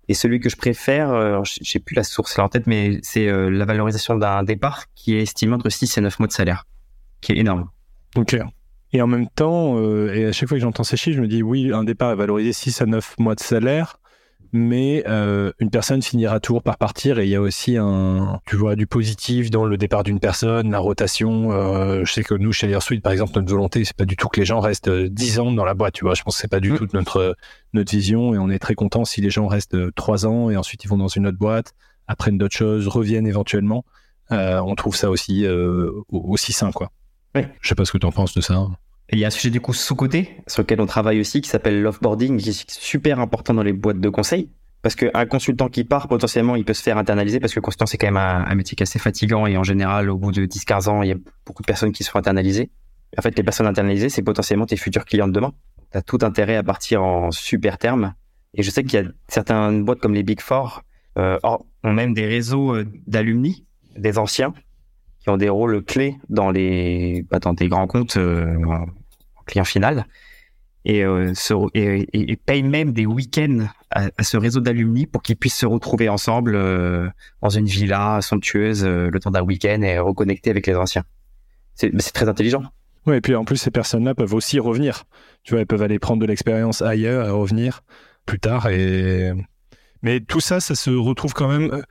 Et 0.09 0.14
celui 0.14 0.40
que 0.40 0.49
je 0.49 0.57
préfère, 0.57 1.11
euh, 1.11 1.40
j'ai 1.45 1.79
plus 1.79 1.95
la 1.95 2.05
source 2.05 2.37
là 2.37 2.45
en 2.45 2.49
tête, 2.49 2.67
mais 2.67 2.99
c'est 3.03 3.29
euh, 3.29 3.49
la 3.49 3.64
valorisation 3.64 4.17
d'un 4.17 4.43
départ 4.43 4.85
qui 4.95 5.14
est 5.14 5.23
estimé 5.23 5.55
entre 5.55 5.71
6 5.71 5.97
et 5.99 6.01
9 6.01 6.19
mois 6.19 6.29
de 6.29 6.33
salaire, 6.33 6.67
qui 7.21 7.33
est 7.33 7.37
énorme. 7.37 7.69
Ok. 8.17 8.37
Et 8.93 9.03
en 9.03 9.07
même 9.07 9.29
temps, 9.29 9.79
euh, 9.79 10.14
et 10.14 10.27
à 10.27 10.33
chaque 10.33 10.49
fois 10.49 10.59
que 10.59 10.62
j'entends 10.62 10.85
ces 10.85 10.97
chiffres, 10.97 11.17
je 11.17 11.23
me 11.23 11.27
dis 11.27 11.43
oui, 11.43 11.73
un 11.73 11.85
départ 11.85 12.12
est 12.12 12.17
valorisé 12.17 12.53
6 12.53 12.83
à 12.83 12.87
9 12.87 13.19
mois 13.19 13.35
de 13.35 13.40
salaire, 13.40 13.99
mais 14.57 15.03
euh, 15.09 15.51
une 15.59 15.69
personne 15.69 16.01
finira 16.01 16.38
toujours 16.38 16.62
par 16.62 16.79
partir 16.79 17.19
et 17.19 17.25
il 17.25 17.29
y 17.29 17.35
a 17.35 17.40
aussi 17.40 17.77
un, 17.77 18.40
tu 18.47 18.55
vois, 18.55 18.77
du 18.77 18.87
positif 18.87 19.51
dans 19.51 19.64
le 19.64 19.77
départ 19.77 20.05
d'une 20.05 20.21
personne, 20.21 20.71
la 20.71 20.79
rotation. 20.79 21.51
Euh, 21.51 22.05
je 22.05 22.12
sais 22.12 22.23
que 22.23 22.35
nous, 22.35 22.53
chez 22.53 22.73
Suite, 22.79 23.03
par 23.03 23.11
exemple, 23.11 23.33
notre 23.35 23.51
volonté, 23.51 23.85
c'est 23.85 23.97
pas 23.97 24.05
du 24.05 24.14
tout 24.14 24.29
que 24.29 24.38
les 24.38 24.47
gens 24.47 24.61
restent 24.61 24.88
10 24.88 25.40
ans 25.40 25.51
dans 25.51 25.64
la 25.64 25.75
boîte, 25.75 25.95
tu 25.95 26.05
vois. 26.05 26.14
Je 26.14 26.23
pense 26.23 26.37
que 26.37 26.40
c'est 26.40 26.47
pas 26.47 26.61
du 26.61 26.71
mm. 26.71 26.79
tout 26.79 26.87
notre, 26.93 27.37
notre 27.73 27.90
vision 27.90 28.33
et 28.33 28.38
on 28.38 28.49
est 28.49 28.61
très 28.61 28.77
content 28.77 29.05
si 29.05 29.21
les 29.21 29.31
gens 29.31 29.49
restent 29.49 29.93
3 29.97 30.25
ans 30.25 30.51
et 30.51 30.57
ensuite 30.57 30.85
ils 30.85 30.88
vont 30.88 30.99
dans 30.99 31.09
une 31.09 31.27
autre 31.27 31.38
boîte, 31.38 31.73
apprennent 32.07 32.38
d'autres 32.38 32.57
choses, 32.57 32.87
reviennent 32.87 33.27
éventuellement. 33.27 33.85
on 34.31 34.75
trouve 34.77 34.95
ça 34.95 35.11
aussi, 35.11 35.45
aussi 36.11 36.53
sain, 36.53 36.71
quoi. 36.71 36.93
Oui. 37.35 37.43
Je 37.61 37.69
sais 37.69 37.75
pas 37.75 37.85
ce 37.85 37.90
que 37.90 37.99
tu 37.99 38.07
en 38.07 38.12
penses 38.12 38.35
de 38.35 38.40
ça 38.40 38.69
il 39.12 39.19
y 39.19 39.25
a 39.25 39.29
un 39.29 39.31
sujet 39.31 39.51
du 39.51 39.61
coup 39.61 39.73
sous-côté 39.73 40.37
sur 40.47 40.62
lequel 40.62 40.81
on 40.81 40.87
travaille 40.87 41.21
aussi 41.21 41.40
qui 41.40 41.49
s'appelle 41.49 41.83
l'offboarding, 41.83 42.38
qui 42.38 42.51
est 42.51 42.71
super 42.71 43.21
important 43.21 43.55
dans 43.55 43.62
les 43.62 43.73
boîtes 43.73 44.01
de 44.01 44.09
conseil. 44.09 44.51
Parce 44.83 44.97
qu'un 44.97 45.25
consultant 45.25 45.69
qui 45.69 45.85
part, 45.85 46.09
potentiellement, 46.09 46.57
il 46.57 46.64
peut 46.64 46.75
se 46.75 46.83
faire 46.83 46.99
internaliser 46.99 47.40
parce 47.40 47.55
que 47.55 47.61
consultant, 47.61 47.87
c'est 47.87 47.97
quand 47.97 48.07
même 48.07 48.19
un, 48.19 48.55
métier 48.55 48.77
assez 48.81 48.99
fatigant 48.99 49.47
et 49.47 49.57
en 49.57 49.62
général, 49.62 50.11
au 50.11 50.19
bout 50.19 50.31
de 50.31 50.45
10-15 50.45 50.88
ans, 50.90 51.03
il 51.03 51.09
y 51.09 51.12
a 51.12 51.17
beaucoup 51.47 51.62
de 51.62 51.67
personnes 51.67 51.93
qui 51.93 52.05
se 52.05 52.11
font 52.11 52.19
internaliser. 52.19 52.71
En 53.17 53.23
fait, 53.23 53.35
les 53.37 53.43
personnes 53.43 53.67
internalisées, 53.67 54.11
c'est 54.11 54.23
potentiellement 54.23 54.67
tes 54.67 54.77
futurs 54.77 55.07
clients 55.07 55.27
de 55.27 55.33
demain. 55.33 55.55
Tu 55.90 55.97
as 55.97 56.03
tout 56.03 56.19
intérêt 56.21 56.57
à 56.57 56.62
partir 56.62 57.03
en 57.03 57.31
super 57.31 57.79
terme. 57.79 58.14
Et 58.53 58.62
je 58.62 58.71
sais 58.71 58.85
qu'il 58.85 59.01
y 59.01 59.03
a 59.03 59.09
certaines 59.29 59.85
boîtes 59.85 60.01
comme 60.01 60.12
les 60.12 60.23
Big 60.23 60.40
Four 60.40 60.83
euh, 61.17 61.38
ont 61.43 61.93
même 61.93 62.12
des 62.12 62.27
réseaux 62.27 62.75
euh, 62.75 62.85
d'alumni, 63.07 63.64
des 63.97 64.19
anciens, 64.19 64.53
qui 65.25 65.31
ont 65.31 65.37
des 65.37 65.49
rôles 65.49 65.83
clés 65.83 66.17
dans 66.29 66.51
les 66.51 67.25
bah, 67.31 67.41
dans 67.41 67.55
des 67.55 67.69
grands 67.69 67.89
comptes 67.89 68.17
euh, 68.17 68.57
client 69.47 69.65
final 69.65 70.07
et, 70.85 71.05
euh, 71.05 71.33
payent 72.45 72.63
même 72.63 72.93
des 72.93 73.07
week-ends 73.07 73.67
à, 73.91 74.11
ce 74.23 74.37
réseau 74.37 74.61
d'alumni 74.61 75.07
pour 75.07 75.23
qu'ils 75.23 75.37
puissent 75.37 75.57
se 75.57 75.67
retrouver 75.67 76.09
ensemble 76.09 76.55
euh, 76.57 77.09
dans 77.43 77.49
une 77.49 77.67
villa 77.67 78.21
somptueuse 78.21 78.85
euh, 78.85 79.09
le 79.11 79.21
temps 79.21 79.31
d'un 79.31 79.43
week-end 79.43 79.81
et 79.83 79.99
reconnecter 79.99 80.51
avec 80.51 80.67
les 80.67 80.75
anciens. 80.75 81.05
C'est 81.75 81.91
très 82.13 82.29
intelligent. 82.29 82.63
Oui, 83.07 83.17
et 83.17 83.21
puis 83.21 83.35
en 83.35 83.45
plus, 83.45 83.57
ces 83.57 83.71
personnes-là 83.71 84.15
peuvent 84.15 84.35
aussi 84.35 84.61
revenir. 84.61 85.05
Tu 85.43 85.53
vois, 85.53 85.61
elles 85.61 85.67
peuvent 85.67 85.83
aller 85.83 85.99
prendre 85.99 86.21
de 86.21 86.27
l'expérience 86.27 86.83
ailleurs 86.83 87.27
et 87.27 87.31
revenir 87.31 87.83
plus 88.27 88.39
tard. 88.39 88.69
Et... 88.69 89.33
Mais 90.03 90.21
tout 90.21 90.41
ça, 90.41 90.61
ça 90.61 90.75
se 90.75 90.91
retrouve 90.91 91.33
quand 91.35 91.49
même 91.49 91.83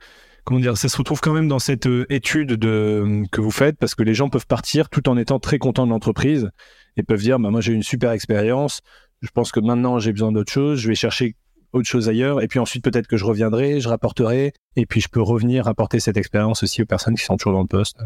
comment 0.44 0.60
dire, 0.60 0.76
ça 0.76 0.88
se 0.88 0.96
retrouve 0.96 1.20
quand 1.20 1.32
même 1.32 1.48
dans 1.48 1.58
cette 1.58 1.86
euh, 1.86 2.06
étude 2.10 2.52
de, 2.52 3.24
que 3.32 3.40
vous 3.40 3.50
faites 3.50 3.76
parce 3.78 3.94
que 3.94 4.02
les 4.02 4.14
gens 4.14 4.28
peuvent 4.28 4.46
partir 4.46 4.88
tout 4.88 5.08
en 5.08 5.16
étant 5.16 5.38
très 5.38 5.58
contents 5.58 5.86
de 5.86 5.90
l'entreprise 5.90 6.50
et 6.96 7.02
peuvent 7.02 7.20
dire, 7.20 7.38
bah, 7.38 7.50
moi 7.50 7.60
j'ai 7.60 7.72
une 7.72 7.82
super 7.82 8.12
expérience, 8.12 8.80
je 9.22 9.30
pense 9.30 9.52
que 9.52 9.60
maintenant 9.60 9.98
j'ai 9.98 10.12
besoin 10.12 10.32
d'autre 10.32 10.52
chose, 10.52 10.78
je 10.78 10.88
vais 10.88 10.94
chercher 10.94 11.36
autre 11.72 11.88
chose 11.88 12.08
ailleurs 12.08 12.40
et 12.40 12.46
puis 12.46 12.58
ensuite 12.58 12.84
peut-être 12.84 13.06
que 13.06 13.16
je 13.16 13.24
reviendrai, 13.24 13.80
je 13.80 13.88
rapporterai 13.88 14.52
et 14.76 14.86
puis 14.86 15.00
je 15.00 15.08
peux 15.08 15.22
revenir 15.22 15.66
apporter 15.66 15.98
cette 15.98 16.16
expérience 16.16 16.62
aussi 16.62 16.82
aux 16.82 16.86
personnes 16.86 17.16
qui 17.16 17.24
sont 17.24 17.36
toujours 17.36 17.54
dans 17.54 17.62
le 17.62 17.66
poste, 17.66 17.98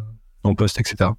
dans 0.42 0.50
le 0.50 0.56
poste, 0.56 0.80
etc. 0.80 1.10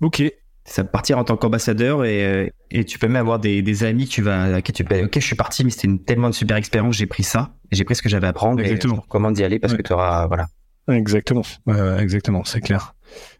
Ok, 0.00 0.22
ça 0.64 0.82
partir 0.82 1.18
en 1.18 1.24
tant 1.24 1.36
qu'ambassadeur 1.36 2.04
et, 2.04 2.24
euh, 2.24 2.48
et 2.70 2.84
tu 2.84 2.98
peux 2.98 3.06
même 3.06 3.16
avoir 3.16 3.38
des, 3.38 3.62
des 3.62 3.84
amis 3.84 4.06
tu 4.06 4.22
vas, 4.22 4.58
ok, 4.58 4.72
tu 4.72 4.82
ok, 4.82 5.14
je 5.14 5.20
suis 5.20 5.36
parti, 5.36 5.64
mais 5.64 5.70
c'était 5.70 5.88
une 5.88 6.02
tellement 6.02 6.30
de 6.30 6.34
super 6.34 6.56
expérience, 6.56 6.96
j'ai 6.96 7.06
pris 7.06 7.22
ça, 7.22 7.54
j'ai 7.70 7.84
pris 7.84 7.94
ce 7.94 8.02
que 8.02 8.08
j'avais 8.08 8.26
à 8.26 8.32
prendre. 8.32 8.60
Exactement. 8.60 9.04
comment 9.08 9.30
d'y 9.30 9.44
aller 9.44 9.58
parce 9.58 9.74
que 9.74 9.82
tu 9.82 9.92
auras, 9.92 10.26
voilà. 10.26 10.46
Exactement, 10.88 11.42
euh, 11.68 11.98
exactement, 11.98 12.44
c'est 12.44 12.60
clair. 12.60 12.94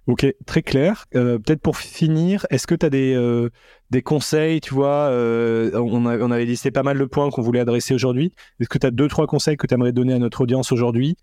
Ok, 0.07 0.27
très 0.47 0.63
clair. 0.63 1.05
Euh, 1.15 1.39
Peut-être 1.39 1.61
pour 1.61 1.77
finir, 1.77 2.47
est-ce 2.51 2.67
que 2.67 2.75
tu 2.75 2.87
as 2.87 2.91
des, 2.91 3.15
euh, 3.15 3.51
des 3.91 4.03
conseils, 4.03 4.61
tu 4.61 4.73
vois, 4.73 5.11
on, 5.11 6.07
on, 6.07 6.31
avait 6.31 6.45
listé 6.45 6.71
pas 6.71 6.83
mal 6.83 6.99
de 6.99 7.05
points 7.05 7.31
qu'on 7.31 7.43
voulait 7.43 7.61
adresser 7.61 7.95
aujourd'hui. 7.95 8.33
Est-ce 8.61 8.69
que 8.69 8.79
tu 8.79 8.87
as 8.87 8.91
deux, 8.91 9.09
trois 9.09 9.27
conseils 9.27 9.57
que 9.57 9.67
tu 9.67 9.75
aimerais 9.75 9.93
donner 9.93 10.15
à 10.15 10.19
notre 10.19 10.43
audience 10.43 10.73
aujourd'hui 10.73 11.17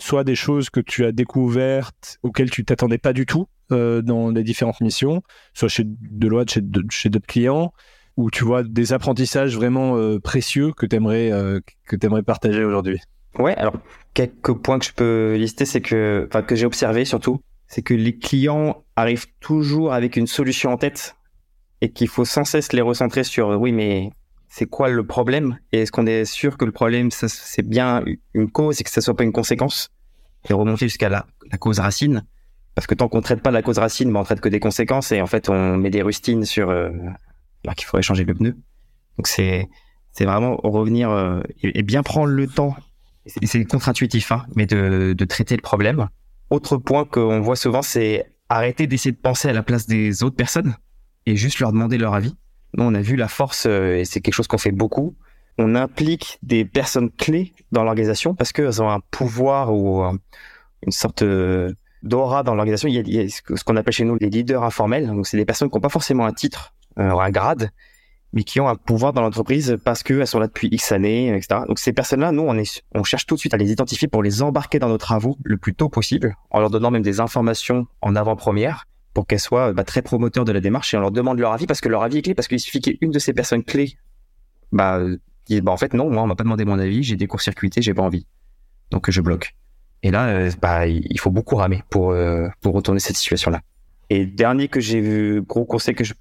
Soit 0.00 0.24
des 0.24 0.36
choses 0.36 0.70
que 0.70 0.80
tu 0.80 1.04
as 1.04 1.12
découvertes 1.12 2.18
auxquelles 2.22 2.50
tu 2.50 2.64
t'attendais 2.64 2.98
pas 2.98 3.12
du 3.12 3.26
tout 3.26 3.46
euh, 3.70 4.02
dans 4.02 4.30
les 4.30 4.42
différentes 4.44 4.80
missions, 4.80 5.22
soit 5.52 5.68
chez 5.68 5.84
Deloitte, 5.86 6.50
chez, 6.50 6.60
d'autres 6.62 7.26
clients, 7.26 7.72
ou 8.16 8.30
tu 8.30 8.44
vois 8.44 8.62
des 8.62 8.92
apprentissages 8.92 9.56
vraiment 9.56 9.96
euh, 9.96 10.18
précieux 10.18 10.72
que 10.72 10.86
tu 10.86 10.96
aimerais, 10.96 11.30
euh, 11.32 11.60
que 11.86 12.20
partager 12.22 12.64
aujourd'hui? 12.64 13.00
Ouais, 13.38 13.54
alors 13.56 13.74
quelques 14.14 14.54
points 14.54 14.78
que 14.78 14.86
je 14.86 14.92
peux 14.92 15.36
lister, 15.36 15.66
c'est 15.66 15.80
que, 15.82 16.26
enfin 16.28 16.42
que 16.42 16.56
j'ai 16.56 16.66
observé 16.66 17.04
surtout, 17.04 17.40
c'est 17.66 17.82
que 17.82 17.94
les 17.94 18.16
clients 18.16 18.82
arrivent 18.96 19.26
toujours 19.40 19.92
avec 19.92 20.16
une 20.16 20.26
solution 20.26 20.72
en 20.72 20.78
tête 20.78 21.14
et 21.80 21.90
qu'il 21.90 22.08
faut 22.08 22.24
sans 22.24 22.44
cesse 22.44 22.72
les 22.72 22.80
recentrer 22.80 23.22
sur 23.22 23.48
oui 23.60 23.72
mais 23.72 24.10
c'est 24.48 24.66
quoi 24.66 24.88
le 24.88 25.06
problème? 25.06 25.58
Et 25.72 25.82
est-ce 25.82 25.92
qu'on 25.92 26.06
est 26.06 26.24
sûr 26.24 26.56
que 26.56 26.64
le 26.64 26.72
problème 26.72 27.10
c'est 27.10 27.68
bien 27.68 28.02
une 28.32 28.50
cause 28.50 28.80
et 28.80 28.84
que 28.84 28.90
ça 28.90 29.02
soit 29.02 29.14
pas 29.14 29.24
une 29.24 29.32
conséquence? 29.32 29.90
Et 30.48 30.54
remonter 30.54 30.86
jusqu'à 30.86 31.10
la 31.10 31.26
cause 31.60 31.80
racine 31.80 32.24
parce 32.78 32.86
que 32.86 32.94
tant 32.94 33.08
qu'on 33.08 33.22
traite 33.22 33.42
pas 33.42 33.50
la 33.50 33.60
cause 33.60 33.78
racine, 33.78 34.12
ben 34.12 34.20
on 34.20 34.22
traite 34.22 34.40
que 34.40 34.48
des 34.48 34.60
conséquences 34.60 35.10
et 35.10 35.20
en 35.20 35.26
fait 35.26 35.48
on 35.48 35.76
met 35.76 35.90
des 35.90 36.00
rustines 36.00 36.44
sur 36.44 36.70
euh, 36.70 36.90
alors 37.64 37.74
qu'il 37.74 37.86
faudrait 37.86 38.02
changer 38.02 38.22
le 38.22 38.32
pneu. 38.36 38.56
Donc 39.16 39.26
c'est 39.26 39.68
c'est 40.12 40.24
vraiment 40.24 40.54
revenir 40.62 41.10
euh, 41.10 41.40
et, 41.60 41.82
bien 41.82 42.04
prendre 42.04 42.28
le 42.28 42.46
temps. 42.46 42.76
C'est 43.26 43.64
contre-intuitif, 43.64 44.30
hein, 44.30 44.46
mais 44.54 44.66
de, 44.66 45.12
de 45.12 45.24
traiter 45.24 45.56
le 45.56 45.60
problème. 45.60 46.08
Autre 46.50 46.76
point 46.76 47.04
qu'on 47.04 47.40
voit 47.40 47.56
souvent, 47.56 47.82
c'est 47.82 48.30
arrêter 48.48 48.86
d'essayer 48.86 49.10
de 49.10 49.16
penser 49.16 49.48
à 49.48 49.52
la 49.52 49.64
place 49.64 49.88
des 49.88 50.22
autres 50.22 50.36
personnes 50.36 50.76
et 51.26 51.34
juste 51.34 51.58
leur 51.58 51.72
demander 51.72 51.98
leur 51.98 52.14
avis. 52.14 52.36
Nous, 52.74 52.84
on 52.84 52.94
a 52.94 53.00
vu 53.00 53.16
la 53.16 53.26
force 53.26 53.66
euh, 53.66 53.96
et 53.96 54.04
c'est 54.04 54.20
quelque 54.20 54.34
chose 54.34 54.46
qu'on 54.46 54.56
fait 54.56 54.70
beaucoup. 54.70 55.16
On 55.58 55.74
implique 55.74 56.38
des 56.44 56.64
personnes 56.64 57.10
clés 57.10 57.54
dans 57.72 57.82
l'organisation 57.82 58.36
parce 58.36 58.52
qu'elles 58.52 58.80
ont 58.80 58.88
un 58.88 59.00
pouvoir 59.10 59.74
ou 59.74 60.04
une 60.86 60.92
sorte 60.92 61.24
d'aura 62.02 62.42
dans 62.42 62.54
l'organisation. 62.54 62.88
Il, 62.88 63.08
y 63.08 63.20
a, 63.20 63.28
ce 63.28 63.64
qu'on 63.64 63.76
appelle 63.76 63.94
chez 63.94 64.04
nous 64.04 64.16
les 64.20 64.30
leaders 64.30 64.62
informels. 64.62 65.06
Donc, 65.06 65.26
c'est 65.26 65.36
des 65.36 65.44
personnes 65.44 65.70
qui 65.70 65.76
n'ont 65.76 65.80
pas 65.80 65.88
forcément 65.88 66.26
un 66.26 66.32
titre, 66.32 66.74
euh, 66.98 67.10
un 67.10 67.30
grade, 67.30 67.70
mais 68.32 68.44
qui 68.44 68.60
ont 68.60 68.68
un 68.68 68.76
pouvoir 68.76 69.12
dans 69.12 69.22
l'entreprise 69.22 69.78
parce 69.84 70.02
qu'elles 70.02 70.26
sont 70.26 70.38
là 70.38 70.46
depuis 70.46 70.68
X 70.70 70.92
années, 70.92 71.34
etc. 71.34 71.62
Donc, 71.66 71.78
ces 71.78 71.92
personnes-là, 71.92 72.32
nous, 72.32 72.46
on, 72.94 73.04
cherche 73.04 73.26
tout 73.26 73.34
de 73.34 73.40
suite 73.40 73.54
à 73.54 73.56
les 73.56 73.70
identifier 73.70 74.08
pour 74.08 74.22
les 74.22 74.42
embarquer 74.42 74.78
dans 74.78 74.88
nos 74.88 74.98
travaux 74.98 75.38
le 75.44 75.56
plus 75.56 75.74
tôt 75.74 75.88
possible, 75.88 76.36
en 76.50 76.60
leur 76.60 76.70
donnant 76.70 76.90
même 76.90 77.02
des 77.02 77.20
informations 77.20 77.86
en 78.02 78.14
avant-première 78.14 78.84
pour 79.14 79.26
qu'elles 79.26 79.40
soient 79.40 79.72
bah, 79.72 79.84
très 79.84 80.02
promoteurs 80.02 80.44
de 80.44 80.52
la 80.52 80.60
démarche 80.60 80.92
et 80.92 80.96
on 80.96 81.00
leur 81.00 81.10
demande 81.10 81.38
leur 81.38 81.52
avis 81.52 81.66
parce 81.66 81.80
que 81.80 81.88
leur 81.88 82.02
avis 82.02 82.18
est 82.18 82.22
clé, 82.22 82.34
parce 82.34 82.48
qu'il 82.48 82.60
suffit 82.60 82.80
qu'une 82.80 83.10
de 83.10 83.18
ces 83.18 83.32
personnes 83.32 83.64
clés 83.64 83.96
bah, 84.70 85.00
dise, 85.46 85.62
bah, 85.62 85.72
en 85.72 85.76
fait, 85.76 85.94
non, 85.94 86.10
moi, 86.10 86.22
on 86.22 86.26
m'a 86.26 86.36
pas 86.36 86.44
demandé 86.44 86.64
mon 86.64 86.78
avis, 86.78 87.02
j'ai 87.02 87.16
des 87.16 87.26
courts-circuités, 87.26 87.82
j'ai 87.82 87.94
pas 87.94 88.02
envie. 88.02 88.26
Donc, 88.90 89.10
je 89.10 89.20
bloque. 89.20 89.54
Et 90.02 90.10
là, 90.10 90.28
euh, 90.28 90.50
bah, 90.60 90.86
il 90.86 91.18
faut 91.18 91.30
beaucoup 91.30 91.56
ramer 91.56 91.82
pour 91.90 92.12
euh, 92.12 92.48
pour 92.60 92.74
retourner 92.74 93.00
cette 93.00 93.16
situation-là. 93.16 93.60
Et 94.10 94.26
dernier 94.26 94.68
que 94.68 94.80
j'ai 94.80 95.00
vu, 95.00 95.42
gros 95.42 95.64
conseil 95.64 95.94
que 95.94 96.04
je, 96.04 96.14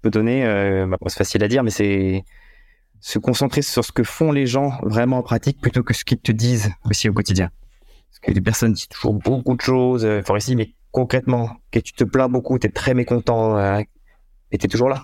peux 0.00 0.10
donner, 0.10 0.46
euh, 0.46 0.86
bah, 0.86 0.96
c'est 1.06 1.18
facile 1.18 1.44
à 1.44 1.48
dire, 1.48 1.62
mais 1.62 1.70
c'est 1.70 2.24
se 3.00 3.18
concentrer 3.18 3.60
sur 3.60 3.84
ce 3.84 3.92
que 3.92 4.02
font 4.02 4.32
les 4.32 4.46
gens 4.46 4.78
vraiment 4.82 5.18
en 5.18 5.22
pratique 5.22 5.60
plutôt 5.60 5.82
que 5.82 5.92
ce 5.92 6.04
qu'ils 6.04 6.20
te 6.20 6.32
disent 6.32 6.70
aussi 6.86 7.08
au 7.08 7.12
quotidien. 7.12 7.50
Parce 8.10 8.20
que 8.20 8.30
les 8.30 8.40
personnes 8.40 8.72
disent 8.72 8.88
toujours 8.88 9.12
beaucoup 9.12 9.54
de 9.54 9.60
choses, 9.60 10.06
euh, 10.06 10.22
ici, 10.36 10.56
mais 10.56 10.72
concrètement, 10.90 11.50
que 11.70 11.80
tu 11.80 11.92
te 11.92 12.04
plains 12.04 12.30
beaucoup, 12.30 12.58
tu 12.58 12.66
es 12.66 12.70
très 12.70 12.94
mécontent, 12.94 13.58
euh, 13.58 13.82
et 14.52 14.56
tu 14.56 14.64
es 14.64 14.68
toujours 14.68 14.88
là. 14.88 15.02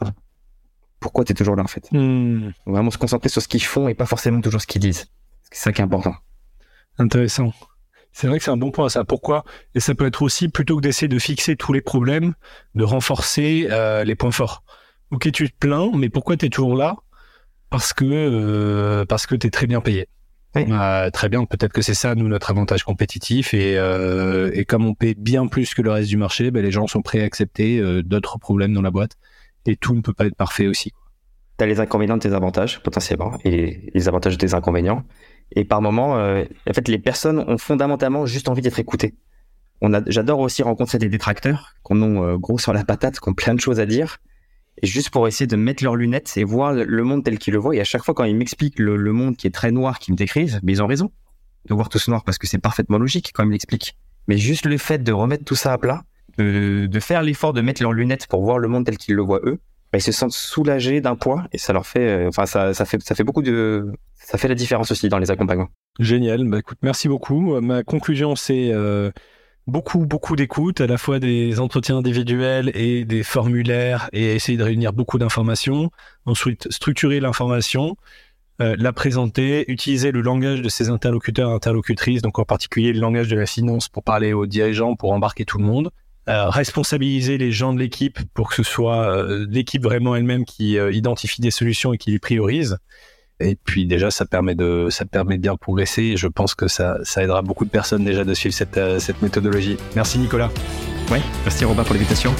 Pourquoi 0.98 1.24
tu 1.24 1.32
es 1.32 1.34
toujours 1.34 1.56
là 1.56 1.62
en 1.62 1.66
fait? 1.66 1.92
Hmm. 1.92 2.52
Vraiment 2.66 2.90
se 2.90 2.98
concentrer 2.98 3.28
sur 3.28 3.42
ce 3.42 3.48
qu'ils 3.48 3.62
font 3.62 3.88
et 3.88 3.94
pas 3.94 4.06
forcément 4.06 4.40
toujours 4.40 4.62
ce 4.62 4.66
qu'ils 4.66 4.80
disent. 4.80 5.06
C'est 5.50 5.64
ça 5.64 5.72
qui 5.72 5.82
est 5.82 5.84
important. 5.84 6.14
Intéressant. 6.96 7.52
C'est 8.12 8.26
vrai 8.26 8.38
que 8.38 8.44
c'est 8.44 8.50
un 8.50 8.56
bon 8.56 8.70
point 8.70 8.88
ça. 8.88 9.04
Pourquoi? 9.04 9.44
Et 9.74 9.80
ça 9.80 9.94
peut 9.94 10.06
être 10.06 10.22
aussi, 10.22 10.48
plutôt 10.48 10.76
que 10.76 10.82
d'essayer 10.82 11.08
de 11.08 11.18
fixer 11.18 11.56
tous 11.56 11.72
les 11.72 11.80
problèmes, 11.80 12.34
de 12.74 12.84
renforcer 12.84 13.68
euh, 13.70 14.04
les 14.04 14.14
points 14.14 14.32
forts. 14.32 14.64
Ok, 15.10 15.30
tu 15.32 15.50
te 15.50 15.56
plains, 15.58 15.90
mais 15.94 16.08
pourquoi 16.08 16.36
tu 16.36 16.46
es 16.46 16.48
toujours 16.48 16.76
là? 16.76 16.96
Parce 17.70 17.92
que 17.92 18.04
euh, 18.04 19.04
parce 19.04 19.26
que 19.26 19.34
tu 19.34 19.46
es 19.46 19.50
très 19.50 19.66
bien 19.66 19.80
payé. 19.80 20.08
Euh, 20.56 21.10
très 21.10 21.28
bien, 21.28 21.44
peut-être 21.44 21.72
que 21.72 21.82
c'est 21.82 21.94
ça, 21.94 22.14
nous, 22.16 22.26
notre 22.26 22.50
avantage 22.50 22.82
compétitif. 22.82 23.54
Et, 23.54 23.78
euh, 23.78 24.50
et 24.52 24.64
comme 24.64 24.84
on 24.84 24.94
paie 24.94 25.14
bien 25.14 25.46
plus 25.46 25.74
que 25.74 25.82
le 25.82 25.92
reste 25.92 26.08
du 26.08 26.16
marché, 26.16 26.50
ben, 26.50 26.62
les 26.62 26.72
gens 26.72 26.86
sont 26.88 27.02
prêts 27.02 27.20
à 27.20 27.24
accepter 27.24 27.78
euh, 27.78 28.02
d'autres 28.02 28.38
problèmes 28.38 28.72
dans 28.72 28.82
la 28.82 28.90
boîte. 28.90 29.12
Et 29.66 29.76
tout 29.76 29.94
ne 29.94 30.00
peut 30.00 30.12
pas 30.12 30.26
être 30.26 30.34
parfait 30.34 30.66
aussi. 30.66 30.92
Tu 31.58 31.64
as 31.64 31.66
les 31.66 31.78
inconvénients 31.78 32.16
de 32.16 32.22
tes 32.22 32.32
avantages, 32.32 32.82
potentiellement, 32.82 33.38
et 33.44 33.90
les 33.94 34.08
avantages 34.08 34.36
de 34.36 34.44
tes 34.44 34.54
inconvénients. 34.54 35.04
Et 35.52 35.64
par 35.64 35.82
moment, 35.82 36.16
euh, 36.16 36.44
en 36.68 36.72
fait, 36.72 36.88
les 36.88 36.98
personnes 36.98 37.38
ont 37.38 37.58
fondamentalement 37.58 38.26
juste 38.26 38.48
envie 38.48 38.62
d'être 38.62 38.78
écoutées. 38.78 39.14
On 39.80 39.92
a, 39.94 40.02
j'adore 40.06 40.40
aussi 40.40 40.62
rencontrer 40.62 40.98
des 40.98 41.08
détracteurs 41.08 41.74
qu'on 41.82 42.00
ont 42.02 42.24
euh, 42.24 42.36
gros 42.36 42.58
sur 42.58 42.72
la 42.72 42.84
patate, 42.84 43.18
qui 43.18 43.28
ont 43.28 43.34
plein 43.34 43.54
de 43.54 43.60
choses 43.60 43.80
à 43.80 43.86
dire, 43.86 44.18
et 44.82 44.86
juste 44.86 45.10
pour 45.10 45.26
essayer 45.26 45.46
de 45.46 45.56
mettre 45.56 45.82
leurs 45.82 45.96
lunettes 45.96 46.32
et 46.36 46.44
voir 46.44 46.72
le 46.72 47.02
monde 47.02 47.24
tel 47.24 47.38
qu'ils 47.38 47.54
le 47.54 47.58
voient. 47.58 47.74
Et 47.74 47.80
à 47.80 47.84
chaque 47.84 48.04
fois, 48.04 48.14
quand 48.14 48.24
ils 48.24 48.36
m'expliquent 48.36 48.78
le, 48.78 48.96
le, 48.96 49.12
monde 49.12 49.36
qui 49.36 49.46
est 49.46 49.54
très 49.54 49.72
noir, 49.72 49.98
qu'ils 49.98 50.12
me 50.14 50.18
décrivent, 50.18 50.60
mais 50.62 50.72
ils 50.72 50.82
ont 50.82 50.86
raison 50.86 51.10
de 51.66 51.74
voir 51.74 51.88
tout 51.88 51.98
ce 51.98 52.10
noir 52.10 52.24
parce 52.24 52.38
que 52.38 52.46
c'est 52.46 52.58
parfaitement 52.58 52.98
logique 52.98 53.32
quand 53.34 53.44
ils 53.44 53.50
l'expliquent. 53.50 53.96
Mais 54.28 54.38
juste 54.38 54.66
le 54.66 54.78
fait 54.78 55.02
de 55.02 55.12
remettre 55.12 55.44
tout 55.44 55.56
ça 55.56 55.72
à 55.72 55.78
plat, 55.78 56.04
de, 56.38 56.86
de 56.86 57.00
faire 57.00 57.22
l'effort 57.22 57.52
de 57.52 57.60
mettre 57.60 57.82
leurs 57.82 57.92
lunettes 57.92 58.26
pour 58.26 58.42
voir 58.42 58.58
le 58.58 58.68
monde 58.68 58.86
tel 58.86 58.96
qu'ils 58.96 59.14
le 59.16 59.22
voient 59.22 59.40
eux, 59.44 59.58
bah, 59.92 59.98
ils 59.98 60.02
se 60.02 60.12
sentent 60.12 60.32
soulagés 60.32 61.00
d'un 61.00 61.16
poids 61.16 61.44
et 61.52 61.58
ça 61.58 61.72
leur 61.72 61.86
fait, 61.86 62.08
euh, 62.08 62.28
enfin 62.28 62.46
ça, 62.46 62.74
ça 62.74 62.84
fait, 62.84 63.02
ça 63.02 63.14
fait 63.14 63.24
beaucoup 63.24 63.42
de, 63.42 63.92
ça 64.14 64.38
fait 64.38 64.48
la 64.48 64.54
différence 64.54 64.90
aussi 64.90 65.08
dans 65.08 65.18
les 65.18 65.30
accompagnements. 65.30 65.68
Génial. 65.98 66.48
Bah, 66.48 66.58
écoute, 66.58 66.78
merci 66.82 67.08
beaucoup. 67.08 67.60
Ma 67.60 67.82
conclusion, 67.82 68.36
c'est 68.36 68.70
euh, 68.72 69.10
beaucoup, 69.66 70.06
beaucoup 70.06 70.36
d'écoute, 70.36 70.80
à 70.80 70.86
la 70.86 70.98
fois 70.98 71.18
des 71.18 71.60
entretiens 71.60 71.98
individuels 71.98 72.70
et 72.74 73.04
des 73.04 73.22
formulaires, 73.22 74.08
et 74.12 74.34
essayer 74.34 74.58
de 74.58 74.64
réunir 74.64 74.92
beaucoup 74.92 75.18
d'informations. 75.18 75.90
Ensuite, 76.26 76.70
structurer 76.70 77.20
l'information, 77.20 77.96
euh, 78.60 78.76
la 78.78 78.92
présenter, 78.92 79.70
utiliser 79.70 80.12
le 80.12 80.20
langage 80.20 80.60
de 80.60 80.68
ses 80.68 80.90
interlocuteurs 80.90 81.50
interlocutrices, 81.50 82.22
donc 82.22 82.38
en 82.38 82.44
particulier 82.44 82.92
le 82.92 83.00
langage 83.00 83.28
de 83.28 83.36
la 83.36 83.46
finance 83.46 83.88
pour 83.88 84.02
parler 84.02 84.32
aux 84.32 84.46
dirigeants, 84.46 84.96
pour 84.96 85.12
embarquer 85.12 85.44
tout 85.44 85.58
le 85.58 85.64
monde. 85.64 85.90
Euh, 86.28 86.50
responsabiliser 86.50 87.38
les 87.38 87.50
gens 87.50 87.72
de 87.72 87.78
l'équipe 87.78 88.18
pour 88.34 88.50
que 88.50 88.54
ce 88.54 88.62
soit 88.62 89.10
euh, 89.10 89.46
l'équipe 89.48 89.82
vraiment 89.82 90.14
elle-même 90.14 90.44
qui 90.44 90.78
euh, 90.78 90.92
identifie 90.92 91.40
des 91.40 91.50
solutions 91.50 91.94
et 91.94 91.98
qui 91.98 92.10
les 92.10 92.18
priorise. 92.18 92.76
Et 93.40 93.56
puis 93.56 93.86
déjà, 93.86 94.10
ça 94.10 94.26
permet 94.26 94.54
de, 94.54 94.88
ça 94.90 95.06
permet 95.06 95.38
de 95.38 95.42
bien 95.42 95.56
progresser. 95.56 96.18
Je 96.18 96.28
pense 96.28 96.54
que 96.54 96.68
ça, 96.68 96.98
ça 97.04 97.22
aidera 97.24 97.40
beaucoup 97.40 97.64
de 97.64 97.70
personnes 97.70 98.04
déjà 98.04 98.24
de 98.24 98.34
suivre 98.34 98.54
cette, 98.54 98.78
cette 99.00 99.22
méthodologie. 99.22 99.78
Merci 99.96 100.18
Nicolas. 100.18 100.50
Ouais, 101.10 101.22
merci 101.44 101.64
Robin 101.64 101.84
pour 101.84 101.94
l'invitation. 101.94 102.34